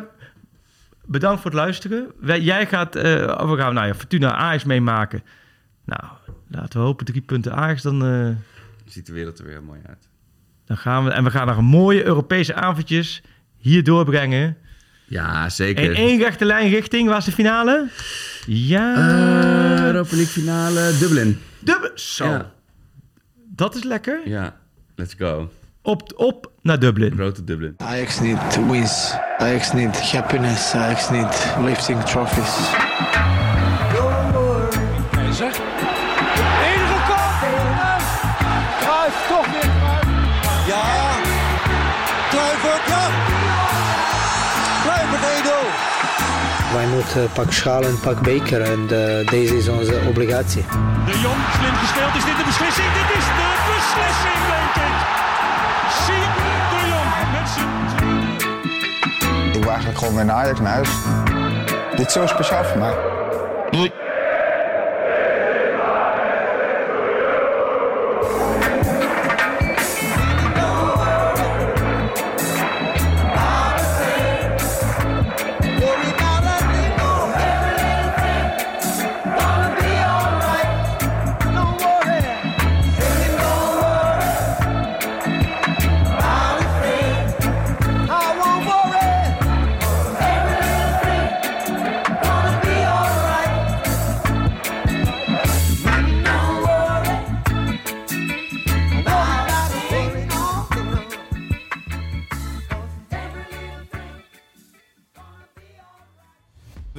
[1.12, 2.06] bedankt voor het luisteren.
[2.20, 2.96] Wij, jij gaat...
[2.96, 5.22] eh we gaan nou ja, Fortuna Ajax meemaken.
[5.84, 6.02] Nou,
[6.48, 7.82] laten we hopen drie punten Ajax.
[7.82, 8.28] Dan, eh,
[8.86, 10.08] Ziet de wereld er weer mooi uit.
[10.66, 11.10] dan gaan we...
[11.10, 13.22] En we gaan nog een mooie Europese avondjes
[13.56, 14.56] hier doorbrengen.
[15.04, 15.84] Ja, zeker.
[15.84, 17.88] In één rechte lijn richting, waar is de finale?
[18.46, 18.94] Ja.
[18.94, 21.38] Eh, Europa League finale, Dublin.
[21.58, 21.90] Dubbel.
[21.94, 22.24] Zo.
[22.24, 22.52] Ja.
[23.48, 24.20] Dat is lekker.
[24.24, 24.56] Ja,
[24.94, 25.50] let's go.
[25.82, 27.12] Op, op naar Dublin.
[27.14, 27.74] Grote Dublin.
[27.76, 29.14] Ajax need wins.
[29.38, 30.74] Ajax need happiness.
[30.74, 32.70] Ajax need lifting trophies.
[36.68, 37.00] Enige
[38.80, 39.70] Cruijff, toch weer.
[40.66, 40.82] Ja.
[42.30, 43.08] Kluivert, ja.
[44.82, 46.74] Kluivert 1-0.
[46.74, 50.64] Wij moeten pak schaal en pak beker en eh, deze is onze obligatie.
[51.06, 52.14] De Jong, slim gespeeld.
[52.16, 52.86] Is dit de beslissing?
[52.92, 53.11] Dit
[59.92, 60.88] Ik gewoon weer naar Ajax naar huis.
[61.96, 62.94] Dit is zo speciaal voor mij.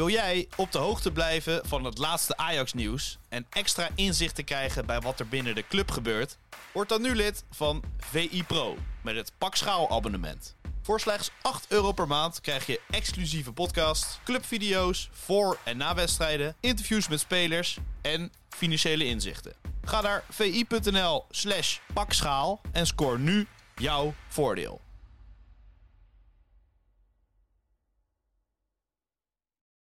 [0.03, 4.85] Wil jij op de hoogte blijven van het laatste Ajax-nieuws en extra inzicht te krijgen
[4.85, 6.37] bij wat er binnen de club gebeurt?
[6.73, 10.55] Word dan nu lid van VI Pro met het Pakschaal-abonnement.
[10.81, 16.55] Voor slechts 8 euro per maand krijg je exclusieve podcasts, clubvideo's voor en na wedstrijden,
[16.59, 19.53] interviews met spelers en financiële inzichten.
[19.83, 24.82] Ga naar vi.nl/slash pakschaal en scoor nu jouw voordeel.